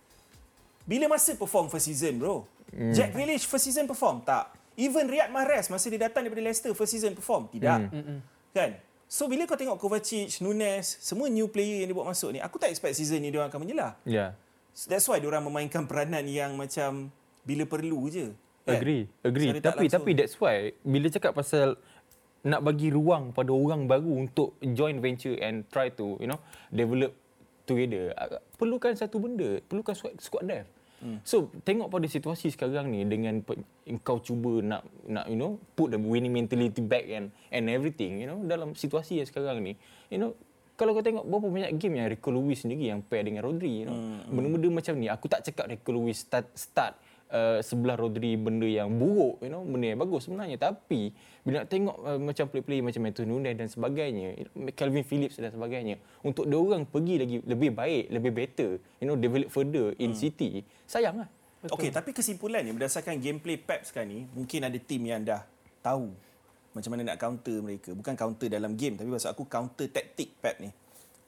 bila 0.90 1.06
masa 1.06 1.38
perform 1.38 1.70
first 1.70 1.86
season 1.86 2.18
bro. 2.18 2.50
Hmm. 2.74 2.98
Jack 2.98 3.14
Grealish 3.14 3.46
first 3.46 3.70
season 3.70 3.86
perform 3.86 4.26
tak? 4.26 4.50
Even 4.74 5.06
Riyad 5.06 5.30
Mahrez 5.30 5.70
masa 5.70 5.86
dia 5.94 6.02
datang 6.02 6.26
daripada 6.26 6.42
Leicester 6.42 6.74
first 6.74 6.98
season 6.98 7.14
perform 7.14 7.46
tidak. 7.54 7.94
Hmm. 7.94 8.26
Kan? 8.58 8.82
So 9.08 9.30
bila 9.30 9.48
kau 9.48 9.56
tengok 9.56 9.80
Kovacic, 9.80 10.44
Nunes, 10.44 11.00
semua 11.00 11.32
new 11.32 11.48
player 11.48 11.86
yang 11.86 11.94
dia 11.94 11.96
buat 11.96 12.10
masuk 12.10 12.36
ni, 12.36 12.40
aku 12.44 12.60
tak 12.60 12.74
expect 12.74 12.98
season 12.98 13.24
ni 13.24 13.32
dia 13.32 13.40
orang 13.40 13.54
akan 13.54 13.62
menyelah. 13.64 13.94
Ya. 14.04 14.12
Yeah. 14.16 14.30
So 14.76 14.92
That's 14.92 15.08
why 15.08 15.22
dia 15.24 15.32
orang 15.32 15.48
memainkan 15.48 15.88
peranan 15.88 16.28
yang 16.28 16.60
macam 16.60 17.10
bila 17.48 17.64
perlu 17.64 18.12
je. 18.12 18.36
Kan? 18.68 18.80
Agree, 18.84 19.04
agree. 19.24 19.50
Secara 19.56 19.64
Tapi 19.72 19.86
tapi 19.88 20.12
that's 20.12 20.36
why 20.36 20.76
bila 20.84 21.08
cakap 21.08 21.32
pasal 21.32 21.80
nak 22.44 22.62
bagi 22.64 22.92
ruang 22.92 23.32
pada 23.32 23.52
orang 23.56 23.88
baru 23.88 24.28
untuk 24.28 24.60
join 24.62 25.00
venture 25.00 25.36
and 25.40 25.66
try 25.72 25.88
to 25.92 26.20
you 26.20 26.30
know 26.30 26.40
develop 26.70 27.16
together 27.68 28.16
perlukan 28.56 28.96
satu 28.96 29.20
benda, 29.20 29.60
perlukan 29.68 29.94
squad, 29.94 30.16
squad 30.24 30.44
depth. 30.48 30.72
Hmm. 30.98 31.22
So 31.22 31.54
tengok 31.62 31.94
pada 31.94 32.10
situasi 32.10 32.50
sekarang 32.50 32.90
ni 32.90 33.06
dengan 33.06 33.46
kau 34.02 34.18
cuba 34.18 34.66
nak 34.66 34.82
nak 35.06 35.30
you 35.30 35.38
know 35.38 35.62
put 35.78 35.94
the 35.94 36.00
winning 36.02 36.34
mentality 36.34 36.82
back 36.82 37.06
and 37.06 37.30
and 37.54 37.70
everything 37.70 38.18
you 38.18 38.26
know 38.26 38.42
dalam 38.42 38.74
situasi 38.74 39.22
yang 39.22 39.30
sekarang 39.30 39.62
ni 39.62 39.78
you 40.10 40.18
know 40.18 40.34
kalau 40.74 40.98
kau 40.98 41.06
tengok 41.06 41.22
berapa 41.30 41.48
banyak 41.54 41.72
game 41.78 42.02
yang 42.02 42.10
Rico 42.10 42.34
Lewis 42.34 42.66
sendiri 42.66 42.90
yang 42.90 43.06
pair 43.06 43.22
dengan 43.22 43.46
Rodri 43.46 43.86
you 43.86 43.86
know 43.86 43.94
hmm. 43.94 44.26
benda-benda 44.34 44.70
macam 44.74 44.94
ni 44.98 45.06
aku 45.06 45.30
tak 45.30 45.46
cakap 45.46 45.70
Rico 45.70 45.94
Lewis 45.94 46.26
start 46.26 46.50
start 46.58 46.98
uh, 47.32 47.60
sebelah 47.64 47.96
Rodri 48.00 48.36
benda 48.36 48.66
yang 48.68 48.92
buruk 48.96 49.40
you 49.44 49.52
know 49.52 49.64
benda 49.64 49.94
yang 49.96 50.00
bagus 50.00 50.28
sebenarnya 50.28 50.58
tapi 50.60 51.12
bila 51.44 51.64
nak 51.64 51.68
tengok 51.72 51.98
uh, 52.04 52.20
macam 52.20 52.46
play-play 52.52 52.80
macam 52.84 53.02
Matheus 53.04 53.28
Nunes 53.28 53.56
dan 53.56 53.68
sebagainya 53.68 54.28
you 54.36 54.44
know, 54.52 54.72
Calvin 54.76 55.04
Phillips 55.08 55.40
dan 55.40 55.52
sebagainya 55.52 56.00
untuk 56.24 56.48
dia 56.48 56.60
orang 56.60 56.84
pergi 56.88 57.16
lagi 57.20 57.38
lebih 57.44 57.72
baik 57.76 58.04
lebih 58.12 58.32
better 58.36 58.70
you 59.00 59.08
know 59.08 59.16
develop 59.16 59.50
further 59.52 59.96
in 60.00 60.12
Hmm. 60.12 60.20
city 60.20 60.64
sayang 60.88 61.24
lah 61.24 61.30
Okey, 61.68 61.90
tapi 61.90 62.14
kesimpulannya 62.14 62.70
berdasarkan 62.70 63.18
gameplay 63.18 63.58
Pep 63.58 63.82
sekarang 63.82 64.14
ni, 64.14 64.20
mungkin 64.38 64.62
ada 64.62 64.78
tim 64.78 65.02
yang 65.04 65.26
dah 65.26 65.42
tahu 65.82 66.14
macam 66.78 66.90
mana 66.94 67.02
nak 67.12 67.18
counter 67.18 67.58
mereka. 67.66 67.98
Bukan 67.98 68.14
counter 68.14 68.48
dalam 68.48 68.78
game, 68.78 68.94
tapi 68.94 69.10
maksud 69.10 69.34
aku 69.34 69.50
counter 69.50 69.90
taktik 69.90 70.38
Pep 70.38 70.62
ni. 70.62 70.70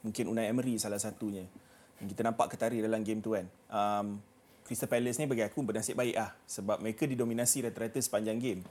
Mungkin 0.06 0.30
Unai 0.30 0.46
Emery 0.54 0.78
salah 0.78 1.02
satunya. 1.02 1.44
Yang 1.98 2.14
kita 2.14 2.22
nampak 2.30 2.54
ketara 2.54 2.78
dalam 2.78 3.02
game 3.02 3.20
tu 3.26 3.34
kan. 3.34 3.50
Um, 3.74 4.22
Crystal 4.70 4.86
Palace 4.86 5.18
ni 5.18 5.26
bagi 5.26 5.42
aku 5.42 5.66
bernasib 5.66 5.98
baik 5.98 6.14
lah. 6.14 6.30
Sebab 6.46 6.78
mereka 6.86 7.10
didominasi 7.10 7.66
rata-rata 7.66 7.98
sepanjang 7.98 8.38
game. 8.38 8.62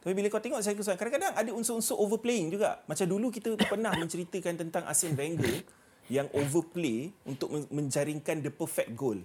Tapi 0.00 0.16
bila 0.16 0.32
kau 0.32 0.40
tengok 0.40 0.64
saya 0.64 0.72
kesan, 0.72 0.96
kadang-kadang 0.96 1.36
ada 1.36 1.50
unsur-unsur 1.52 2.00
overplaying 2.00 2.48
juga. 2.48 2.80
Macam 2.88 3.04
dulu 3.04 3.28
kita 3.28 3.52
pernah 3.68 3.92
menceritakan 3.92 4.64
tentang 4.64 4.88
Arsene 4.88 5.12
Wenger 5.12 5.60
yang 6.08 6.26
overplay 6.32 7.12
untuk 7.28 7.52
men- 7.52 7.68
menjaringkan 7.68 8.40
the 8.40 8.48
perfect 8.48 8.96
goal. 8.96 9.20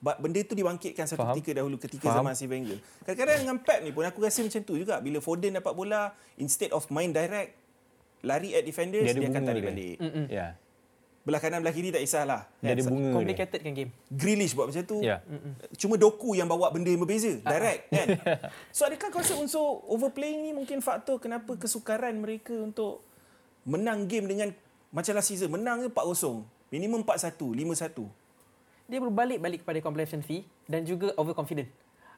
But 0.00 0.16
benda 0.24 0.40
tu 0.48 0.56
dibangkitkan 0.56 1.04
satu 1.04 1.20
Faham. 1.20 1.36
ketika 1.36 1.60
dahulu 1.60 1.76
ketika 1.76 2.08
Faham. 2.08 2.24
zaman 2.24 2.30
Arsene 2.32 2.50
Wenger. 2.56 2.78
Kadang-kadang 3.04 3.36
dengan 3.44 3.56
Pep 3.60 3.78
ni 3.84 3.92
pun 3.92 4.08
aku 4.08 4.18
rasa 4.24 4.40
macam 4.40 4.60
tu 4.64 4.74
juga. 4.80 4.96
Bila 5.04 5.20
Foden 5.20 5.60
dapat 5.60 5.72
bola, 5.76 6.16
instead 6.40 6.72
of 6.72 6.88
main 6.88 7.12
direct, 7.12 7.52
lari 8.24 8.56
at 8.56 8.64
defenders, 8.64 9.06
dia, 9.06 9.12
dia 9.12 9.28
akan 9.28 9.42
tarik 9.44 9.62
dia. 9.62 9.70
balik. 9.70 9.96
ya 10.00 10.24
yeah. 10.32 10.50
Belah 11.26 11.42
kanan, 11.42 11.58
belah 11.58 11.74
kiri 11.74 11.90
tak 11.90 12.06
kisahlah. 12.06 12.46
dia 12.62 12.70
ada 12.70 12.86
Kan? 12.86 12.86
bunga 12.86 13.10
dia 13.10 13.16
Complicated 13.18 13.60
kan 13.66 13.72
game. 13.74 13.90
Grealish 14.06 14.54
buat 14.54 14.70
macam 14.70 14.82
tu. 14.86 15.02
Ya. 15.02 15.18
Cuma 15.74 15.98
Doku 15.98 16.38
yang 16.38 16.46
bawa 16.46 16.70
benda 16.70 16.86
yang 16.86 17.02
berbeza. 17.02 17.42
Ah. 17.42 17.58
Direct 17.58 17.82
kan. 17.98 18.06
So 18.70 18.86
adakah 18.86 19.10
kau 19.10 19.18
rasa 19.18 19.34
unsur 19.34 19.82
overplaying 19.90 20.46
ni 20.46 20.50
mungkin 20.54 20.78
faktor 20.78 21.18
kenapa 21.18 21.58
kesukaran 21.58 22.14
mereka 22.14 22.54
untuk 22.54 23.02
menang 23.66 24.06
game 24.06 24.30
dengan 24.30 24.54
macam 24.94 25.18
last 25.18 25.34
season. 25.34 25.50
Menang 25.50 25.82
je 25.82 25.90
4-0. 25.90 26.46
Minimum 26.70 27.02
4-1, 27.02 27.34
5-1. 27.58 28.86
Dia 28.86 28.98
berbalik-balik 29.02 29.66
kepada 29.66 29.78
complacency 29.82 30.46
dan 30.70 30.86
juga 30.86 31.10
overconfident. 31.18 31.66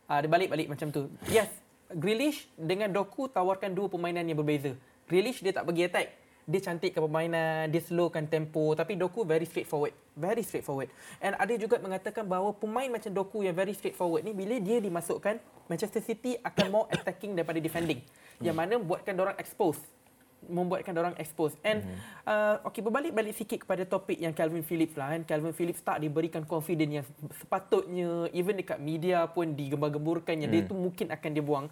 Uh, 0.04 0.20
dia 0.20 0.28
balik-balik 0.28 0.68
macam 0.68 0.92
tu. 0.92 1.08
Yes, 1.32 1.48
Grealish 1.88 2.44
dengan 2.60 2.92
Doku 2.92 3.32
tawarkan 3.32 3.72
dua 3.72 3.88
permainan 3.88 4.28
yang 4.28 4.36
berbeza. 4.36 4.76
Grealish 5.08 5.40
dia 5.40 5.56
tak 5.56 5.64
pergi 5.64 5.88
attack. 5.88 6.12
Dia 6.48 6.64
cantikkan 6.64 7.04
permainan, 7.04 7.68
dia 7.68 7.84
slowkan 7.84 8.24
tempo. 8.24 8.72
Tapi 8.72 8.96
Doku 8.96 9.20
very 9.28 9.44
straightforward. 9.44 9.92
Very 10.16 10.40
straightforward. 10.40 10.88
And 11.20 11.36
ada 11.36 11.52
juga 11.60 11.76
mengatakan 11.76 12.24
bahawa 12.24 12.56
pemain 12.56 12.88
macam 12.88 13.12
Doku 13.12 13.44
yang 13.44 13.52
very 13.52 13.76
straightforward 13.76 14.24
ni, 14.24 14.32
bila 14.32 14.56
dia 14.56 14.80
dimasukkan, 14.80 15.36
Manchester 15.68 16.00
City 16.00 16.40
akan 16.40 16.66
more 16.72 16.88
attacking 16.88 17.36
daripada 17.36 17.60
defending. 17.60 18.00
Yang 18.40 18.56
mana 18.56 18.74
buatkan 18.80 19.12
orang 19.12 19.36
expose 19.36 19.76
membuatkan 20.46 20.94
orang 20.94 21.14
expose. 21.18 21.58
And 21.66 21.82
mm-hmm. 21.82 21.98
uh, 22.24 22.68
okey 22.70 22.80
berbalik-balik 22.84 23.34
sikit 23.34 23.66
kepada 23.66 23.82
topik 23.82 24.16
yang 24.16 24.30
Calvin 24.32 24.62
Phillips 24.62 24.94
lah 24.94 25.12
kan. 25.14 25.26
Calvin 25.26 25.50
Phillips 25.52 25.82
tak 25.82 25.98
diberikan 25.98 26.46
confidence 26.46 26.92
yang 27.02 27.06
sepatutnya 27.36 28.30
even 28.30 28.54
dekat 28.56 28.78
media 28.78 29.26
pun 29.26 29.52
digembar-gemburkan 29.52 30.38
yang 30.38 30.50
mm. 30.50 30.56
dia 30.56 30.62
tu 30.70 30.74
mungkin 30.78 31.10
akan 31.10 31.30
dia 31.34 31.44
buang. 31.44 31.66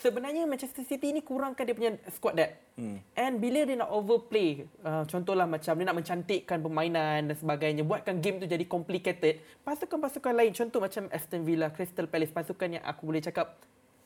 Sebenarnya 0.00 0.44
Manchester 0.44 0.84
City 0.84 1.12
ni 1.16 1.24
kurangkan 1.24 1.64
dia 1.64 1.74
punya 1.74 1.92
squad 2.12 2.36
depth. 2.36 2.56
Mm. 2.76 2.96
And 3.16 3.34
bila 3.40 3.60
dia 3.64 3.76
nak 3.80 3.90
overplay, 3.92 4.68
uh, 4.84 5.04
contohlah 5.08 5.48
macam 5.48 5.72
dia 5.76 5.86
nak 5.88 5.96
mencantikkan 5.96 6.58
permainan 6.60 7.32
dan 7.32 7.36
sebagainya, 7.36 7.82
buatkan 7.84 8.20
game 8.20 8.40
tu 8.40 8.46
jadi 8.48 8.64
complicated, 8.68 9.40
pasukan-pasukan 9.64 10.32
lain 10.36 10.52
contoh 10.52 10.80
macam 10.80 11.08
Aston 11.08 11.42
Villa, 11.44 11.68
Crystal 11.72 12.08
Palace, 12.08 12.32
pasukan 12.32 12.80
yang 12.80 12.84
aku 12.84 13.08
boleh 13.08 13.20
cakap 13.20 13.58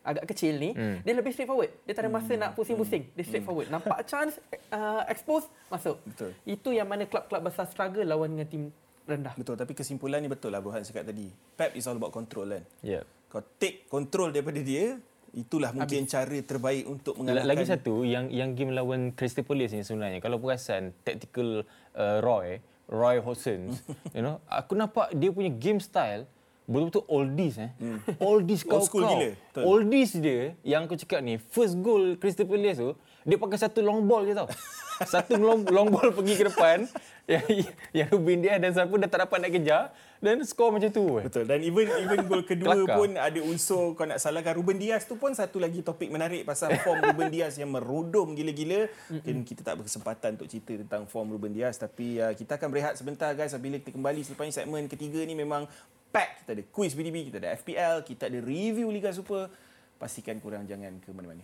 agak 0.05 0.29
kecil 0.31 0.61
ni, 0.61 0.77
hmm. 0.77 1.01
dia 1.01 1.13
lebih 1.17 1.33
straightforward. 1.33 1.73
Dia 1.89 1.93
tak 1.97 2.05
ada 2.07 2.13
masa 2.13 2.33
hmm. 2.37 2.41
nak 2.45 2.51
pusing-pusing. 2.53 3.03
Dia 3.17 3.25
straightforward. 3.25 3.73
Nampak 3.73 4.05
chance, 4.11 4.37
uh, 4.69 5.03
expose, 5.09 5.49
masuk. 5.73 5.97
Betul. 6.05 6.31
Itu 6.45 6.77
yang 6.77 6.85
mana 6.85 7.09
klub-klub 7.09 7.41
besar 7.41 7.65
struggle 7.67 8.05
lawan 8.05 8.37
dengan 8.37 8.47
tim 8.47 8.63
rendah. 9.09 9.35
Betul. 9.35 9.57
Tapi 9.57 9.73
kesimpulan 9.73 10.21
ni 10.21 10.29
betul 10.29 10.53
lah 10.53 10.61
Burhan 10.61 10.85
cakap 10.85 11.09
tadi. 11.09 11.33
Pep 11.57 11.73
is 11.73 11.89
all 11.89 11.97
about 11.97 12.13
control 12.13 12.49
kan. 12.53 12.65
yeah. 12.85 13.05
Kau 13.33 13.43
take 13.59 13.91
control 13.91 14.31
daripada 14.31 14.63
dia, 14.63 14.95
itulah 15.35 15.75
mungkin 15.75 16.07
cara 16.07 16.39
terbaik 16.41 16.87
untuk 16.87 17.19
La- 17.19 17.35
mengalahkan. 17.35 17.51
Lagi 17.51 17.65
satu 17.67 18.07
yang 18.07 18.31
yang 18.31 18.55
game 18.55 18.71
lawan 18.71 19.11
Crystal 19.13 19.43
Palace 19.43 19.75
ni 19.75 19.83
sebenarnya 19.83 20.23
kalau 20.23 20.39
perasan 20.39 20.95
tactical 21.03 21.67
uh, 21.99 22.19
Roy 22.23 22.63
Roy 22.87 23.19
Hodgson, 23.19 23.75
you 24.17 24.23
know, 24.23 24.39
aku 24.47 24.79
nampak 24.79 25.11
dia 25.17 25.35
punya 25.35 25.51
game 25.51 25.83
style 25.83 26.29
betul-betul 26.65 27.05
oldies 27.07 27.55
eh. 27.61 27.71
Oldies 28.25 28.65
kau 28.65 28.77
Hmm. 28.77 28.81
Old 28.81 28.89
school 28.89 29.05
gila, 29.05 29.29
betul. 29.33 29.63
Oldies 29.63 30.11
dia 30.17 30.41
yang 30.65 30.85
aku 30.85 30.97
cakap 30.97 31.21
ni, 31.21 31.37
first 31.39 31.77
goal 31.79 32.17
Crystal 32.17 32.49
Palace 32.49 32.81
tu, 32.81 32.93
dia 33.25 33.37
pakai 33.37 33.59
satu 33.61 33.81
long 33.81 34.01
ball 34.01 34.25
je 34.25 34.33
tau. 34.33 34.49
Satu 34.95 35.35
long, 35.35 35.67
long 35.75 35.91
ball 35.91 36.15
pergi 36.15 36.39
ke 36.39 36.47
depan 36.47 36.87
yang 37.27 37.43
yang 37.91 38.07
Ruben 38.15 38.47
Dias 38.47 38.63
dan 38.63 38.71
siapa 38.71 38.95
dah 38.95 39.11
tak 39.11 39.27
dapat 39.27 39.43
nak 39.43 39.51
kejar 39.51 39.83
dan 40.23 40.39
skor 40.47 40.71
macam 40.71 40.87
tu. 40.87 41.19
eh. 41.19 41.27
Betul. 41.27 41.51
Dan 41.51 41.67
even 41.67 41.91
even 41.99 42.31
gol 42.31 42.47
kedua 42.47 42.79
pun 42.87 43.19
ada 43.19 43.41
unsur 43.43 43.99
kau 43.99 44.07
nak 44.07 44.23
salahkan 44.23 44.55
Ruben 44.55 44.79
Dias 44.79 45.03
tu 45.03 45.19
pun 45.19 45.35
satu 45.35 45.59
lagi 45.59 45.83
topik 45.83 46.15
menarik 46.15 46.47
pasal 46.47 46.79
form 46.79 47.03
Ruben 47.03 47.27
Dias 47.27 47.59
yang 47.59 47.75
merudum 47.75 48.39
gila-gila. 48.39 48.87
Mungkin 49.11 49.43
kita 49.43 49.67
tak 49.67 49.83
berkesempatan 49.83 50.39
untuk 50.39 50.47
cerita 50.47 50.79
tentang 50.79 51.11
form 51.11 51.35
Ruben 51.35 51.51
Dias 51.51 51.75
tapi 51.75 52.23
uh, 52.23 52.31
kita 52.31 52.55
akan 52.55 52.69
berehat 52.71 52.95
sebentar 52.95 53.35
guys 53.35 53.51
bila 53.59 53.83
kita 53.83 53.91
kembali 53.91 54.23
selepas 54.23 54.47
segmen 54.55 54.87
ketiga 54.87 55.27
ni 55.27 55.35
memang 55.35 55.67
pack. 56.15 56.47
Kita 56.47 56.55
ada 56.55 56.63
quiz 56.71 56.95
BDB, 56.95 57.27
kita 57.27 57.43
ada 57.43 57.59
FPL, 57.59 58.07
kita 58.07 58.31
ada 58.31 58.39
review 58.39 58.95
Liga 58.95 59.11
Super. 59.11 59.51
Pastikan 59.99 60.39
korang 60.39 60.63
jangan 60.63 61.03
ke 61.03 61.11
mana-mana. 61.11 61.43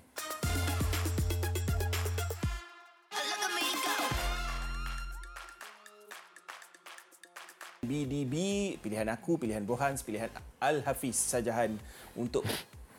BDB, 7.83 8.35
pilihan 8.79 9.11
aku, 9.11 9.35
pilihan 9.35 9.67
Brohans, 9.67 10.07
pilihan 10.07 10.31
Al-Hafiz 10.63 11.19
Sajahan 11.19 11.75
untuk 12.15 12.47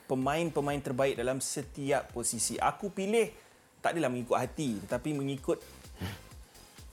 pemain-pemain 0.04 0.76
terbaik 0.84 1.16
dalam 1.16 1.40
setiap 1.40 2.12
posisi. 2.12 2.60
Aku 2.60 2.92
pilih 2.92 3.32
tak 3.80 3.96
adalah 3.96 4.12
mengikut 4.12 4.36
hati 4.36 4.76
tetapi 4.84 5.16
mengikut 5.16 5.58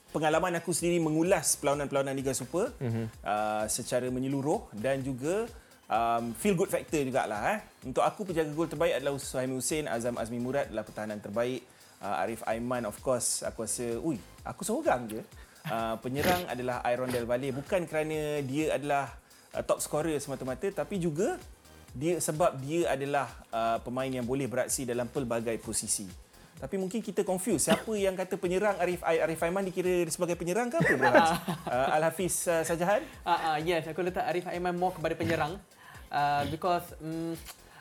pengalaman 0.10 0.58
aku 0.58 0.74
sendiri 0.74 0.98
mengulas 0.98 1.58
perlawanan-perlawanan 1.62 2.16
Liga 2.18 2.34
Super 2.34 2.74
mm-hmm. 2.78 3.06
uh, 3.22 3.66
secara 3.70 4.10
menyeluruh 4.10 4.70
dan 4.74 5.02
juga 5.06 5.46
um, 5.90 6.34
feel 6.38 6.54
good 6.54 6.70
factor 6.70 7.02
jugalah 7.02 7.58
eh. 7.58 7.60
Untuk 7.86 8.06
aku 8.06 8.30
penjaga 8.30 8.52
gol 8.54 8.70
terbaik 8.70 9.02
adalah 9.02 9.18
Suhaimi 9.18 9.58
Hussein, 9.58 9.90
Azam 9.90 10.16
Azmi 10.16 10.38
Murad 10.42 10.70
adalah 10.70 10.86
pertahanan 10.86 11.20
terbaik. 11.20 11.66
Uh, 12.00 12.24
Arif 12.24 12.40
Aiman 12.48 12.88
of 12.88 12.96
course 13.04 13.44
aku 13.44 13.68
rasa 13.68 14.00
ui 14.00 14.16
aku 14.48 14.64
seorang 14.64 15.12
je. 15.12 15.22
Uh, 15.68 16.00
penyerang 16.00 16.48
adalah 16.48 16.80
Iron 16.88 17.12
Del 17.12 17.28
Valle 17.28 17.52
bukan 17.52 17.84
kerana 17.84 18.40
dia 18.40 18.80
adalah 18.80 19.12
uh, 19.52 19.64
top 19.68 19.84
scorer 19.84 20.16
semata-mata 20.16 20.72
tapi 20.72 20.96
juga 20.96 21.36
dia 21.92 22.22
sebab 22.22 22.56
dia 22.64 22.96
adalah 22.96 23.28
uh, 23.52 23.78
pemain 23.84 24.08
yang 24.08 24.24
boleh 24.24 24.48
beraksi 24.48 24.88
dalam 24.88 25.12
pelbagai 25.12 25.60
posisi. 25.60 26.29
Tapi 26.60 26.76
mungkin 26.76 27.00
kita 27.00 27.24
confuse 27.24 27.72
siapa 27.72 27.88
yang 27.96 28.20
kata 28.20 28.36
penyerang 28.36 28.76
Arif 28.84 29.00
Arif 29.00 29.40
Aiman 29.40 29.64
dikira 29.64 30.04
sebagai 30.12 30.36
penyerang 30.36 30.68
ke 30.68 30.76
apa 30.76 30.94
bro? 31.00 31.12
Uh, 31.70 31.96
Al 31.96 32.04
Hafiz 32.10 32.50
uh, 32.50 32.66
Sajahan? 32.66 33.00
Ah, 33.22 33.56
uh, 33.56 33.58
yes, 33.62 33.88
aku 33.88 34.04
letak 34.04 34.28
Arif 34.28 34.44
Aiman 34.50 34.76
more 34.76 34.92
kepada 34.92 35.16
penyerang. 35.16 35.56
Uh, 36.10 36.42
because 36.50 36.98
um, 37.00 37.38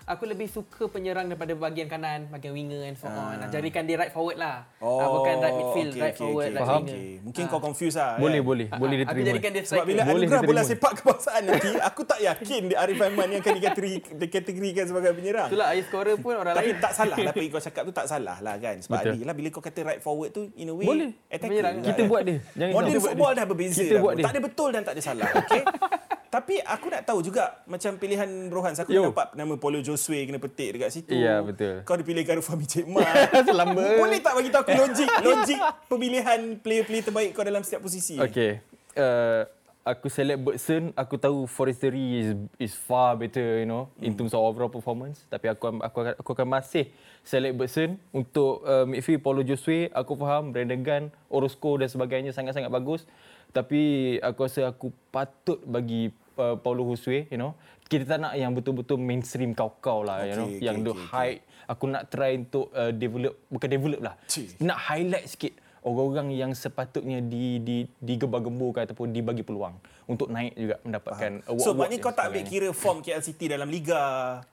aku 0.09 0.25
lebih 0.25 0.49
suka 0.49 0.89
penyerang 0.89 1.29
daripada 1.29 1.53
bahagian 1.53 1.85
kanan, 1.85 2.27
bahagian 2.27 2.51
winger 2.51 2.83
and 2.83 2.97
so 2.97 3.07
on. 3.07 3.37
Nak 3.37 3.53
jadikan 3.53 3.85
dia 3.85 3.95
right 3.95 4.09
forward 4.09 4.35
lah. 4.35 4.65
Oh, 4.81 4.97
uh, 4.97 5.09
bukan 5.15 5.35
right 5.37 5.55
midfield, 5.55 5.93
okey, 5.93 6.01
right 6.01 6.11
okey, 6.11 6.23
forward, 6.25 6.45
okey, 6.45 6.57
right 6.57 6.65
faham. 6.65 6.81
winger. 6.83 6.97
Okey. 6.97 7.13
Mungkin 7.23 7.45
kau 7.47 7.61
confuse 7.61 7.95
lah. 7.95 8.17
Boleh, 8.17 8.41
kan? 8.41 8.49
boleh. 8.49 8.67
Boleh 8.73 8.95
Aku 8.97 9.03
diterima. 9.05 9.29
jadikan 9.29 9.51
dia 9.51 9.61
Sebab 9.61 9.69
striker. 9.69 9.87
bila 9.87 10.01
Boleh 10.01 10.17
anugerah 10.19 10.41
bola 10.43 10.63
sepak 10.65 10.93
kebangsaan 10.99 11.43
nanti, 11.45 11.71
aku 11.79 12.01
tak 12.03 12.19
yakin 12.25 12.61
dia 12.67 12.77
Arif 12.81 12.99
Aiman 12.99 13.29
yang 13.29 13.41
akan 13.41 13.55
dikategori, 13.55 13.93
dikategorikan 14.17 14.85
sebagai 14.89 15.11
penyerang. 15.13 15.49
Itulah 15.53 15.67
air 15.71 15.85
scorer 15.85 16.17
pun 16.17 16.33
orang 16.35 16.55
Tapi 16.57 16.71
lain. 16.73 16.81
tak 16.81 16.93
salah 16.95 17.17
lah 17.17 17.31
apa 17.31 17.39
yang 17.39 17.53
kau 17.53 17.63
cakap 17.63 17.83
tu 17.85 17.93
tak 17.93 18.07
salah 18.09 18.37
lah 18.41 18.55
kan. 18.57 18.77
Sebab 18.81 18.97
Betul. 18.97 19.13
Adil 19.13 19.25
lah 19.29 19.35
bila 19.37 19.49
kau 19.53 19.63
kata 19.63 19.81
right 19.85 20.01
forward 20.01 20.31
tu 20.33 20.49
in 20.57 20.69
a 20.69 20.75
way 20.75 20.89
Boleh. 20.89 21.11
attacker 21.29 21.53
Menyerang. 21.53 21.75
juga 21.77 21.87
Kita 21.87 22.01
kan. 22.01 22.09
buat 22.09 22.23
dia. 22.25 22.37
Jangan 22.57 22.73
Modern 22.73 22.99
football 22.99 23.33
dah 23.37 23.45
berbeza. 23.45 23.77
Kita 23.77 23.95
buat 23.99 24.13
dia. 24.17 24.25
Tak 24.25 24.33
ada 24.33 24.41
betul 24.41 24.69
dan 24.73 24.83
tak 24.83 24.95
ada 24.97 25.03
salah. 25.05 25.29
Okay? 25.45 25.63
Tapi 26.29 26.61
aku 26.61 26.93
nak 26.93 27.09
tahu 27.09 27.25
juga 27.25 27.65
macam 27.65 27.97
pilihan 27.97 28.29
Rohan. 28.53 28.77
Aku 28.77 28.93
Yo. 28.93 29.09
nampak 29.09 29.33
nama 29.33 29.57
Paulo 29.57 29.81
Josue 29.81 30.29
kena 30.29 30.37
petik 30.37 30.77
dekat 30.77 30.93
situ. 30.93 31.17
Ya, 31.17 31.41
betul. 31.41 31.81
Kau 31.89 31.97
dipilih 31.97 32.21
Garuf 32.21 32.45
Fahmi 32.45 32.69
Cik 32.69 32.85
Mat. 32.85 33.33
Selamba. 33.49 33.97
Boleh 33.97 34.21
tak 34.21 34.37
bagi 34.37 34.53
tahu 34.53 34.63
aku 34.69 34.73
logik 34.77 35.09
logik 35.25 35.61
pemilihan 35.89 36.41
player-player 36.61 37.05
terbaik 37.09 37.31
kau 37.33 37.45
dalam 37.49 37.65
setiap 37.65 37.81
posisi? 37.81 38.21
Okay. 38.21 38.61
Uh, 38.93 39.49
aku 39.89 40.13
select 40.13 40.41
Bergson, 40.45 40.93
aku 40.93 41.17
tahu 41.17 41.49
Forestery 41.49 42.07
is 42.21 42.29
is 42.61 42.73
far 42.77 43.17
better, 43.17 43.65
you 43.65 43.69
know, 43.69 43.89
in 43.97 44.13
terms 44.13 44.37
of 44.37 44.45
overall 44.45 44.69
performance. 44.69 45.25
Tapi 45.33 45.49
aku 45.49 45.81
aku 45.81 45.97
akan, 46.05 46.15
aku 46.21 46.31
akan 46.37 46.49
masih 46.61 46.93
select 47.25 47.57
Bergson 47.57 47.97
untuk 48.13 48.61
uh, 48.69 48.85
midfield 48.85 49.25
Paulo 49.25 49.41
Josue. 49.41 49.89
Aku 49.97 50.13
faham 50.21 50.53
Brandon 50.53 50.85
Gunn, 50.85 51.05
Orozco 51.33 51.81
dan 51.81 51.89
sebagainya 51.89 52.37
sangat-sangat 52.37 52.69
bagus. 52.69 53.09
Tapi 53.51 53.81
aku 54.21 54.39
rasa 54.45 54.69
aku 54.69 54.93
patut 55.09 55.59
bagi 55.65 56.13
uh, 56.37 56.57
Paulo 56.61 56.85
Josue, 56.93 57.27
you 57.33 57.41
know. 57.41 57.57
Kita 57.89 58.05
tak 58.05 58.19
nak 58.21 58.37
yang 58.37 58.53
betul-betul 58.53 59.01
mainstream 59.01 59.57
kau-kau 59.57 60.05
lah, 60.05 60.29
you 60.29 60.33
Okay, 60.33 60.39
know, 60.39 60.49
okay, 60.53 60.61
yang 60.61 60.77
the 60.85 60.93
okay, 60.93 61.01
okay. 61.01 61.13
high 61.13 61.37
aku 61.69 61.85
nak 61.85 62.09
try 62.09 62.33
untuk 62.35 62.73
uh, 62.73 62.91
develop 62.91 63.45
bukan 63.53 63.69
develop 63.69 64.01
lah. 64.01 64.15
Cik. 64.25 64.65
Nak 64.65 64.79
highlight 64.89 65.27
sikit 65.29 65.53
orang-orang 65.89 66.37
yang 66.37 66.53
sepatutnya 66.53 67.25
di 67.25 67.59
di 67.65 67.77
digembar-gemburkan 68.05 68.85
ataupun 68.85 69.11
dibagi 69.11 69.41
peluang 69.41 69.75
untuk 70.09 70.29
naik 70.33 70.57
juga 70.57 70.77
mendapatkan 70.85 71.33
award. 71.49 71.65
So 71.65 71.77
maknanya 71.77 72.01
kau 72.05 72.13
tak 72.13 72.33
ambil 72.33 72.45
kira 72.49 72.69
form 72.73 72.99
KL 73.05 73.25
City 73.25 73.49
dalam 73.49 73.69
liga. 73.69 74.01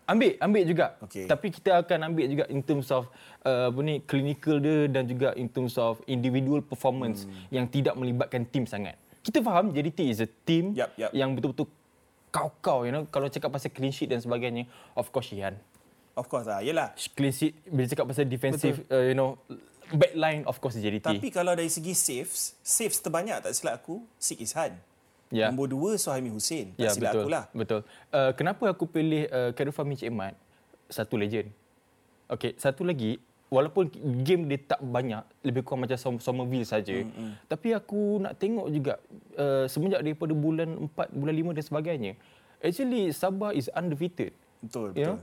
Ambil, 0.08 0.36
ambil 0.40 0.64
juga. 0.68 0.86
Okey. 1.04 1.28
Tapi 1.28 1.48
kita 1.52 1.84
akan 1.84 2.00
ambil 2.12 2.26
juga 2.28 2.46
in 2.52 2.60
terms 2.60 2.92
of 2.92 3.08
uh, 3.44 3.72
apa 3.72 3.80
ni 3.84 4.04
clinical 4.04 4.60
dia 4.60 4.88
dan 4.92 5.08
juga 5.08 5.32
in 5.40 5.48
terms 5.48 5.76
of 5.80 6.00
individual 6.08 6.60
performance 6.60 7.24
hmm. 7.24 7.52
yang 7.52 7.66
tidak 7.68 7.96
melibatkan 7.96 8.44
tim 8.48 8.68
sangat. 8.68 9.00
Kita 9.24 9.40
faham 9.42 9.72
JDT 9.72 10.00
is 10.12 10.20
a 10.22 10.30
team 10.46 10.76
Yup, 10.76 10.92
yup. 11.00 11.12
yang 11.16 11.34
betul-betul 11.34 11.68
kau-kau 12.30 12.84
you 12.84 12.92
know 12.92 13.08
kalau 13.08 13.32
cakap 13.32 13.48
pasal 13.48 13.72
clean 13.72 13.96
sheet 13.96 14.12
dan 14.12 14.20
sebagainya 14.20 14.68
of 14.94 15.08
course 15.10 15.32
Shihan. 15.32 15.56
Of 16.16 16.32
course 16.32 16.48
lah. 16.48 16.64
Yelah. 16.64 16.96
Clean 17.16 17.32
sheet 17.32 17.60
bila 17.68 17.88
cakap 17.88 18.06
pasal 18.08 18.28
defensive 18.28 18.84
uh, 18.88 19.04
you 19.04 19.16
know 19.16 19.36
backline 19.94 20.42
of 20.50 20.58
course 20.58 20.78
JDT. 20.78 21.06
Tapi 21.06 21.30
kalau 21.30 21.54
dari 21.54 21.70
segi 21.70 21.94
saves, 21.94 22.58
saves 22.66 22.98
terbanyak 23.02 23.44
tak 23.46 23.54
silap 23.54 23.84
aku, 23.84 24.02
Sik 24.18 24.42
Ishan. 24.42 24.74
Ya. 25.34 25.50
Nombor 25.50 25.68
dua, 25.70 25.92
Suhaimi 25.98 26.30
Hussein. 26.30 26.74
Tak 26.78 26.82
Ya 26.82 26.90
silap 26.94 27.12
betul. 27.14 27.22
aku 27.26 27.30
lah. 27.30 27.44
Betul. 27.52 27.82
Uh, 28.14 28.32
kenapa 28.38 28.64
aku 28.70 28.86
pilih 28.86 29.26
uh, 29.30 29.50
Khairul 29.54 29.74
Fahmi 29.74 29.98
Cik 29.98 30.14
Mat? 30.14 30.38
Satu 30.88 31.18
legend. 31.18 31.50
Okey, 32.30 32.58
satu 32.58 32.86
lagi 32.86 33.18
walaupun 33.50 33.90
game 34.26 34.50
dia 34.50 34.60
tak 34.62 34.82
banyak, 34.82 35.22
lebih 35.46 35.62
kurang 35.62 35.86
macam 35.86 35.98
Som- 35.98 36.22
Somerville 36.22 36.66
saja. 36.66 36.94
Mm-hmm. 36.94 37.46
Tapi 37.46 37.68
aku 37.74 38.20
nak 38.22 38.34
tengok 38.38 38.68
juga 38.74 38.94
uh, 39.38 39.66
semenjak 39.70 40.02
daripada 40.02 40.34
bulan 40.34 40.90
4, 40.94 41.14
bulan 41.14 41.34
5 41.34 41.58
dan 41.58 41.64
sebagainya. 41.66 42.12
Actually 42.62 43.14
Sabah 43.14 43.54
is 43.54 43.70
undefeated. 43.72 44.34
Betul, 44.66 44.94
You 44.94 44.94
betul. 44.94 45.06
know? 45.06 45.18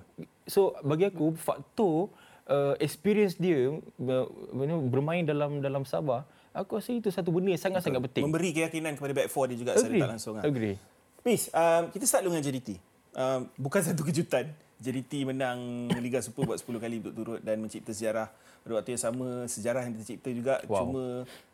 So 0.47 0.61
bagi 0.83 1.11
aku 1.11 1.35
faktor 1.35 2.11
uh, 2.49 2.75
experience 2.83 3.39
dia 3.39 3.71
uh, 3.71 4.27
you 4.31 4.67
know, 4.67 4.81
bermain 4.87 5.23
dalam 5.23 5.63
dalam 5.63 5.87
Sabah, 5.87 6.27
aku 6.55 6.79
rasa 6.79 6.95
itu 6.95 7.09
satu 7.13 7.31
benda 7.31 7.53
yang 7.55 7.63
sangat-sangat 7.63 8.01
penting. 8.11 8.25
Memberi 8.27 8.51
keyakinan 8.55 8.97
kepada 8.99 9.13
back 9.15 9.29
four 9.31 9.47
dia 9.51 9.59
juga 9.59 9.77
secara 9.79 10.09
tak 10.09 10.11
langsung. 10.19 10.35
lah. 10.39 10.45
Agree. 10.47 10.77
Miss, 11.23 11.47
um, 11.55 11.83
kita 11.95 12.05
start 12.07 12.23
dulu 12.27 12.35
dengan 12.35 12.47
JDT. 12.51 12.71
Um, 13.15 13.41
bukan 13.59 13.81
satu 13.93 14.03
kejutan. 14.03 14.51
JDT 14.83 15.23
menang 15.23 15.87
Liga 16.03 16.19
Super 16.19 16.43
buat 16.43 16.59
10 16.59 16.83
kali 16.83 16.99
berturut-turut 16.99 17.41
dan 17.47 17.63
mencipta 17.63 17.95
sejarah. 17.95 18.35
Pada 18.67 18.79
waktu 18.79 18.99
yang 18.99 19.03
sama, 19.03 19.47
sejarah 19.47 19.87
yang 19.87 19.95
tercipta 19.95 20.31
juga. 20.35 20.59
Wow. 20.67 20.79
Cuma 20.83 21.05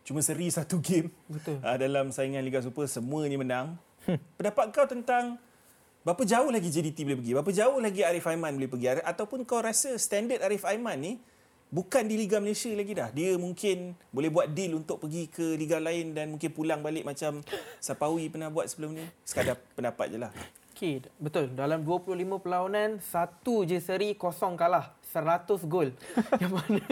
cuma 0.01 0.21
seri 0.25 0.49
satu 0.49 0.81
game 0.81 1.13
Betul. 1.29 1.61
Uh, 1.61 1.77
dalam 1.77 2.09
saingan 2.09 2.41
Liga 2.41 2.65
Super. 2.65 2.89
Semuanya 2.89 3.37
menang. 3.37 3.77
Pendapat 4.41 4.73
kau 4.73 4.89
tentang 4.89 5.37
berapa 6.09 6.25
jauh 6.25 6.49
lagi 6.49 6.73
JDT 6.73 7.05
boleh 7.05 7.19
pergi? 7.21 7.33
Berapa 7.37 7.53
jauh 7.53 7.79
lagi 7.85 8.01
Arif 8.01 8.25
Aiman 8.25 8.57
boleh 8.57 8.71
pergi? 8.73 9.05
Ataupun 9.05 9.45
kau 9.45 9.61
rasa 9.61 9.93
standard 10.01 10.41
Arif 10.41 10.65
Aiman 10.65 10.97
ni 10.97 11.13
bukan 11.69 12.01
di 12.09 12.17
Liga 12.17 12.41
Malaysia 12.41 12.73
lagi 12.73 12.97
dah. 12.97 13.13
Dia 13.13 13.37
mungkin 13.37 13.93
boleh 14.09 14.33
buat 14.33 14.49
deal 14.49 14.73
untuk 14.73 15.05
pergi 15.05 15.29
ke 15.29 15.61
liga 15.61 15.77
lain 15.77 16.17
dan 16.17 16.33
mungkin 16.33 16.49
pulang 16.49 16.81
balik 16.81 17.05
macam 17.05 17.45
Sapawi 17.77 18.33
pernah 18.33 18.49
buat 18.49 18.65
sebelum 18.73 18.97
ni. 18.97 19.05
Sekadar 19.21 19.61
pendapat 19.77 20.09
je 20.09 20.17
lah. 20.17 20.33
Okey, 20.73 21.05
betul. 21.21 21.53
Dalam 21.53 21.85
25 21.85 22.41
perlawanan, 22.41 23.05
satu 23.05 23.69
je 23.69 23.77
seri 23.77 24.17
kosong 24.17 24.57
kalah. 24.57 24.97
100 25.09 25.65
gol. 25.65 25.89
Yang 26.43 26.53
mana 26.53 26.83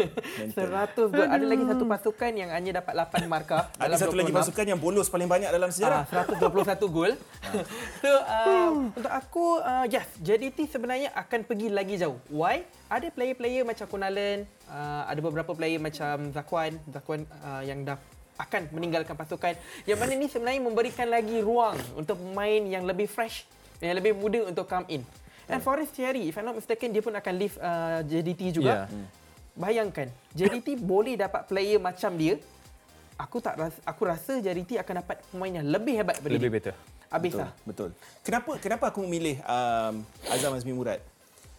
100 0.56 1.12
gol. 1.12 1.28
Ada 1.28 1.44
lagi 1.44 1.64
satu 1.68 1.84
pasukan 1.84 2.32
yang 2.32 2.48
hanya 2.48 2.80
dapat 2.80 2.96
8 2.96 3.28
markah. 3.28 3.68
Ada 3.76 3.92
dalam 3.92 3.98
satu 4.00 4.16
lagi 4.16 4.32
26. 4.32 4.40
pasukan 4.40 4.64
yang 4.72 4.80
bolos 4.80 5.08
paling 5.12 5.28
banyak 5.28 5.52
dalam 5.52 5.68
sejarah. 5.68 6.08
Ah, 6.08 6.24
121 6.24 6.88
gol. 6.88 7.12
so 8.02 8.08
uh, 8.08 8.72
untuk 8.96 9.12
aku 9.12 9.60
uh, 9.60 9.84
yes, 9.84 10.08
JDT 10.24 10.64
sebenarnya 10.72 11.12
akan 11.12 11.44
pergi 11.44 11.68
lagi 11.68 12.00
jauh. 12.00 12.16
Why? 12.32 12.64
Ada 12.88 13.12
player-player 13.12 13.68
macam 13.68 13.84
Kunalan, 13.84 14.48
uh, 14.72 15.02
ada 15.04 15.20
beberapa 15.20 15.52
player 15.52 15.76
macam 15.76 16.32
Zakwan, 16.32 16.80
Zakwan 16.88 17.28
uh, 17.44 17.62
yang 17.68 17.84
dah 17.84 18.00
akan 18.40 18.72
meninggalkan 18.72 19.12
pasukan. 19.12 19.56
Yang 19.84 19.98
mana 20.00 20.12
ni 20.16 20.26
sebenarnya 20.28 20.60
memberikan 20.64 21.08
lagi 21.08 21.40
ruang 21.44 21.76
untuk 21.96 22.16
pemain 22.16 22.64
yang 22.64 22.84
lebih 22.88 23.08
fresh, 23.08 23.44
yang 23.80 23.96
lebih 23.96 24.16
muda 24.16 24.48
untuk 24.48 24.64
come 24.64 24.88
in. 24.88 25.02
And 25.46 25.62
Forest 25.62 25.94
Thierry, 25.94 26.26
if 26.26 26.34
I'm 26.34 26.46
not 26.46 26.58
mistaken, 26.58 26.90
dia 26.90 27.02
pun 27.02 27.14
akan 27.14 27.32
leave 27.38 27.54
uh, 27.62 28.02
JDT 28.02 28.50
juga. 28.50 28.90
Yeah. 28.90 29.08
Bayangkan, 29.56 30.10
JDT 30.34 30.78
boleh 30.92 31.14
dapat 31.14 31.46
player 31.46 31.78
macam 31.78 32.12
dia 32.18 32.36
aku 33.16 33.40
tak 33.40 33.56
rasa, 33.56 33.78
aku 33.82 34.02
rasa 34.04 34.32
JDT 34.38 34.76
akan 34.80 34.94
dapat 35.02 35.16
pemain 35.32 35.52
yang 35.52 35.66
lebih 35.66 35.94
hebat 35.96 36.20
daripada 36.20 36.36
Lebih 36.36 36.50
dia. 36.52 36.56
better. 36.60 36.74
Habis 37.06 37.32
betul, 37.32 37.40
lah. 37.40 37.50
betul. 37.64 37.90
Kenapa 38.20 38.50
kenapa 38.58 38.84
aku 38.92 39.00
memilih 39.06 39.40
um, 39.46 39.94
Azam 40.28 40.52
Azmi 40.52 40.74
Murad? 40.74 41.00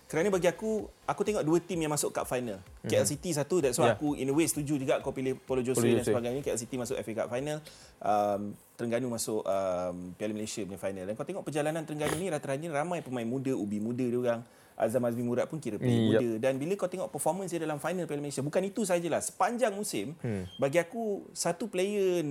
Kerana 0.07 0.31
bagi 0.31 0.47
aku, 0.47 0.87
aku 1.03 1.21
tengok 1.27 1.43
dua 1.43 1.59
tim 1.59 1.83
yang 1.83 1.91
masuk 1.91 2.15
cup 2.15 2.23
final. 2.23 2.63
Mm-hmm. 2.63 2.87
KL 2.87 3.07
City 3.07 3.29
satu, 3.35 3.59
that's 3.59 3.75
why 3.75 3.91
Yeah. 3.91 3.99
aku 3.99 4.15
in 4.15 4.31
a 4.31 4.35
way 4.35 4.47
setuju 4.47 4.79
juga 4.79 5.03
kau 5.03 5.11
pilih 5.11 5.35
Polo 5.35 5.59
Jose 5.59 5.75
Polo 5.75 5.91
dan 5.91 5.99
Jose. 5.99 6.07
sebagainya. 6.07 6.39
KL 6.39 6.59
City 6.59 6.75
masuk 6.79 6.95
FA 6.95 7.13
Cup 7.23 7.27
final. 7.27 7.57
Um, 7.99 8.41
Terengganu 8.79 9.07
masuk 9.11 9.43
um, 9.43 9.95
Piala 10.15 10.31
Malaysia 10.31 10.63
punya 10.63 10.79
final. 10.79 11.03
Dan 11.03 11.13
kau 11.19 11.27
tengok 11.27 11.43
perjalanan 11.43 11.83
Terengganu 11.83 12.15
ni 12.15 12.31
rata-rata 12.31 12.67
ramai 12.71 13.03
pemain 13.03 13.27
muda, 13.27 13.51
ubi 13.51 13.83
muda 13.83 14.05
dia 14.07 14.19
orang. 14.19 14.41
Azam 14.77 15.01
Azmi 15.09 15.25
Murad 15.25 15.49
pun 15.49 15.57
kira 15.57 15.81
player 15.81 15.97
Yep. 15.97 16.05
muda. 16.07 16.29
Dan 16.39 16.53
bila 16.61 16.73
kau 16.79 16.87
tengok 16.87 17.09
performance 17.11 17.51
dia 17.51 17.59
dalam 17.59 17.81
final 17.81 18.07
Piala 18.07 18.23
Malaysia, 18.23 18.39
bukan 18.39 18.63
itu 18.63 18.87
sajalah. 18.87 19.19
Sepanjang 19.19 19.75
musim, 19.75 20.15
hmm. 20.23 20.55
bagi 20.55 20.79
aku 20.79 21.27
satu 21.35 21.67
player 21.67 22.23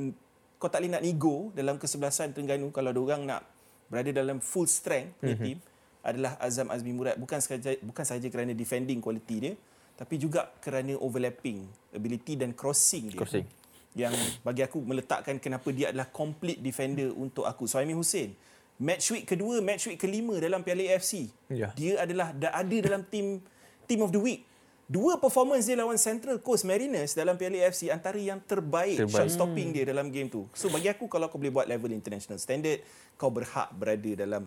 kau 0.56 0.72
tak 0.72 0.80
boleh 0.80 0.92
nak 0.96 1.02
nego 1.04 1.52
dalam 1.52 1.76
kesebelasan 1.76 2.32
Terengganu 2.32 2.72
kalau 2.72 2.88
ada 2.88 3.00
orang 3.00 3.22
nak 3.28 3.42
berada 3.86 4.10
dalam 4.10 4.40
full 4.42 4.66
strength 4.66 5.20
punya 5.22 5.36
mm-hmm. 5.36 5.46
team 5.46 5.58
adalah 6.06 6.38
Azam 6.38 6.70
Azmi 6.70 6.94
Murad 6.94 7.18
bukan 7.18 7.36
sahaja 7.36 7.74
bukan 7.82 8.04
sahaja 8.06 8.30
kerana 8.30 8.54
defending 8.54 9.02
quality 9.02 9.36
dia 9.42 9.52
tapi 9.96 10.16
juga 10.16 10.46
kerana 10.60 10.94
overlapping 10.96 11.66
ability 11.90 12.36
dan 12.36 12.52
crossing 12.52 13.10
dia 13.10 13.18
Crossing. 13.18 13.46
yang 13.92 14.12
bagi 14.40 14.60
aku 14.60 14.78
meletakkan 14.78 15.36
kenapa 15.36 15.66
dia 15.70 15.90
adalah 15.90 16.06
complete 16.06 16.60
defender 16.60 17.10
untuk 17.10 17.42
aku 17.42 17.66
Suhaimi 17.66 17.92
Hussein 17.92 18.36
match 18.76 19.08
week 19.10 19.24
kedua 19.26 19.58
match 19.58 19.88
week 19.88 19.96
kelima 19.96 20.36
dalam 20.36 20.60
Piala 20.60 20.84
AFC 20.86 21.26
Ya. 21.48 21.72
dia 21.72 21.98
adalah 21.98 22.30
dah 22.30 22.52
ada 22.52 22.76
dalam 22.78 23.02
team 23.02 23.40
team 23.84 24.00
of 24.00 24.12
the 24.12 24.20
week 24.20 24.44
dua 24.84 25.16
performance 25.16 25.64
dia 25.64 25.74
lawan 25.74 25.96
Central 25.96 26.38
Coast 26.38 26.62
Mariners 26.62 27.10
dalam 27.10 27.34
Piala 27.34 27.58
AFC 27.58 27.88
antara 27.88 28.20
yang 28.20 28.38
terbaik, 28.38 29.02
Terbaik. 29.02 29.26
shot 29.26 29.32
stopping 29.32 29.72
dia 29.72 29.82
dalam 29.82 30.12
game 30.12 30.28
tu 30.28 30.44
so 30.52 30.68
bagi 30.68 30.86
aku 30.86 31.08
kalau 31.08 31.26
kau 31.26 31.40
boleh 31.40 31.50
buat 31.50 31.66
level 31.66 31.90
international 31.90 32.36
standard 32.36 32.84
kau 33.16 33.32
berhak 33.32 33.72
berada 33.72 34.12
dalam 34.14 34.44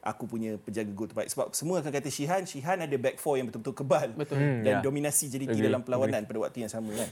aku 0.00 0.24
punya 0.24 0.54
penjaga 0.56 0.88
gol 0.90 1.06
terbaik 1.06 1.28
sebab 1.28 1.50
semua 1.52 1.82
akan 1.82 1.90
kata 1.90 2.08
Shihan 2.08 2.42
Shihan 2.42 2.78
ada 2.78 2.96
back 2.96 3.18
four 3.18 3.34
yang 3.34 3.50
betul-betul 3.50 3.74
kebal 3.76 4.14
Betul. 4.14 4.38
Hmm, 4.38 4.62
dan 4.62 4.74
ya. 4.78 4.80
dominasi 4.80 5.26
JDT 5.26 5.52
Agree, 5.52 5.66
dalam 5.66 5.82
perlawanan 5.82 6.22
pada 6.22 6.38
waktu 6.38 6.62
yang 6.62 6.70
sama 6.70 6.94
kan 6.94 7.10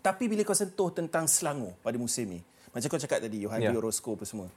tapi 0.00 0.26
bila 0.26 0.42
kau 0.42 0.52
sentuh 0.52 0.90
tentang 0.90 1.24
Selangor 1.24 1.76
pada 1.80 1.94
musim 1.96 2.26
ni 2.26 2.40
macam 2.70 2.86
kau 2.86 2.98
cakap 2.98 3.20
tadi 3.20 3.42
Yohan 3.42 3.60
Ya. 3.60 3.70
yeah. 3.70 3.78
Roscoe 3.78 4.14
apa 4.14 4.24
semua 4.24 4.48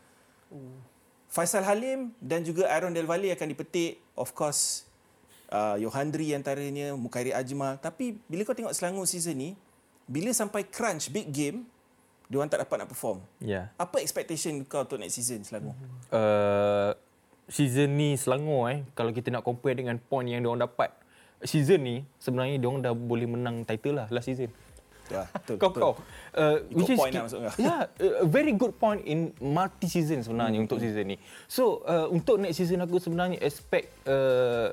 Faisal 1.28 1.66
Halim 1.66 2.14
dan 2.22 2.42
juga 2.42 2.70
Aaron 2.70 2.94
Del 2.94 3.10
Valle 3.10 3.34
akan 3.34 3.48
dipetik 3.48 3.98
of 4.14 4.34
course 4.34 4.86
uh, 5.50 5.74
Yohandri 5.76 6.30
antaranya 6.32 6.94
Mukairi 6.94 7.34
Ajmal 7.34 7.78
tapi 7.78 8.22
bila 8.26 8.46
kau 8.46 8.54
tengok 8.54 8.70
Selangor 8.72 9.06
season 9.06 9.34
ni 9.34 9.50
bila 10.06 10.30
sampai 10.30 10.62
crunch 10.64 11.10
big 11.10 11.30
game 11.30 11.66
dia 12.30 12.38
orang 12.38 12.50
tak 12.50 12.62
dapat 12.62 12.82
nak 12.82 12.90
perform 12.90 13.18
Ya. 13.38 13.74
apa 13.76 13.98
expectation 13.98 14.62
kau 14.64 14.86
untuk 14.86 14.98
next 14.98 15.18
season 15.18 15.42
Selangor 15.42 15.74
Uh, 16.10 16.94
season 17.54 17.94
ni 17.94 18.18
Selangor 18.18 18.74
eh 18.74 18.80
kalau 18.98 19.14
kita 19.14 19.30
nak 19.30 19.46
compare 19.46 19.78
dengan 19.78 20.02
point 20.02 20.26
yang 20.26 20.42
diorang 20.42 20.66
dapat 20.66 20.90
season 21.46 21.86
ni 21.86 21.96
sebenarnya 22.18 22.58
diorang 22.58 22.82
dah 22.82 22.98
boleh 22.98 23.30
menang 23.30 23.62
title 23.62 24.02
lah 24.02 24.08
last 24.10 24.26
season. 24.26 24.50
ya 25.12 25.28
betul 25.30 25.56
kau 25.60 25.70
betul. 25.70 25.82
kau. 25.84 25.94
Uh, 26.34 26.58
Ikut 26.74 26.98
point 26.98 27.12
lah 27.14 27.24
maksud 27.28 27.40
kau. 27.44 27.54
Yeah, 27.60 27.82
a 28.24 28.26
very 28.26 28.56
good 28.56 28.74
point 28.80 29.04
in 29.06 29.36
multi 29.38 29.86
season 29.86 30.24
sebenarnya 30.26 30.58
Hmm. 30.58 30.66
untuk 30.66 30.80
season 30.82 31.06
ni. 31.14 31.18
So 31.46 31.84
uh, 31.86 32.08
untuk 32.10 32.42
next 32.42 32.58
season 32.58 32.82
aku 32.82 32.98
sebenarnya 32.98 33.38
expect 33.38 33.92
uh, 34.08 34.72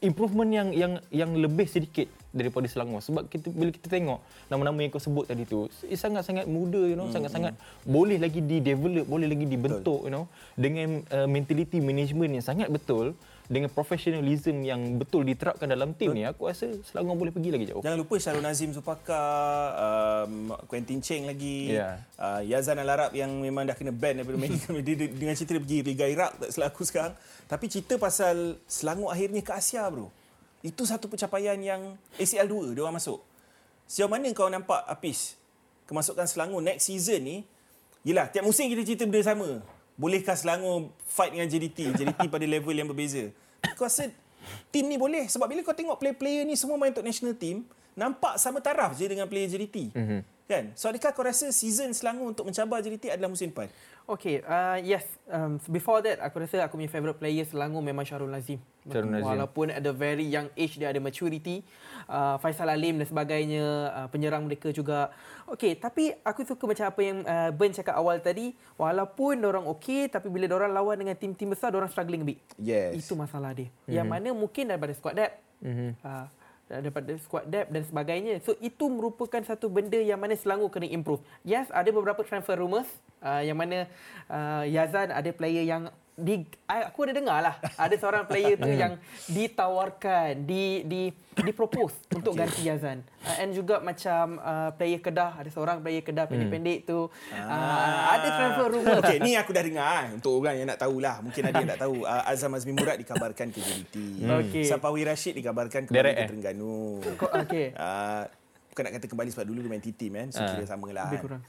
improvement 0.00 0.48
yang 0.48 0.68
yang 0.72 0.92
yang 1.10 1.30
lebih 1.34 1.66
sedikit 1.68 2.06
daripada 2.32 2.64
Selangor 2.66 3.04
sebab 3.04 3.28
kita 3.28 3.52
bila 3.52 3.68
kita 3.68 3.92
tengok 3.92 4.18
nama-nama 4.48 4.80
yang 4.80 4.90
kau 4.90 4.98
sebut 4.98 5.28
tadi 5.28 5.44
tu 5.44 5.68
eh, 5.84 5.96
sangat-sangat 5.96 6.48
muda 6.48 6.80
you 6.80 6.96
know 6.96 7.12
sangat-sangat 7.12 7.52
boleh 7.84 8.16
lagi 8.16 8.40
di 8.40 8.58
develop 8.58 9.04
boleh 9.04 9.28
lagi 9.28 9.44
dibentuk 9.44 10.08
you 10.08 10.12
know 10.12 10.24
dengan 10.56 11.04
uh, 11.12 11.28
mentality 11.28 11.78
management 11.78 12.40
yang 12.40 12.44
sangat 12.44 12.72
betul 12.72 13.12
dengan 13.52 13.68
professionalism 13.68 14.64
yang 14.64 14.80
betul 14.96 15.28
diterapkan 15.28 15.68
dalam 15.68 15.92
tim 15.92 16.16
ni 16.16 16.24
aku 16.24 16.48
rasa 16.48 16.72
Selangor 16.88 17.20
boleh 17.20 17.28
pergi 17.28 17.52
lagi 17.52 17.68
jauh 17.68 17.84
Jangan 17.84 17.98
lupa 18.00 18.16
Syarul 18.16 18.40
Nazim 18.40 18.72
Zupaka, 18.72 19.24
um, 19.76 20.56
Quentin 20.64 21.04
Cheng 21.04 21.28
lagi, 21.28 21.76
Ya. 21.76 22.00
uh, 22.16 22.40
Yazan 22.40 22.80
Al 22.80 22.88
Arab 22.88 23.12
yang 23.12 23.28
memang 23.28 23.68
dah 23.68 23.76
kena 23.76 23.92
ban 23.92 24.16
daripada 24.16 24.40
main 24.40 24.56
dia, 24.56 24.94
dia, 24.96 25.06
dengan 25.10 25.34
cerita 25.36 25.52
dia 25.52 25.62
pergi 25.68 25.78
Liga 25.84 26.06
Iraq 26.08 26.32
tak 26.40 26.48
salah 26.48 26.68
aku 26.72 26.82
sekarang. 26.86 27.14
Tapi 27.44 27.64
cerita 27.68 28.00
pasal 28.00 28.56
Selangor 28.64 29.12
akhirnya 29.12 29.44
ke 29.44 29.52
Asia 29.52 29.84
bro. 29.92 30.08
Itu 30.62 30.86
satu 30.86 31.10
pencapaian 31.10 31.58
yang 31.58 31.98
ACL 32.16 32.46
2 32.46 32.78
dia 32.78 32.82
orang 32.86 33.02
masuk. 33.02 33.18
Sejauh 33.90 34.08
mana 34.08 34.30
kau 34.30 34.46
nampak 34.46 34.86
Apis 34.86 35.34
kemasukan 35.90 36.24
Selangor 36.24 36.62
next 36.62 36.88
season 36.88 37.20
ni? 37.20 37.36
Yelah, 38.06 38.30
tiap 38.30 38.46
musim 38.46 38.70
kita 38.70 38.82
cerita 38.86 39.04
benda 39.04 39.22
sama. 39.22 39.60
Bolehkah 39.98 40.38
Selangor 40.38 40.94
fight 41.04 41.34
dengan 41.34 41.50
JDT? 41.50 41.92
JDT 41.98 42.20
pada 42.34 42.46
level 42.46 42.74
yang 42.74 42.88
berbeza. 42.88 43.28
Kau 43.74 43.84
rasa 43.86 44.08
tim 44.70 44.86
ni 44.86 44.96
boleh? 44.96 45.26
Sebab 45.26 45.50
bila 45.50 45.60
kau 45.66 45.74
tengok 45.74 45.98
player-player 45.98 46.46
ni 46.46 46.54
semua 46.58 46.78
main 46.78 46.90
untuk 46.94 47.06
national 47.06 47.34
team, 47.34 47.66
nampak 47.94 48.38
sama 48.40 48.58
taraf 48.62 48.94
je 48.96 49.06
dengan 49.06 49.26
player 49.28 49.50
JDT. 49.50 49.94
Mm-hmm. 49.94 50.20
Kan? 50.52 50.64
So 50.76 50.92
adakah 50.92 51.16
kau 51.16 51.24
rasa 51.24 51.48
season 51.48 51.96
Selangor 51.96 52.28
untuk 52.28 52.44
mencabar 52.44 52.84
JDT 52.84 53.16
adalah 53.16 53.32
musim 53.32 53.48
depan? 53.48 53.72
Okay, 54.04 54.44
uh, 54.44 54.76
yes. 54.82 55.06
Um, 55.30 55.56
before 55.72 56.04
that, 56.04 56.20
aku 56.20 56.44
rasa 56.44 56.60
aku 56.66 56.76
punya 56.76 56.92
favourite 56.92 57.16
player 57.16 57.48
Selangor 57.48 57.80
memang 57.80 58.04
Syarul 58.04 58.28
Nazim. 58.28 58.60
Syarul 58.84 59.14
Nazim. 59.14 59.32
Walaupun 59.32 59.72
at 59.72 59.80
a 59.80 59.94
very 59.96 60.28
young 60.28 60.52
age, 60.52 60.76
dia 60.76 60.92
ada 60.92 61.00
maturity. 61.00 61.64
Uh, 62.04 62.36
Faisal 62.42 62.68
Alim 62.68 63.00
dan 63.00 63.08
sebagainya, 63.08 63.64
uh, 63.96 64.08
penyerang 64.12 64.44
mereka 64.44 64.68
juga. 64.74 65.08
Okay, 65.48 65.72
tapi 65.78 66.12
aku 66.20 66.44
suka 66.44 66.68
macam 66.68 66.84
apa 66.84 67.00
yang 67.00 67.18
uh, 67.24 67.50
Ben 67.54 67.72
cakap 67.72 67.96
awal 67.96 68.20
tadi. 68.20 68.52
Walaupun 68.76 69.40
orang 69.40 69.64
okay, 69.64 70.10
tapi 70.12 70.28
bila 70.28 70.50
orang 70.52 70.76
lawan 70.76 71.00
dengan 71.00 71.16
tim-tim 71.16 71.48
besar, 71.48 71.72
orang 71.72 71.88
struggling 71.88 72.20
a 72.20 72.28
bit. 72.28 72.42
Yes. 72.60 72.98
Itu 72.98 73.16
masalah 73.16 73.56
dia. 73.56 73.72
Mm-hmm. 73.72 73.94
Yang 73.96 74.06
mana 74.12 74.28
mungkin 74.36 74.64
daripada 74.68 74.92
squad 74.92 75.16
depth. 75.16 75.40
Mm-hmm. 75.64 75.90
Uh, 76.04 76.26
daripada 76.80 77.12
squad 77.20 77.44
depth 77.50 77.68
dan 77.74 77.82
sebagainya. 77.84 78.40
So 78.40 78.56
itu 78.62 78.88
merupakan 78.88 79.42
satu 79.44 79.68
benda 79.68 80.00
yang 80.00 80.16
mana 80.16 80.32
Selangor 80.38 80.72
kena 80.72 80.88
improve. 80.88 81.20
Yes, 81.44 81.68
ada 81.68 81.92
beberapa 81.92 82.24
transfer 82.24 82.56
rumours 82.56 82.88
uh, 83.20 83.44
yang 83.44 83.58
mana 83.58 83.90
uh, 84.32 84.64
Yazan 84.64 85.12
ada 85.12 85.28
player 85.34 85.66
yang 85.66 85.92
di 86.12 86.44
aku 86.68 87.08
ada 87.08 87.16
dengar 87.16 87.40
lah 87.40 87.56
ada 87.74 87.94
seorang 87.96 88.28
player 88.28 88.60
tu 88.60 88.68
yang 88.84 89.00
ditawarkan 89.26 90.44
di 90.44 90.84
di 90.84 91.02
dipropose 91.32 91.96
untuk 92.12 92.36
ganti 92.36 92.68
Yazan 92.68 93.00
uh, 93.24 93.40
and 93.40 93.56
juga 93.56 93.80
macam 93.80 94.36
uh, 94.36 94.68
player 94.76 95.00
Kedah 95.00 95.40
ada 95.40 95.48
seorang 95.48 95.80
player 95.80 96.04
Kedah 96.04 96.28
pendek-pendek 96.28 96.84
tu 96.84 97.08
uh, 97.08 97.98
ada 98.12 98.28
transfer 98.28 98.68
rumour 98.68 99.00
Okey, 99.00 99.18
ni 99.24 99.32
aku 99.34 99.50
dah 99.50 99.64
dengar 99.64 100.04
eh. 100.04 100.14
untuk 100.14 100.36
orang 100.38 100.54
yang 100.54 100.68
nak 100.68 100.78
tahulah. 100.78 101.16
Mungkin 101.24 101.42
ada 101.42 101.54
yang 101.58 101.70
tak 101.74 101.80
tahu. 101.80 102.04
Uh, 102.04 102.22
Azam 102.28 102.52
Azmi 102.52 102.72
Murad 102.72 102.96
dikabarkan 103.00 103.50
ke 103.50 103.58
JDT. 103.58 103.94
Okey. 104.22 104.64
Sapawi 104.64 105.02
Rashid 105.02 105.34
dikabarkan 105.34 105.88
kembali 105.88 106.12
ke 106.12 106.22
eh? 106.22 106.28
Terengganu. 106.28 107.00
Okey. 107.18 107.66
Uh, 107.74 108.28
bukan 108.72 108.82
nak 108.86 108.92
kata 109.00 109.06
kembali 109.08 109.28
sebab 109.32 109.44
dulu 109.48 109.58
dia 109.64 109.70
main 109.72 109.82
T-team 109.82 110.12
kan. 110.14 110.28
So 110.30 110.40
Ah. 110.40 110.54
kira 110.54 110.66
sama 110.68 110.86
lah. 110.92 111.08
Lebih 111.10 111.28
kan. 111.28 111.40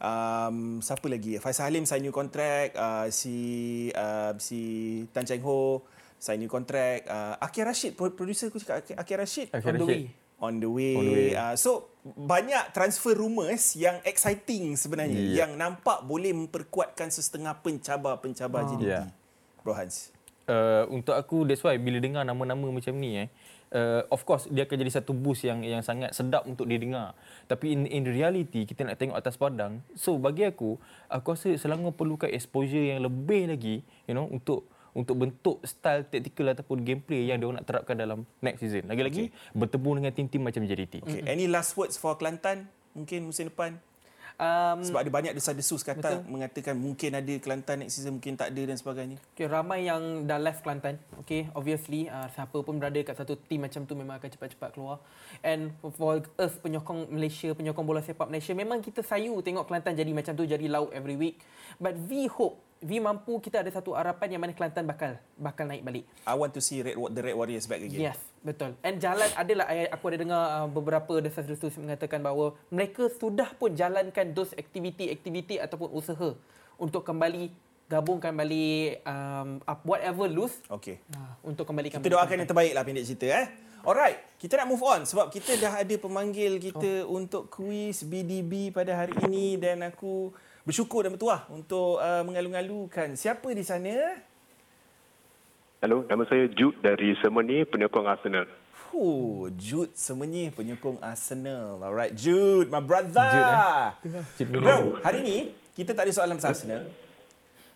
Um, 0.00 0.80
siapa 0.80 1.06
lagi? 1.06 1.36
Faisal 1.36 1.68
Halim 1.68 1.84
sign 1.84 2.00
new 2.00 2.10
contract. 2.10 2.72
Uh, 2.72 3.06
si 3.10 3.36
uh, 3.92 4.32
si 4.36 4.60
Tan 5.12 5.22
Cheng 5.22 5.44
Ho 5.44 5.84
sign 6.16 6.40
new 6.40 6.48
contract. 6.48 7.04
Uh, 7.04 7.36
Akir 7.38 7.62
Rashid, 7.62 7.92
pro- 7.92 8.10
producer 8.10 8.48
aku 8.48 8.56
cakap 8.56 8.80
Akir, 8.80 8.96
Akir 8.96 9.16
Rashid 9.16 9.48
Akir 9.50 9.70
On 9.70 9.76
the 9.76 9.86
way. 9.86 10.02
on 10.40 10.54
the 10.56 10.68
way. 10.68 10.94
On 10.94 11.04
the 11.04 11.12
way. 11.12 11.30
Uh, 11.32 11.52
so 11.54 11.70
banyak 12.02 12.72
transfer 12.72 13.12
rumours 13.12 13.76
yang 13.76 14.00
exciting 14.02 14.72
sebenarnya 14.72 15.12
Yeah. 15.12 15.44
yang 15.44 15.52
nampak 15.54 16.00
boleh 16.02 16.32
memperkuatkan 16.32 17.12
sesetengah 17.12 17.60
pencabar-pencabar 17.60 18.64
Ah. 18.64 18.68
JDT. 18.70 18.84
Yeah. 18.86 19.06
Bro 19.60 19.76
Hans. 19.76 20.08
uh, 20.48 20.88
untuk 20.88 21.12
aku 21.12 21.44
that's 21.44 21.60
why 21.60 21.76
bila 21.76 22.00
dengar 22.00 22.24
nama-nama 22.24 22.64
macam 22.66 22.96
ni 22.96 23.20
eh 23.20 23.28
uh, 23.74 24.02
of 24.10 24.22
course 24.26 24.46
dia 24.50 24.66
akan 24.66 24.76
jadi 24.86 24.92
satu 25.02 25.12
boost 25.14 25.46
yang 25.46 25.62
yang 25.62 25.82
sangat 25.82 26.14
sedap 26.14 26.46
untuk 26.46 26.66
didengar 26.66 27.14
tapi 27.46 27.74
in 27.74 27.86
in 27.86 28.06
reality 28.06 28.66
kita 28.66 28.86
nak 28.86 28.98
tengok 28.98 29.16
atas 29.18 29.38
padang 29.38 29.82
so 29.94 30.18
bagi 30.18 30.46
aku 30.46 30.78
aku 31.10 31.26
rasa 31.34 31.54
Selangor 31.58 31.94
perlukan 31.94 32.30
exposure 32.30 32.94
yang 32.94 33.02
lebih 33.02 33.50
lagi 33.50 33.76
you 34.06 34.14
know 34.14 34.26
untuk 34.30 34.66
untuk 34.90 35.22
bentuk 35.22 35.62
style 35.62 36.02
tactical 36.06 36.50
ataupun 36.50 36.82
gameplay 36.82 37.30
yang 37.30 37.38
dia 37.38 37.46
nak 37.46 37.62
terapkan 37.62 37.94
dalam 37.94 38.26
next 38.42 38.58
season. 38.58 38.90
Lagi-lagi 38.90 39.30
okay. 39.30 39.54
bertemu 39.54 39.90
dengan 40.02 40.12
tim-tim 40.14 40.42
macam 40.42 40.62
JDT. 40.66 41.06
Okay, 41.06 41.22
any 41.30 41.46
last 41.46 41.78
words 41.78 41.94
for 41.94 42.18
Kelantan 42.18 42.66
mungkin 42.90 43.30
musim 43.30 43.54
depan? 43.54 43.78
Um, 44.40 44.80
Sebab 44.80 45.04
ada 45.04 45.12
banyak 45.12 45.36
desas-desus 45.36 45.84
kata 45.84 46.24
mengatakan 46.24 46.72
mungkin 46.72 47.12
ada 47.12 47.34
Kelantan 47.36 47.84
next 47.84 48.00
season 48.00 48.16
mungkin 48.16 48.40
tak 48.40 48.56
ada 48.56 48.72
dan 48.72 48.76
sebagainya. 48.80 49.20
Okay, 49.36 49.44
ramai 49.44 49.84
yang 49.84 50.24
dah 50.24 50.40
left 50.40 50.64
Kelantan. 50.64 50.96
Okay, 51.20 51.52
obviously 51.52 52.08
uh, 52.08 52.24
siapa 52.32 52.56
pun 52.64 52.80
berada 52.80 52.96
kat 53.04 53.20
satu 53.20 53.36
team 53.36 53.68
macam 53.68 53.84
tu 53.84 53.92
memang 53.92 54.16
akan 54.16 54.32
cepat-cepat 54.32 54.72
keluar. 54.72 55.04
And 55.44 55.76
for 55.92 56.24
us 56.40 56.56
penyokong 56.56 57.12
Malaysia, 57.12 57.52
penyokong 57.52 57.84
bola 57.84 58.00
sepak 58.00 58.32
Malaysia, 58.32 58.56
memang 58.56 58.80
kita 58.80 59.04
sayu 59.04 59.36
tengok 59.44 59.68
Kelantan 59.68 59.92
jadi 59.92 60.08
macam 60.08 60.32
tu, 60.32 60.48
jadi 60.48 60.64
laut 60.72 60.88
every 60.96 61.20
week. 61.20 61.44
But 61.76 62.00
we 62.08 62.24
hope 62.24 62.64
V 62.80 62.96
mampu 62.96 63.36
kita 63.44 63.60
ada 63.60 63.68
satu 63.68 63.92
harapan 63.92 64.32
yang 64.32 64.40
mana 64.40 64.56
Kelantan 64.56 64.88
bakal 64.88 65.20
bakal 65.36 65.68
naik 65.68 65.84
balik. 65.84 66.08
I 66.24 66.32
want 66.32 66.56
to 66.56 66.64
see 66.64 66.80
Red, 66.80 66.96
the 66.96 67.20
Red 67.20 67.36
Warriors 67.36 67.68
back 67.68 67.84
again. 67.84 68.08
Yes, 68.08 68.16
betul. 68.40 68.72
And 68.80 68.96
jalan 68.96 69.28
adalah 69.36 69.68
aku 69.92 70.04
ada 70.08 70.16
dengar 70.16 70.42
uh, 70.64 70.68
beberapa 70.72 71.20
desas-desus 71.20 71.76
mengatakan 71.76 72.24
bahawa 72.24 72.56
mereka 72.72 73.12
sudah 73.12 73.52
pun 73.60 73.76
jalankan 73.76 74.32
those 74.32 74.56
activity-activity 74.56 75.60
ataupun 75.60 75.92
usaha 75.92 76.32
untuk 76.80 77.04
kembali 77.04 77.52
gabungkan 77.84 78.32
balik 78.32 79.04
um, 79.04 79.60
up 79.66 79.84
whatever 79.84 80.24
loose 80.30 80.56
Okay. 80.72 81.04
uh, 81.12 81.36
untuk 81.44 81.68
kembalikan 81.68 82.00
Kita 82.00 82.16
doakan 82.16 82.46
yang 82.46 82.48
terbaik 82.48 82.72
lah 82.72 82.82
pendek 82.86 83.04
cerita 83.04 83.28
eh. 83.28 83.46
Alright, 83.80 84.36
kita 84.36 84.60
nak 84.60 84.68
move 84.72 84.84
on 84.84 85.08
sebab 85.08 85.32
kita 85.32 85.56
dah 85.56 85.80
ada 85.80 85.94
pemanggil 85.96 86.60
kita 86.60 87.04
oh. 87.04 87.16
untuk 87.16 87.48
kuis 87.48 88.04
BDB 88.04 88.72
pada 88.72 88.92
hari 89.04 89.16
ini 89.28 89.56
dan 89.56 89.80
aku 89.84 90.32
bersyukur 90.70 91.02
dan 91.02 91.18
bertuah 91.18 91.50
untuk 91.50 91.98
uh, 91.98 92.22
mengalu-alukan. 92.22 93.18
Siapa 93.18 93.50
di 93.50 93.66
sana? 93.66 94.22
Hello, 95.82 96.06
nama 96.06 96.22
saya 96.30 96.46
Jude 96.46 96.78
dari 96.78 97.18
Semeni, 97.18 97.66
penyokong 97.66 98.06
Arsenal. 98.06 98.46
Huh, 98.90 99.50
Jude 99.58 99.90
semenyih 99.98 100.54
penyokong 100.54 101.02
Arsenal. 101.02 101.82
Alright, 101.82 102.14
Jude, 102.14 102.70
my 102.70 102.78
brother. 102.78 103.18
Jude, 103.98 104.46
eh? 104.46 104.46
Bro, 104.46 105.02
hari 105.02 105.18
ni 105.26 105.36
kita 105.74 105.90
tak 105.90 106.06
ada 106.06 106.12
soalan 106.14 106.38
pasal 106.38 106.54
Arsenal. 106.54 106.82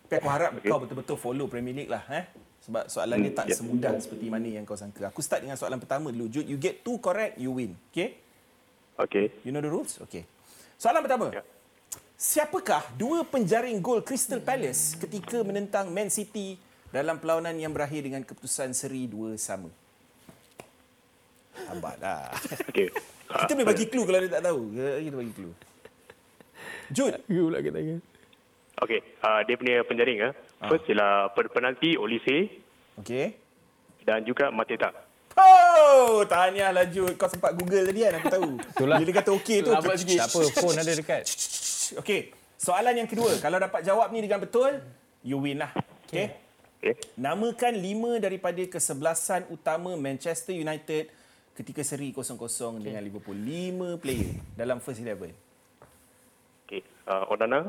Tapi 0.06 0.14
aku 0.14 0.30
harap 0.30 0.50
okay. 0.58 0.70
kau 0.70 0.78
betul-betul 0.78 1.16
follow 1.18 1.46
Premier 1.50 1.74
League 1.74 1.90
lah. 1.90 2.06
Eh? 2.14 2.30
Sebab 2.62 2.86
soalan 2.86 3.18
ni 3.18 3.30
Hmm, 3.34 3.38
tak 3.42 3.46
ya. 3.50 3.54
semudah 3.58 3.94
seperti 3.98 4.26
mana 4.30 4.46
yang 4.46 4.62
kau 4.62 4.78
sangka. 4.78 5.10
Aku 5.10 5.18
start 5.18 5.42
dengan 5.42 5.58
soalan 5.58 5.82
pertama 5.82 6.14
dulu. 6.14 6.30
Jude, 6.30 6.46
you 6.46 6.58
get 6.58 6.86
two 6.86 7.02
correct, 7.02 7.38
you 7.42 7.50
win. 7.50 7.74
Okay? 7.90 8.22
Okay. 8.98 9.34
You 9.42 9.50
know 9.50 9.62
the 9.62 9.70
rules? 9.70 9.98
Okay. 10.06 10.26
Soalan 10.78 11.02
pertama. 11.02 11.30
Ya. 11.30 11.42
Siapakah 12.14 12.94
dua 12.94 13.26
penjaring 13.26 13.82
gol 13.82 14.00
Crystal 14.06 14.38
Palace 14.38 14.94
ketika 14.94 15.42
menentang 15.42 15.90
Man 15.90 16.08
City 16.08 16.54
dalam 16.94 17.18
perlawanan 17.18 17.58
yang 17.58 17.74
berakhir 17.74 18.06
dengan 18.06 18.22
keputusan 18.22 18.70
seri 18.70 19.10
dua 19.10 19.34
sama? 19.34 19.66
Sabarlah. 21.54 22.30
Okay. 22.70 22.90
Kita 23.24 23.52
boleh 23.58 23.66
bagi 23.66 23.86
clue 23.90 24.06
kalau 24.06 24.18
dia 24.22 24.30
tak 24.30 24.44
tahu. 24.46 24.60
Kita 24.74 25.16
bagi 25.18 25.32
clue. 25.34 25.54
Jude. 26.94 27.18
You 27.26 27.50
pula 27.50 27.58
kata 27.58 27.80
kan. 27.82 28.00
Okay, 28.74 29.00
uh, 29.22 29.40
dia 29.46 29.54
punya 29.54 29.74
penjaring. 29.86 30.18
ah. 30.22 30.32
First 30.66 30.86
ialah 30.90 31.30
penalti 31.30 31.94
Olise 31.94 32.50
Okay. 33.02 33.34
dan 34.06 34.22
juga 34.22 34.54
Mateta. 34.54 34.94
Oh, 35.34 36.22
tahniahlah 36.26 36.86
Jude. 36.86 37.18
Kau 37.18 37.26
sempat 37.26 37.58
Google 37.58 37.90
tadi 37.90 38.06
kan, 38.06 38.12
aku 38.22 38.28
tahu. 38.30 38.50
Itulah. 38.54 38.96
Bila 39.02 39.06
dia 39.10 39.16
kata 39.18 39.30
okey 39.34 39.58
tu. 39.66 39.70
Lambat 39.74 39.98
sikit. 39.98 40.18
Tak 40.22 40.28
apa, 40.30 40.40
phone 40.62 40.78
ada 40.78 40.92
dekat. 40.94 41.22
Okey. 42.00 42.32
Soalan 42.56 42.96
yang 42.96 43.10
kedua. 43.10 43.36
Kalau 43.42 43.60
dapat 43.60 43.84
jawab 43.84 44.08
ni 44.08 44.24
dengan 44.24 44.40
betul, 44.40 44.80
you 45.20 45.36
win 45.36 45.60
lah. 45.60 45.74
Okay. 46.08 46.32
Okay. 46.80 46.94
Namakan 47.16 47.76
lima 47.76 48.16
daripada 48.20 48.60
kesebelasan 48.64 49.48
utama 49.48 49.92
Manchester 49.96 50.52
United 50.52 51.08
ketika 51.56 51.80
seri 51.80 52.12
0-0 52.12 52.36
dengan 52.80 53.00
Liverpool. 53.00 53.36
Lima 53.36 53.96
player 53.96 54.36
dalam 54.52 54.80
first 54.80 55.00
eleven. 55.00 55.32
Okay. 56.64 56.80
Uh, 57.04 57.28
Onana. 57.28 57.68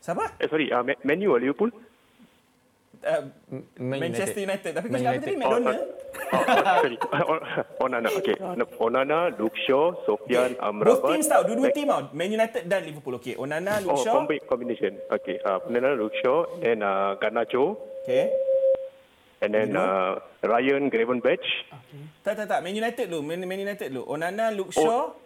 Siapa? 0.00 0.36
Eh, 0.40 0.48
sorry. 0.48 0.72
Uh, 0.72 0.84
Man- 0.84 1.00
Man 1.04 1.18
U 1.24 1.36
or 1.36 1.40
Liverpool? 1.40 1.68
Uh, 3.00 3.32
Man 3.80 3.96
Manchester 3.96 4.44
United. 4.44 4.76
Tapi 4.76 4.86
kau 4.86 5.00
cakap 5.00 5.24
tadi? 5.24 5.32
Oh, 5.32 5.40
McDonald? 5.40 5.80
oh, 6.36 6.42
sorry. 6.76 6.96
Onana. 7.84 8.08
Okay. 8.12 8.36
Onana, 8.76 9.18
Luke 9.40 9.56
Shaw, 9.64 9.96
Sofian 10.04 10.52
Both 10.52 10.60
Amrabat. 11.00 11.08
teams 11.08 11.26
tau. 11.26 11.40
Dua-dua 11.48 11.70
team 11.72 11.88
tau. 11.88 12.12
Man 12.12 12.28
United 12.28 12.62
dan 12.68 12.84
Liverpool. 12.84 13.16
Okay. 13.16 13.40
Onana, 13.40 13.80
Luke 13.80 13.96
Oh, 13.96 14.04
Shaw. 14.04 14.14
combi- 14.20 14.44
combination. 14.44 15.00
Okay. 15.08 15.40
Uh, 15.40 15.64
Onana, 15.64 15.96
Luke 15.96 16.12
Shaw, 16.20 16.44
and 16.60 16.84
uh, 16.84 17.16
Garnacho, 17.16 17.80
Okay. 18.04 18.28
and 19.40 19.50
then 19.50 19.72
uh, 19.72 20.20
Ryan 20.44 20.92
Gravenberch. 20.92 21.44
Tak, 22.20 22.36
tak, 22.36 22.46
tak. 22.48 22.60
Man 22.60 22.76
United 22.76 23.08
dulu. 23.08 23.24
Man, 23.24 23.40
Man 23.48 23.64
United 23.64 23.88
dulu. 23.88 24.04
Onana, 24.12 24.52
Luke 24.52 24.76
Shaw. 24.76 25.16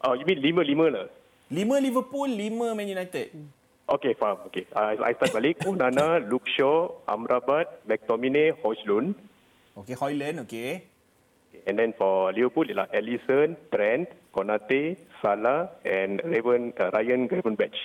Oh, 0.00 0.12
you 0.16 0.24
mean 0.24 0.40
lima-lima 0.40 0.88
lah? 0.88 1.06
Lima 1.52 1.76
Liverpool, 1.76 2.28
lima 2.28 2.72
Man 2.72 2.88
United. 2.88 3.28
Okay, 3.84 4.16
faham. 4.16 4.40
Okay. 4.48 4.64
Uh, 4.72 4.96
I 5.04 5.12
start 5.12 5.36
balik. 5.36 5.60
Onana, 5.68 6.16
Luke 6.24 6.48
Shaw, 6.48 6.88
Amrabat, 7.04 7.84
McTominay, 7.84 8.56
Hojlund. 8.64 9.12
Okay, 9.76 9.92
Hoyland. 9.92 10.40
Okay. 10.48 10.88
And 11.68 11.76
then 11.76 11.92
for 11.92 12.32
Liverpool, 12.32 12.64
ialah 12.64 12.88
Ellison, 12.96 13.60
Trent, 13.68 14.08
Konate, 14.32 14.96
Salah, 15.20 15.68
and 15.84 16.24
Raven, 16.24 16.72
uh, 16.80 16.90
Ryan 16.96 17.28
Gravenberch. 17.28 17.76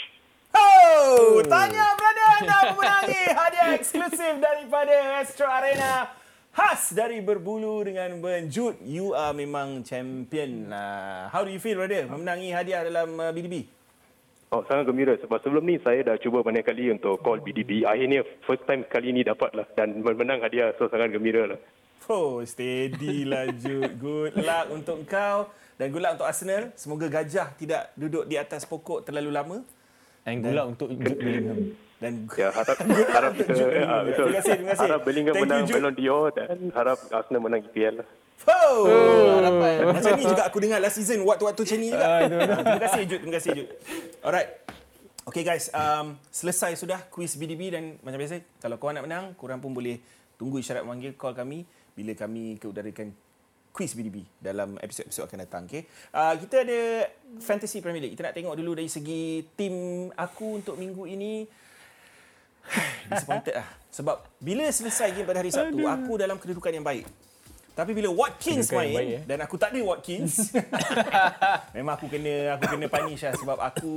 Oh, 0.55 1.43
tanya 1.45 1.93
brother 1.93 2.27
anda 2.41 2.57
memenangi 2.73 3.21
hadiah 3.29 3.67
eksklusif 3.77 4.41
daripada 4.41 5.21
Astro 5.21 5.45
Arena. 5.45 6.09
Khas 6.49 6.97
dari 6.97 7.21
berbulu 7.21 7.85
dengan 7.85 8.17
benjut. 8.17 8.81
You 8.81 9.13
are 9.13 9.37
memang 9.37 9.85
champion. 9.85 10.73
Uh, 10.73 11.29
how 11.29 11.45
do 11.45 11.53
you 11.53 11.61
feel 11.61 11.77
brother 11.77 12.09
memenangi 12.09 12.49
hadiah 12.49 12.81
dalam 12.87 13.13
uh, 13.21 13.29
BDB? 13.29 13.78
Oh, 14.49 14.65
sangat 14.65 14.89
gembira 14.89 15.13
sebab 15.21 15.37
sebelum 15.45 15.61
ni 15.61 15.77
saya 15.77 16.01
dah 16.01 16.17
cuba 16.17 16.41
banyak 16.41 16.65
kali 16.65 16.89
untuk 16.89 17.21
call 17.21 17.37
BDB. 17.37 17.85
Akhirnya 17.85 18.25
first 18.49 18.65
time 18.65 18.81
kali 18.81 19.13
ni 19.13 19.21
dapat 19.21 19.53
lah 19.53 19.69
dan 19.77 20.01
menang 20.01 20.41
hadiah. 20.41 20.73
So 20.81 20.89
sangat 20.89 21.13
gembira 21.13 21.45
lah. 21.53 21.59
Oh, 22.09 22.41
steady 22.41 23.29
lah 23.29 23.45
Jude. 23.61 24.01
Good 24.01 24.41
luck 24.41 24.73
untuk 24.73 25.05
kau. 25.05 25.53
Dan 25.77 25.93
good 25.93 26.01
luck 26.01 26.17
untuk 26.17 26.25
Arsenal. 26.25 26.73
Semoga 26.73 27.05
gajah 27.13 27.53
tidak 27.61 27.93
duduk 27.93 28.25
di 28.25 28.41
atas 28.41 28.65
pokok 28.65 29.05
terlalu 29.05 29.29
lama. 29.29 29.57
And 30.25 30.41
good 30.41 30.57
luck 30.57 30.67
untuk 30.73 30.97
Jude 30.97 31.21
Bellingham. 31.21 31.59
Dan 32.01 32.13
Ya, 32.41 32.49
harap, 32.49 32.77
harap 32.89 33.31
kita, 33.37 33.53
ya, 33.53 34.01
betul. 34.01 34.25
Terima 34.33 34.37
kasih, 34.41 34.53
terima 34.57 34.69
kasih. 34.73 34.87
Harap 34.89 35.01
Bellingham 35.05 35.33
Thank 35.37 35.45
you, 35.45 35.51
menang 35.53 35.65
Jude. 35.69 35.75
Ballon 35.77 35.93
d'Or 35.93 36.23
dan 36.33 36.57
harap 36.73 36.97
Arsenal 37.13 37.41
menang 37.45 37.61
EPL 37.69 38.01
lah. 38.01 38.07
Oh, 38.47 38.87
harapan. 39.35 39.75
Macam 39.95 40.11
ni 40.15 40.23
juga 40.23 40.43
aku 40.47 40.57
dengar 40.63 40.79
last 40.79 40.95
season 40.95 41.19
waktu-waktu 41.27 41.59
macam 41.59 41.77
ni 41.81 41.87
juga. 41.91 42.07
Ah, 42.07 42.19
terima 42.63 42.81
kasih 42.87 43.01
Jud, 43.03 43.19
terima 43.19 43.35
kasih 43.35 43.51
Jud. 43.51 43.67
Alright. 44.23 44.49
Okay 45.27 45.43
guys, 45.45 45.69
um, 45.75 46.17
selesai 46.33 46.73
sudah 46.79 47.05
kuis 47.13 47.37
BDB 47.37 47.69
dan 47.69 47.83
macam 48.01 48.17
biasa 48.17 48.41
kalau 48.57 48.81
korang 48.81 48.97
nak 48.97 49.05
menang, 49.05 49.25
korang 49.37 49.61
pun 49.61 49.75
boleh 49.75 50.01
tunggu 50.41 50.57
isyarat 50.57 50.81
memanggil 50.81 51.13
call 51.13 51.37
kami 51.37 51.67
bila 51.93 52.17
kami 52.17 52.57
keudarakan 52.57 53.13
kuis 53.69 53.93
BDB 53.93 54.25
dalam 54.41 54.79
episod-episod 54.81 55.29
akan 55.29 55.39
datang. 55.45 55.63
Okay? 55.69 55.85
Uh, 56.09 56.33
kita 56.41 56.65
ada 56.65 56.79
Fantasy 57.43 57.77
Premier 57.83 58.09
League. 58.09 58.17
Kita 58.17 58.31
nak 58.31 58.35
tengok 58.35 58.55
dulu 58.57 58.73
dari 58.73 58.89
segi 58.89 59.45
tim 59.53 60.09
aku 60.17 60.63
untuk 60.63 60.79
minggu 60.79 61.05
ini. 61.05 61.45
Disappointed 63.13 63.53
lah. 63.53 63.69
Sebab 63.93 64.15
bila 64.41 64.65
selesai 64.65 65.13
game 65.13 65.29
pada 65.29 65.45
hari 65.45 65.53
Sabtu, 65.53 65.85
aku 65.85 66.17
dalam 66.17 66.41
kedudukan 66.41 66.73
yang 66.73 66.85
baik. 66.85 67.05
Tapi 67.79 67.95
bila 67.95 68.11
Watkins 68.11 68.67
yang 68.67 68.75
main 68.75 68.91
baik, 68.91 69.07
eh? 69.07 69.21
dan 69.23 69.37
aku 69.39 69.55
tak 69.55 69.71
ada 69.71 69.79
Watkins, 69.87 70.51
memang 71.79 71.95
aku 71.95 72.11
kena 72.11 72.59
aku 72.59 72.75
kena 72.75 72.87
punish 72.91 73.23
lah 73.23 73.33
sebab 73.39 73.55
aku 73.55 73.93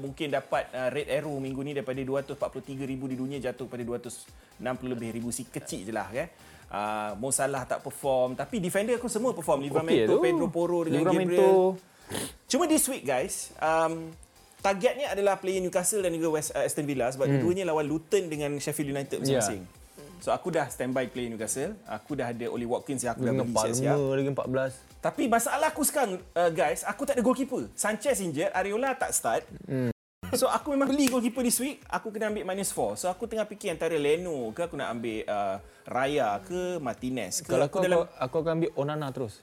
mungkin 0.00 0.32
dapat 0.32 0.72
uh, 0.72 0.88
red 0.88 1.12
arrow 1.12 1.36
minggu 1.36 1.60
ni 1.60 1.76
daripada 1.76 2.00
243,000 2.00 2.88
di 2.88 3.16
dunia 3.20 3.36
jatuh 3.36 3.68
pada 3.68 3.84
260 3.84 4.56
lebih 4.88 5.08
ribu 5.12 5.28
si 5.28 5.44
kecil 5.44 5.84
je 5.84 5.92
lah 5.92 6.08
kan. 6.08 6.28
Uh, 6.66 7.10
Mo 7.20 7.28
Salah 7.28 7.68
tak 7.68 7.84
perform 7.84 8.34
tapi 8.34 8.56
defender 8.56 8.96
aku 8.96 9.12
semua 9.12 9.36
perform 9.36 9.68
Livramento, 9.68 10.16
tu. 10.16 10.24
Pedro 10.24 10.48
Porro 10.48 10.88
dengan 10.88 11.04
Livramento. 11.04 11.76
Gabriel. 11.76 12.48
Cuma 12.48 12.64
this 12.64 12.88
week 12.88 13.04
guys, 13.04 13.52
um, 13.60 14.16
targetnya 14.64 15.12
adalah 15.12 15.36
player 15.36 15.60
Newcastle 15.60 16.00
dan 16.00 16.10
juga 16.16 16.40
West 16.40 16.56
uh, 16.56 16.64
Aston 16.64 16.88
Villa 16.88 17.12
sebab 17.12 17.28
hmm. 17.28 17.32
dua-duanya 17.36 17.64
lawan 17.68 17.84
Luton 17.84 18.32
dengan 18.32 18.56
Sheffield 18.56 18.96
United 18.96 19.20
masing-masing. 19.20 19.60
Ya. 19.60 19.75
So 20.20 20.32
aku 20.32 20.48
dah 20.52 20.66
standby 20.68 21.08
player 21.12 21.30
Newcastle. 21.32 21.76
Aku 21.86 22.16
dah 22.16 22.32
ada 22.32 22.46
Oli 22.48 22.64
Watkins 22.64 23.04
yang 23.04 23.16
aku 23.16 23.28
dah 23.28 23.34
beli 23.36 23.54
siap-siap. 23.54 23.96
Lagi 23.96 24.30
14. 24.32 25.04
Tapi 25.04 25.22
masalah 25.30 25.70
aku 25.70 25.82
sekarang 25.86 26.18
uh, 26.34 26.50
guys, 26.50 26.82
aku 26.82 27.06
tak 27.06 27.20
ada 27.20 27.22
goalkeeper. 27.22 27.70
Sanchez 27.78 28.18
injured, 28.18 28.50
Areola 28.50 28.96
tak 28.98 29.14
start. 29.14 29.44
Hmm. 29.68 29.94
So 30.34 30.50
aku 30.50 30.74
memang 30.74 30.90
beli 30.90 31.06
goalkeeper 31.06 31.46
this 31.46 31.62
week, 31.62 31.78
aku 31.86 32.10
kena 32.10 32.34
ambil 32.34 32.42
minus 32.42 32.74
4. 32.74 32.98
So 32.98 33.06
aku 33.06 33.30
tengah 33.30 33.46
fikir 33.46 33.70
antara 33.70 33.94
Leno 33.94 34.50
ke 34.50 34.66
aku 34.66 34.74
nak 34.74 34.90
ambil 34.98 35.22
uh, 35.30 35.56
Raya 35.86 36.42
ke 36.42 36.82
Martinez 36.82 37.46
ke. 37.46 37.50
Kalau 37.54 37.70
aku, 37.70 37.78
dalam 37.78 38.10
aku, 38.10 38.10
aku 38.18 38.34
akan 38.42 38.52
ambil 38.58 38.70
Onana 38.74 39.08
terus. 39.14 39.38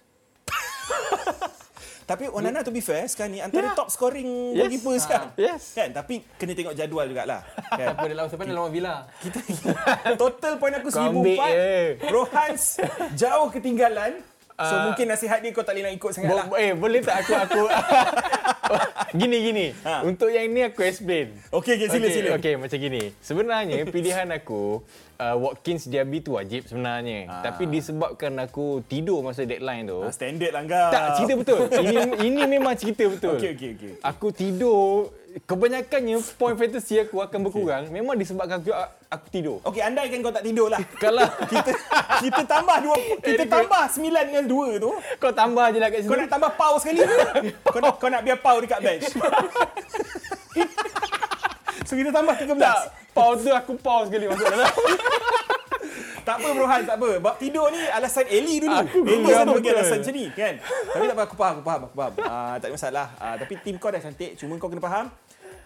Tapi 2.03 2.27
Onana 2.27 2.59
to 2.59 2.69
be 2.69 2.79
fair 2.79 3.03
sekarang 3.05 3.31
ni 3.31 3.39
antara 3.39 3.65
Yeah. 3.65 3.75
top 3.75 3.87
scoring 3.87 4.27
Yes. 4.49 4.59
goalkeeper 4.59 4.93
sekarang. 4.97 5.29
Yes. 5.35 5.61
Kan? 5.71 5.89
Tapi 5.91 6.13
kena 6.33 6.51
tengok 6.51 6.73
jadual 6.73 7.05
jugalah. 7.05 7.41
Kan? 7.71 7.87
Siapa 7.89 8.03
dia 8.03 8.15
lawan 8.15 8.29
siapa 8.29 8.43
dia 8.43 8.53
lawan 8.53 8.69
Villa. 8.69 8.95
Kita 9.17 9.39
total 10.21 10.53
point 10.57 10.73
aku 10.73 10.89
Kau 10.89 10.99
ambil 11.01 11.35
1004. 11.35 11.47
je. 11.49 11.71
Rohans 12.09 12.63
jauh 13.13 13.47
ketinggalan. 13.49 14.11
So 14.53 14.69
Ah. 14.71 14.85
mungkin 14.85 15.09
nasihat 15.09 15.41
dia 15.41 15.49
kau 15.49 15.59
tak 15.59 15.73
boleh 15.73 15.83
nak 15.83 15.93
ikut 15.95 16.11
sangat 16.13 16.29
lah. 16.31 16.45
Bo- 16.45 16.55
eh, 16.55 16.71
boleh 16.71 17.01
tak 17.01 17.25
aku 17.25 17.33
aku 17.33 17.61
gini 19.19 19.37
gini. 19.43 19.65
Ha. 19.83 20.03
Untuk 20.07 20.29
yang 20.31 20.47
ni 20.51 20.61
aku 20.63 20.81
explain. 20.85 21.35
Okey, 21.51 21.77
okey, 21.77 21.87
sila, 21.89 22.07
Okey, 22.07 22.15
sila. 22.15 22.29
Okey, 22.39 22.53
macam 22.57 22.77
gini. 22.79 23.03
Sebenarnya 23.19 23.77
pilihan 23.93 24.27
aku 24.31 24.81
uh, 25.19 25.35
Watkins 25.37 25.87
Diaby 25.87 26.23
tu 26.23 26.35
wajib 26.35 26.65
sebenarnya. 26.67 27.29
Ah. 27.29 27.43
Tapi 27.51 27.69
disebabkan 27.69 28.33
aku 28.41 28.81
tidur 28.87 29.21
masa 29.21 29.43
deadline 29.43 29.87
tu. 29.87 29.99
Ah, 30.01 30.11
standard 30.13 30.51
lah 30.53 30.63
kau. 30.65 30.89
tak, 30.91 31.03
cerita 31.19 31.33
betul. 31.39 31.59
Ini 31.69 32.01
ini 32.23 32.41
memang 32.47 32.73
cerita 32.75 33.03
betul. 33.07 33.35
Okey, 33.37 33.49
okey, 33.55 33.69
okey. 33.77 33.91
Aku 34.01 34.27
tidur 34.31 35.11
kebanyakannya 35.41 36.21
point 36.37 36.53
fantasy 36.53 37.01
aku 37.01 37.17
akan 37.17 37.39
berkurang 37.41 37.89
memang 37.89 38.13
disebabkan 38.13 38.61
aku, 38.61 38.69
aku 39.09 39.25
tidur. 39.33 39.57
Okey, 39.65 39.81
andaikan 39.81 40.21
kau 40.21 40.29
tak 40.29 40.45
tidur 40.45 40.69
lah. 40.69 40.77
Kalau 41.03 41.25
kita 41.49 41.71
kita 42.21 42.41
tambah 42.45 42.77
dua 42.79 42.95
kita 43.27 43.43
tambah 43.49 43.83
sembilan 43.89 44.23
dengan 44.29 44.45
dua 44.45 44.67
tu. 44.77 44.91
kau 45.17 45.33
tambah 45.33 45.65
je 45.73 45.79
lah 45.81 45.89
kat 45.89 45.99
Kau 46.05 46.13
situ. 46.13 46.21
nak 46.21 46.29
tambah 46.29 46.51
pau 46.53 46.75
sekali 46.77 46.99
ke? 47.01 47.17
kau 47.73 47.79
nak 47.81 47.93
kau 47.97 48.09
nak 48.09 48.21
biar 48.21 48.37
pau 48.37 48.57
dekat 48.61 48.79
bench. 48.79 49.09
so 51.83 51.97
kita 51.97 52.13
tambah 52.13 52.33
13. 52.37 52.53
Tak, 52.53 52.77
pause 53.11 53.41
tu 53.41 53.51
aku 53.51 53.73
pause 53.77 54.07
sekali 54.09 54.29
masuk 54.29 54.45
dalam. 54.45 54.69
Tak 56.23 56.39
apa 56.39 56.55
Bro 56.55 56.63
Han, 56.63 56.87
tak 56.87 56.95
apa. 56.95 57.09
Bab 57.19 57.35
tidur 57.35 57.67
ni 57.67 57.83
alasan 57.83 58.23
Eli 58.31 58.63
dulu. 58.63 58.71
Aku 58.79 59.03
Eli 59.03 59.27
selalu 59.27 59.59
bagi 59.59 59.69
alasan 59.75 59.97
macam 59.99 60.13
ni 60.15 60.25
kan. 60.31 60.53
Tapi 60.63 61.03
tak 61.03 61.15
apa 61.19 61.23
aku 61.27 61.35
faham, 61.35 61.55
aku 61.59 61.65
faham, 61.67 61.81
aku 61.83 61.95
faham. 61.99 62.13
Ah 62.23 62.55
tak 62.55 62.67
ada 62.71 62.73
masalah. 62.79 63.07
Ah 63.19 63.35
tapi 63.35 63.53
tim 63.59 63.75
kau 63.75 63.91
dah 63.91 63.99
cantik, 63.99 64.39
cuma 64.39 64.55
kau 64.55 64.71
kena 64.71 64.79
faham 64.79 65.05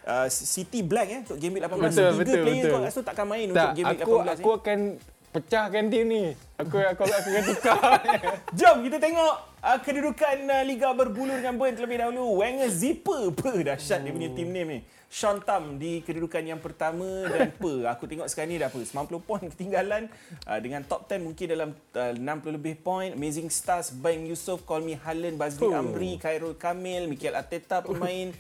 Uh, 0.08 0.32
City 0.32 0.80
blank 0.88 1.08
eh 1.12 1.20
untuk 1.28 1.36
game 1.36 1.60
week 1.60 1.68
18. 1.68 1.68
Betul, 1.68 1.92
Tiga 1.92 2.16
betul, 2.16 2.40
player 2.48 2.64
betul. 2.64 2.80
kau 2.80 2.88
situ 2.88 3.04
takkan 3.04 3.26
main 3.28 3.46
untuk 3.52 3.60
Tak, 3.60 3.72
game 3.76 3.86
week 3.92 4.00
aku 4.00 4.14
18 4.16 4.24
aku 4.24 4.48
ni. 4.48 4.56
akan 4.56 4.80
pecahkan 5.28 5.84
tim 5.92 6.06
ni. 6.08 6.24
Aku 6.58 6.76
aku 6.80 7.02
aku 7.04 7.28
akan 7.30 7.44
tukar. 7.44 7.82
Jom 8.58 8.78
kita 8.88 8.98
tengok 8.98 9.34
uh, 9.60 9.80
kedudukan 9.84 10.38
uh, 10.48 10.64
Liga 10.64 10.90
Berbulu 10.96 11.36
dengan 11.36 11.60
Burn 11.60 11.76
terlebih 11.76 12.00
dahulu. 12.00 12.40
Wenger 12.40 12.72
Zipper. 12.72 13.36
Per 13.36 13.56
dahsyat 13.68 14.00
dia 14.02 14.16
punya 14.16 14.32
team 14.32 14.50
name 14.56 14.70
ni. 14.72 14.80
Sean 15.08 15.40
Tam 15.40 15.80
di 15.80 16.04
kedudukan 16.04 16.44
yang 16.44 16.60
pertama 16.60 17.08
dan 17.32 17.50
Per. 17.62 17.88
Aku 17.88 18.06
tengok 18.06 18.28
sekarang 18.28 18.52
ni 18.52 18.60
dah 18.60 18.68
apa? 18.68 18.80
90 18.84 19.08
poin 19.24 19.44
ketinggalan 19.56 20.12
uh, 20.44 20.60
dengan 20.60 20.84
top 20.84 21.08
10 21.08 21.24
mungkin 21.24 21.46
dalam 21.48 21.70
uh, 21.96 22.12
60 22.12 22.58
lebih 22.60 22.76
poin. 22.84 23.16
Amazing 23.16 23.48
Stars, 23.48 23.96
Bang 23.96 24.28
Yusof, 24.28 24.68
Call 24.68 24.84
Me 24.84 25.00
Haaland, 25.00 25.40
Bazli 25.40 25.66
Oh. 25.68 25.74
Amri, 25.74 26.16
Khairul 26.22 26.56
Kamil, 26.56 27.08
Mikel 27.12 27.36
Arteta 27.36 27.84
pemain. 27.84 28.36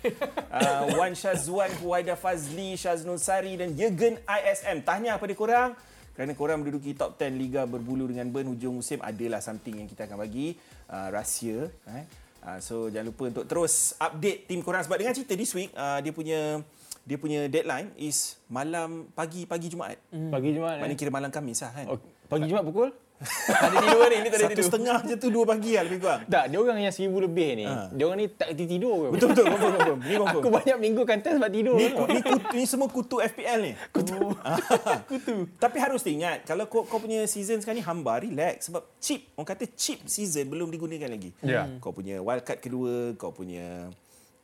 Uh, 0.52 0.84
Wan 1.00 1.16
Shazwan, 1.16 1.72
Huwaida 1.80 2.16
Fazli, 2.20 2.76
Shaznul 2.76 3.20
Sari 3.20 3.56
dan 3.60 3.76
Jürgen 3.76 4.20
ISM. 4.28 4.84
Tahniah 4.84 5.20
pada 5.20 5.34
korang 5.34 5.72
kerana 6.18 6.34
korang 6.34 6.66
menduduki 6.66 6.98
top 6.98 7.14
10 7.14 7.38
Liga 7.38 7.70
berbulu 7.70 8.10
dengan 8.10 8.26
Burn 8.34 8.50
hujung 8.50 8.82
musim 8.82 8.98
adalah 9.06 9.38
something 9.38 9.86
yang 9.86 9.86
kita 9.86 10.10
akan 10.10 10.18
bagi 10.18 10.58
uh, 10.90 11.14
rahsia 11.14 11.70
eh. 11.94 12.27
Uh, 12.48 12.64
so 12.64 12.88
jangan 12.88 13.12
lupa 13.12 13.28
untuk 13.28 13.44
terus 13.44 13.92
update 14.00 14.48
tim 14.48 14.64
korang 14.64 14.80
sebab 14.80 14.96
dengan 14.96 15.12
cerita 15.12 15.36
this 15.36 15.52
week 15.52 15.68
uh, 15.76 16.00
dia 16.00 16.16
punya 16.16 16.64
dia 17.04 17.20
punya 17.20 17.52
deadline 17.52 17.92
is 18.00 18.40
malam 18.48 19.12
pagi 19.12 19.44
pagi 19.44 19.68
Jumaat. 19.68 20.00
Mm. 20.12 20.32
Pagi 20.32 20.50
Jumaat. 20.56 20.80
Maknanya 20.80 20.96
Eh. 20.96 21.00
kira 21.00 21.12
malam 21.12 21.28
Khamis 21.28 21.60
lah 21.60 21.72
kan. 21.76 21.86
Oh, 21.92 22.00
pagi 22.28 22.48
Jumaat 22.48 22.64
pukul? 22.64 22.96
Tak 23.18 23.74
ada 23.74 23.78
tidur 23.82 24.06
ni, 24.06 24.18
ni 24.22 24.30
tak 24.30 24.38
ada 24.38 24.46
Satu 24.46 24.54
tidur. 24.54 24.68
setengah 24.70 24.98
je 25.10 25.16
tu 25.18 25.28
dua 25.34 25.46
pagi 25.50 25.72
lah 25.74 25.84
lebih 25.90 26.00
kurang. 26.06 26.22
Tak, 26.30 26.44
dia 26.54 26.58
orang 26.62 26.78
yang 26.78 26.94
seribu 26.94 27.18
lebih 27.26 27.50
ni. 27.58 27.66
Ha. 27.66 27.90
Dia 27.90 28.04
orang 28.06 28.20
ni 28.22 28.28
tak 28.30 28.48
kerti 28.54 28.66
tidur 28.70 28.94
ke? 28.94 29.08
Betul 29.18 29.28
betul 29.34 29.46
confirm 29.50 29.72
confirm. 29.78 30.00
Ni 30.06 30.14
confirm. 30.22 30.42
Aku 30.46 30.50
banyak 30.54 30.78
minggu 30.78 31.02
kantas 31.02 31.34
sebab 31.34 31.50
tidur. 31.50 31.76
Ni, 31.82 31.86
ni, 31.90 32.20
kutu, 32.22 32.48
ni 32.54 32.64
semua 32.70 32.88
kutu 32.94 33.18
FPL 33.18 33.60
ni. 33.66 33.72
Kutu. 33.90 34.18
kutu. 35.10 35.36
Tapi 35.58 35.78
harus 35.82 36.06
ingat, 36.06 36.46
kalau 36.46 36.70
kau, 36.70 36.86
kau 36.86 37.02
punya 37.02 37.26
season 37.26 37.58
sekarang 37.58 37.82
ni 37.82 37.86
hamba, 37.86 38.22
relax. 38.22 38.70
Sebab 38.70 38.86
cheap. 39.02 39.34
Orang 39.34 39.50
kata 39.50 39.66
cheap 39.74 40.06
season 40.06 40.46
belum 40.54 40.70
digunakan 40.70 41.10
lagi. 41.10 41.34
Ya. 41.42 41.66
Kau 41.82 41.90
punya 41.90 42.22
wildcard 42.22 42.62
kedua, 42.62 43.18
kau 43.18 43.34
punya 43.34 43.90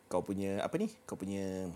kau 0.09 0.25
punya 0.25 0.61
apa 0.61 0.77
ni? 0.81 0.89
Kau 1.05 1.13
punya 1.13 1.69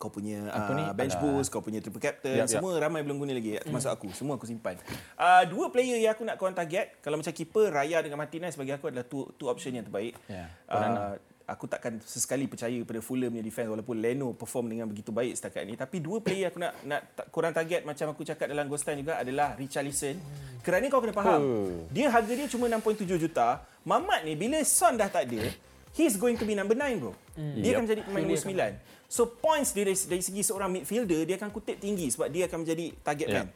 kau 0.00 0.08
punya 0.08 0.48
Apa 0.48 0.72
ni? 0.72 0.82
uh, 0.82 0.90
bench 0.90 1.12
Alah. 1.12 1.22
boost, 1.36 1.48
kau 1.48 1.60
punya 1.60 1.78
triple 1.78 2.00
captain, 2.00 2.32
Yap, 2.34 2.48
yap. 2.48 2.56
semua 2.56 2.72
ramai 2.74 3.04
belum 3.04 3.20
guna 3.20 3.30
lagi. 3.30 3.60
Termasuk 3.60 3.92
aku, 3.92 4.06
semua 4.10 4.34
aku 4.34 4.48
simpan. 4.48 4.80
Uh, 5.14 5.44
dua 5.44 5.68
player 5.68 6.00
yang 6.00 6.10
aku 6.10 6.24
nak 6.24 6.34
korang 6.34 6.56
target, 6.56 6.96
kalau 6.98 7.14
macam 7.14 7.30
keeper, 7.30 7.68
Raya 7.68 8.00
dengan 8.00 8.16
Martinez 8.16 8.56
bagi 8.56 8.72
aku 8.72 8.88
adalah 8.88 9.04
two, 9.04 9.28
two 9.36 9.46
option 9.46 9.70
yang 9.70 9.84
terbaik. 9.84 10.16
Ya, 10.24 10.48
Uh, 10.64 11.20
aku 11.44 11.66
takkan 11.66 11.98
sesekali 12.00 12.46
percaya 12.46 12.78
pada 12.80 12.98
Fulham 13.00 13.26
punya 13.28 13.42
defense 13.42 13.66
walaupun 13.68 13.98
Leno 13.98 14.30
perform 14.32 14.70
dengan 14.70 14.86
begitu 14.86 15.10
baik 15.10 15.34
setakat 15.34 15.66
ni 15.66 15.74
tapi 15.74 15.98
dua 15.98 16.22
player 16.22 16.46
aku 16.46 16.62
nak 16.62 16.78
nak 16.84 17.00
korang 17.28 17.50
target 17.50 17.82
macam 17.82 18.06
aku 18.06 18.22
cakap 18.22 18.46
dalam 18.46 18.70
Ghost 18.70 18.86
Time 18.86 19.02
juga 19.02 19.18
adalah 19.18 19.58
Richarlison 19.58 20.14
hmm. 20.14 20.62
kerana 20.62 20.86
kau 20.86 21.02
kena 21.02 21.10
faham 21.10 21.42
Oh. 21.42 21.90
dia 21.90 22.06
harga 22.06 22.30
dia 22.30 22.46
cuma 22.46 22.70
6.7 22.70 23.02
juta 23.18 23.66
Mamat 23.82 24.22
ni 24.22 24.38
bila 24.38 24.62
Son 24.62 24.94
dah 24.94 25.10
tak 25.10 25.26
ada 25.26 25.50
he's 25.90 26.14
going 26.14 26.38
to 26.38 26.46
be 26.46 26.54
number 26.54 26.70
9 26.72 26.86
bro 26.96 27.18
Hmm. 27.34 27.58
dia 27.58 27.74
akan 27.74 27.82
menjadi 27.82 28.02
pemain 28.04 28.22
nombor 28.22 28.38
9 28.38 28.99
so 29.10 29.26
points 29.26 29.74
dia 29.74 29.82
dari, 29.82 29.98
dari 29.98 30.22
segi 30.22 30.46
seorang 30.46 30.70
midfielder 30.70 31.26
dia 31.26 31.34
akan 31.34 31.50
kutip 31.50 31.82
tinggi 31.82 32.14
sebab 32.14 32.30
dia 32.30 32.46
akan 32.46 32.62
menjadi 32.62 32.86
target 33.02 33.26
Ya. 33.26 33.42
man 33.42 33.48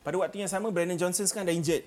pada 0.00 0.16
waktu 0.20 0.36
yang 0.40 0.48
sama 0.48 0.72
Brandon 0.72 0.96
Johnson 0.96 1.28
sekarang 1.28 1.52
dah 1.52 1.56
injured 1.56 1.84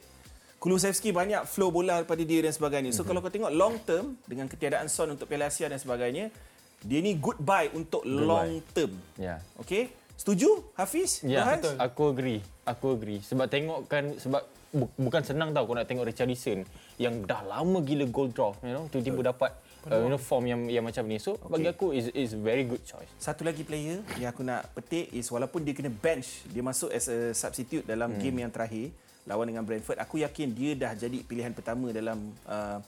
Kulusevski 0.57 1.13
banyak 1.13 1.45
flow 1.45 1.70
bola 1.70 2.01
pada 2.01 2.26
dia 2.26 2.41
dan 2.41 2.49
sebagainya. 2.49 2.89
So 2.89 3.05
mm-hmm. 3.05 3.09
kalau 3.13 3.20
kau 3.22 3.30
tengok 3.30 3.53
long 3.53 3.78
term 3.86 4.18
dengan 4.26 4.49
ketiadaan 4.49 4.89
Son 4.89 5.13
untuk 5.13 5.30
Piala 5.30 5.53
Asia 5.53 5.70
dan 5.70 5.78
sebagainya, 5.78 6.34
dia 6.82 6.99
ni 7.05 7.13
good 7.13 7.38
buy 7.38 7.70
untuk 7.78 8.01
good 8.01 8.26
long 8.26 8.57
term. 8.74 8.97
Ya. 9.22 9.38
Okey? 9.61 9.93
Setuju 10.18 10.65
Hafiz? 10.74 11.22
Ya, 11.22 11.45
Rohan? 11.45 11.61
betul. 11.61 11.76
Aku 11.78 12.03
agree. 12.09 12.41
Aku 12.65 12.86
agree. 12.97 13.22
Sebab 13.22 13.45
tengokkan 13.45 14.18
sebab 14.18 14.41
bu- 14.74 14.93
bukan 14.97 15.22
senang 15.22 15.53
tau 15.53 15.70
kau 15.70 15.78
nak 15.78 15.86
tengok 15.86 16.09
Richarlison 16.09 16.65
yang 16.97 17.22
dah 17.22 17.45
lama 17.45 17.78
gila 17.86 18.09
goal 18.09 18.34
draw, 18.34 18.57
you 18.65 18.74
know, 18.74 18.89
tiba-tiba 18.89 19.30
dapat 19.30 19.53
uh, 19.89 19.99
you 20.03 20.11
know 20.11 20.21
form 20.21 20.45
yang 20.47 20.61
yang 20.67 20.83
macam 20.83 21.03
ni. 21.07 21.17
So 21.17 21.39
okay. 21.39 21.49
bagi 21.49 21.67
aku 21.71 21.88
is 21.95 22.11
is 22.11 22.35
very 22.35 22.67
good 22.67 22.83
choice. 22.83 23.09
Satu 23.17 23.47
lagi 23.47 23.63
player 23.63 24.03
yang 24.19 24.29
aku 24.31 24.43
nak 24.43 24.67
petik 24.75 25.11
is 25.15 25.27
walaupun 25.31 25.63
dia 25.63 25.73
kena 25.73 25.91
bench, 25.91 26.43
dia 26.51 26.61
masuk 26.61 26.91
as 26.91 27.07
a 27.07 27.31
substitute 27.31 27.88
dalam 27.88 28.15
hmm. 28.15 28.21
game 28.21 28.38
yang 28.43 28.51
terakhir 28.51 28.91
lawan 29.27 29.47
dengan 29.51 29.63
Brentford. 29.67 29.99
Aku 29.99 30.19
yakin 30.23 30.55
dia 30.55 30.71
dah 30.75 30.95
jadi 30.95 31.19
pilihan 31.23 31.51
pertama 31.51 31.91
dalam 31.91 32.31
uh, 32.47 32.79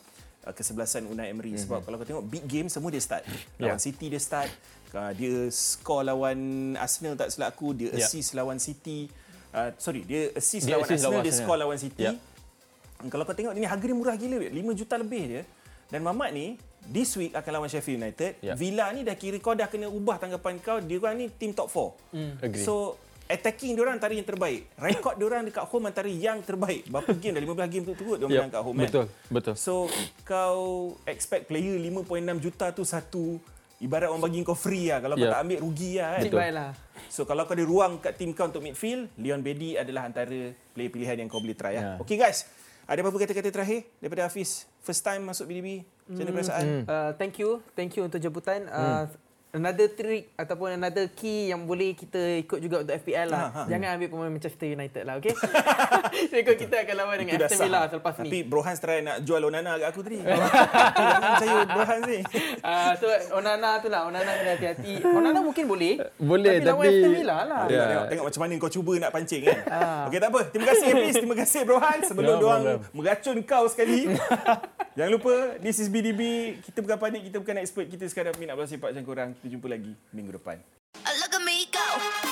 kesebelasan 0.56 1.06
Unai 1.06 1.30
Emery 1.30 1.54
hmm. 1.54 1.62
sebab 1.68 1.80
kalau 1.84 2.00
kau 2.00 2.08
tengok 2.08 2.26
big 2.26 2.46
game 2.48 2.72
semua 2.72 2.90
dia 2.90 3.04
start. 3.04 3.28
Lawan 3.60 3.76
Yeah. 3.76 3.84
City 3.84 4.06
dia 4.08 4.22
start, 4.24 4.50
uh, 4.96 5.12
dia 5.12 5.52
score 5.52 6.08
lawan 6.08 6.40
Arsenal 6.80 7.20
tak 7.20 7.30
silap 7.36 7.54
aku, 7.54 7.76
dia 7.76 7.92
Yeah. 7.92 8.08
assist 8.08 8.34
lawan 8.34 8.58
City. 8.58 9.12
Uh, 9.50 9.74
sorry, 9.82 10.06
dia 10.06 10.30
assist 10.38 10.64
Dia 10.70 10.78
lawan 10.78 10.86
assist 10.88 11.04
Arsenal, 11.04 11.12
lawan 11.12 11.24
dia 11.26 11.34
Arsenal. 11.34 11.48
score 11.48 11.60
lawan 11.60 11.78
City. 11.80 12.06
Yeah. 12.08 12.18
Kalau 13.08 13.24
kau 13.24 13.36
tengok 13.36 13.54
ini 13.56 13.68
harga 13.68 13.86
dia 13.88 13.96
murah 13.96 14.16
gila, 14.20 14.38
5 14.44 14.80
juta 14.80 14.96
lebih 15.00 15.24
dia. 15.28 15.44
Dan 15.90 16.06
Mamat 16.06 16.30
ni 16.36 16.60
this 16.84 17.12
week 17.14 17.32
akan 17.32 17.52
lawan 17.54 17.68
Sheffield 17.68 17.98
United. 17.98 18.40
Ya. 18.40 18.54
Villa 18.54 18.90
ni 18.90 19.02
dah 19.02 19.14
kira 19.14 19.36
kau 19.38 19.52
dah 19.52 19.66
kena 19.66 19.86
ubah 19.86 20.16
tanggapan 20.18 20.58
kau. 20.58 20.78
Dia 20.80 20.98
orang 20.98 21.16
ni 21.16 21.26
tim 21.30 21.52
top 21.52 21.68
4. 21.68 22.42
Agree. 22.42 22.60
So 22.60 22.96
attacking 23.26 23.74
dia 23.74 23.84
orang 23.84 23.96
antara 23.96 24.12
yang 24.12 24.24
terbaik. 24.24 24.66
Rekod 24.76 25.14
dia 25.14 25.26
orang 25.28 25.46
dekat 25.46 25.64
home 25.64 25.86
antara 25.86 26.08
yang 26.08 26.40
terbaik. 26.40 26.86
Berapa 26.86 27.12
game 27.14 27.34
dah 27.36 27.44
15 27.44 27.70
game 27.70 27.84
turut-turut 27.86 28.18
dia 28.18 28.26
Yep, 28.26 28.32
menang 28.32 28.52
kat 28.52 28.62
home 28.62 28.76
kan. 28.76 28.84
betul, 28.84 29.06
betul. 29.30 29.54
So 29.56 29.74
kau 30.24 30.62
expect 31.04 31.46
player 31.46 31.78
5.6 31.78 32.06
juta 32.40 32.66
tu 32.70 32.82
satu 32.82 33.38
ibarat 33.80 34.10
orang 34.10 34.20
bagi 34.22 34.42
kau 34.42 34.54
free 34.54 34.90
lah. 34.90 35.00
Kalau 35.00 35.14
kau 35.14 35.24
Yep. 35.24 35.32
tak 35.32 35.42
ambil 35.42 35.58
rugi 35.62 35.92
lah 35.96 36.08
kan. 36.10 36.20
Nasib 36.20 36.34
baiklah. 36.36 36.72
So 37.08 37.22
kalau 37.24 37.44
kau 37.44 37.54
ada 37.54 37.64
ruang 37.64 37.94
kat 37.98 38.14
tim 38.16 38.34
kau 38.34 38.46
untuk 38.46 38.60
midfield, 38.60 39.08
Leon 39.16 39.40
Bedi 39.40 39.74
adalah 39.74 40.04
antara 40.04 40.40
player 40.74 40.90
pilihan 40.90 41.16
yang 41.18 41.28
kau 41.28 41.38
boleh 41.38 41.54
try 41.54 41.74
Ya. 41.74 41.96
lah. 41.96 41.96
Okay 42.02 42.16
guys, 42.16 42.50
ada 42.84 43.00
apa-apa 43.00 43.18
kata-kata 43.20 43.50
terakhir 43.52 43.86
daripada 43.98 44.26
Hafiz? 44.26 44.66
First 44.80 45.02
time 45.02 45.22
masuk 45.24 45.46
BDB, 45.46 45.86
macam 46.10 46.26
mana 46.26 46.36
perasaan? 46.42 46.66
Uh, 46.90 47.12
thank 47.22 47.38
you, 47.38 47.62
thank 47.78 47.94
you 47.94 48.02
untuk 48.02 48.18
jemputan. 48.18 48.66
Uh, 48.66 49.06
Another 49.50 49.90
trick 49.90 50.30
ataupun 50.38 50.78
another 50.78 51.10
key 51.10 51.50
yang 51.50 51.66
boleh 51.66 51.98
kita 51.98 52.46
ikut 52.46 52.62
juga 52.62 52.86
untuk 52.86 52.94
FPL 53.02 53.34
lah. 53.34 53.42
Ha, 53.50 53.50
ha. 53.50 53.62
Jangan 53.66 53.98
ambil 53.98 54.08
pemain 54.14 54.30
Manchester 54.30 54.70
United 54.70 55.02
lah, 55.10 55.18
okay? 55.18 55.34
Ikut 56.46 56.54
kita 56.54 56.86
akan 56.86 56.94
lawan 56.94 57.18
dengan 57.18 57.50
Aston. 57.50 57.66
Villa 57.66 57.90
selepas 57.90 58.14
Tapi 58.14 58.30
ni. 58.30 58.46
Brohan 58.46 58.78
try 58.78 59.02
nak 59.02 59.26
jual 59.26 59.42
Onana 59.42 59.82
kat 59.82 59.90
aku 59.90 60.06
tadi. 60.06 60.22
Jangan 61.02 61.30
percaya 61.34 61.58
Brohan 61.66 62.00
ni. 62.06 62.20
Uh, 62.62 62.92
so 62.94 63.06
Onana 63.34 63.82
tu 63.82 63.90
lah, 63.90 64.06
Onana 64.06 64.32
kena 64.38 64.52
hati-hati. 64.54 64.94
Onana 65.02 65.40
mungkin 65.42 65.66
boleh. 65.66 65.98
Boleh, 66.22 66.62
tapi... 66.62 66.70
lawan 66.70 66.86
tapi- 66.86 66.94
Aston 66.94 67.12
Villa 67.18 67.38
lah. 67.42 67.62
Tengok, 67.66 67.88
tengok, 67.90 68.06
tengok 68.06 68.26
macam 68.30 68.42
mana 68.46 68.54
kau 68.62 68.70
cuba 68.70 68.92
nak 69.02 69.12
pancing 69.18 69.42
kan. 69.50 69.58
Okey 70.14 70.20
tak 70.22 70.30
apa. 70.30 70.42
Terima 70.54 70.66
kasih 70.70 70.86
Hafiz, 70.94 71.14
terima 71.18 71.34
kasih 71.34 71.62
Brohan 71.66 71.98
sebelum 72.06 72.38
No 72.38 72.38
doang 72.38 72.62
problem. 72.62 72.94
meracun 72.94 73.38
kau 73.42 73.66
sekali. 73.66 74.14
Jangan 74.98 75.12
lupa 75.16 75.34
this 75.58 75.82
is 75.82 75.90
BDB. 75.90 76.54
Kita 76.62 76.86
bukan 76.86 77.02
panik, 77.02 77.22
kita 77.34 77.42
bukan 77.42 77.56
expert. 77.58 77.90
Kita 77.90 78.06
sekarang 78.06 78.38
minat 78.38 78.54
bola 78.54 78.70
sepak 78.70 78.94
macam 78.94 79.06
korang 79.10 79.32
kita 79.40 79.56
jumpa 79.56 79.72
lagi 79.72 79.96
minggu 80.12 80.36
depan. 80.36 80.60
I. 81.08 82.29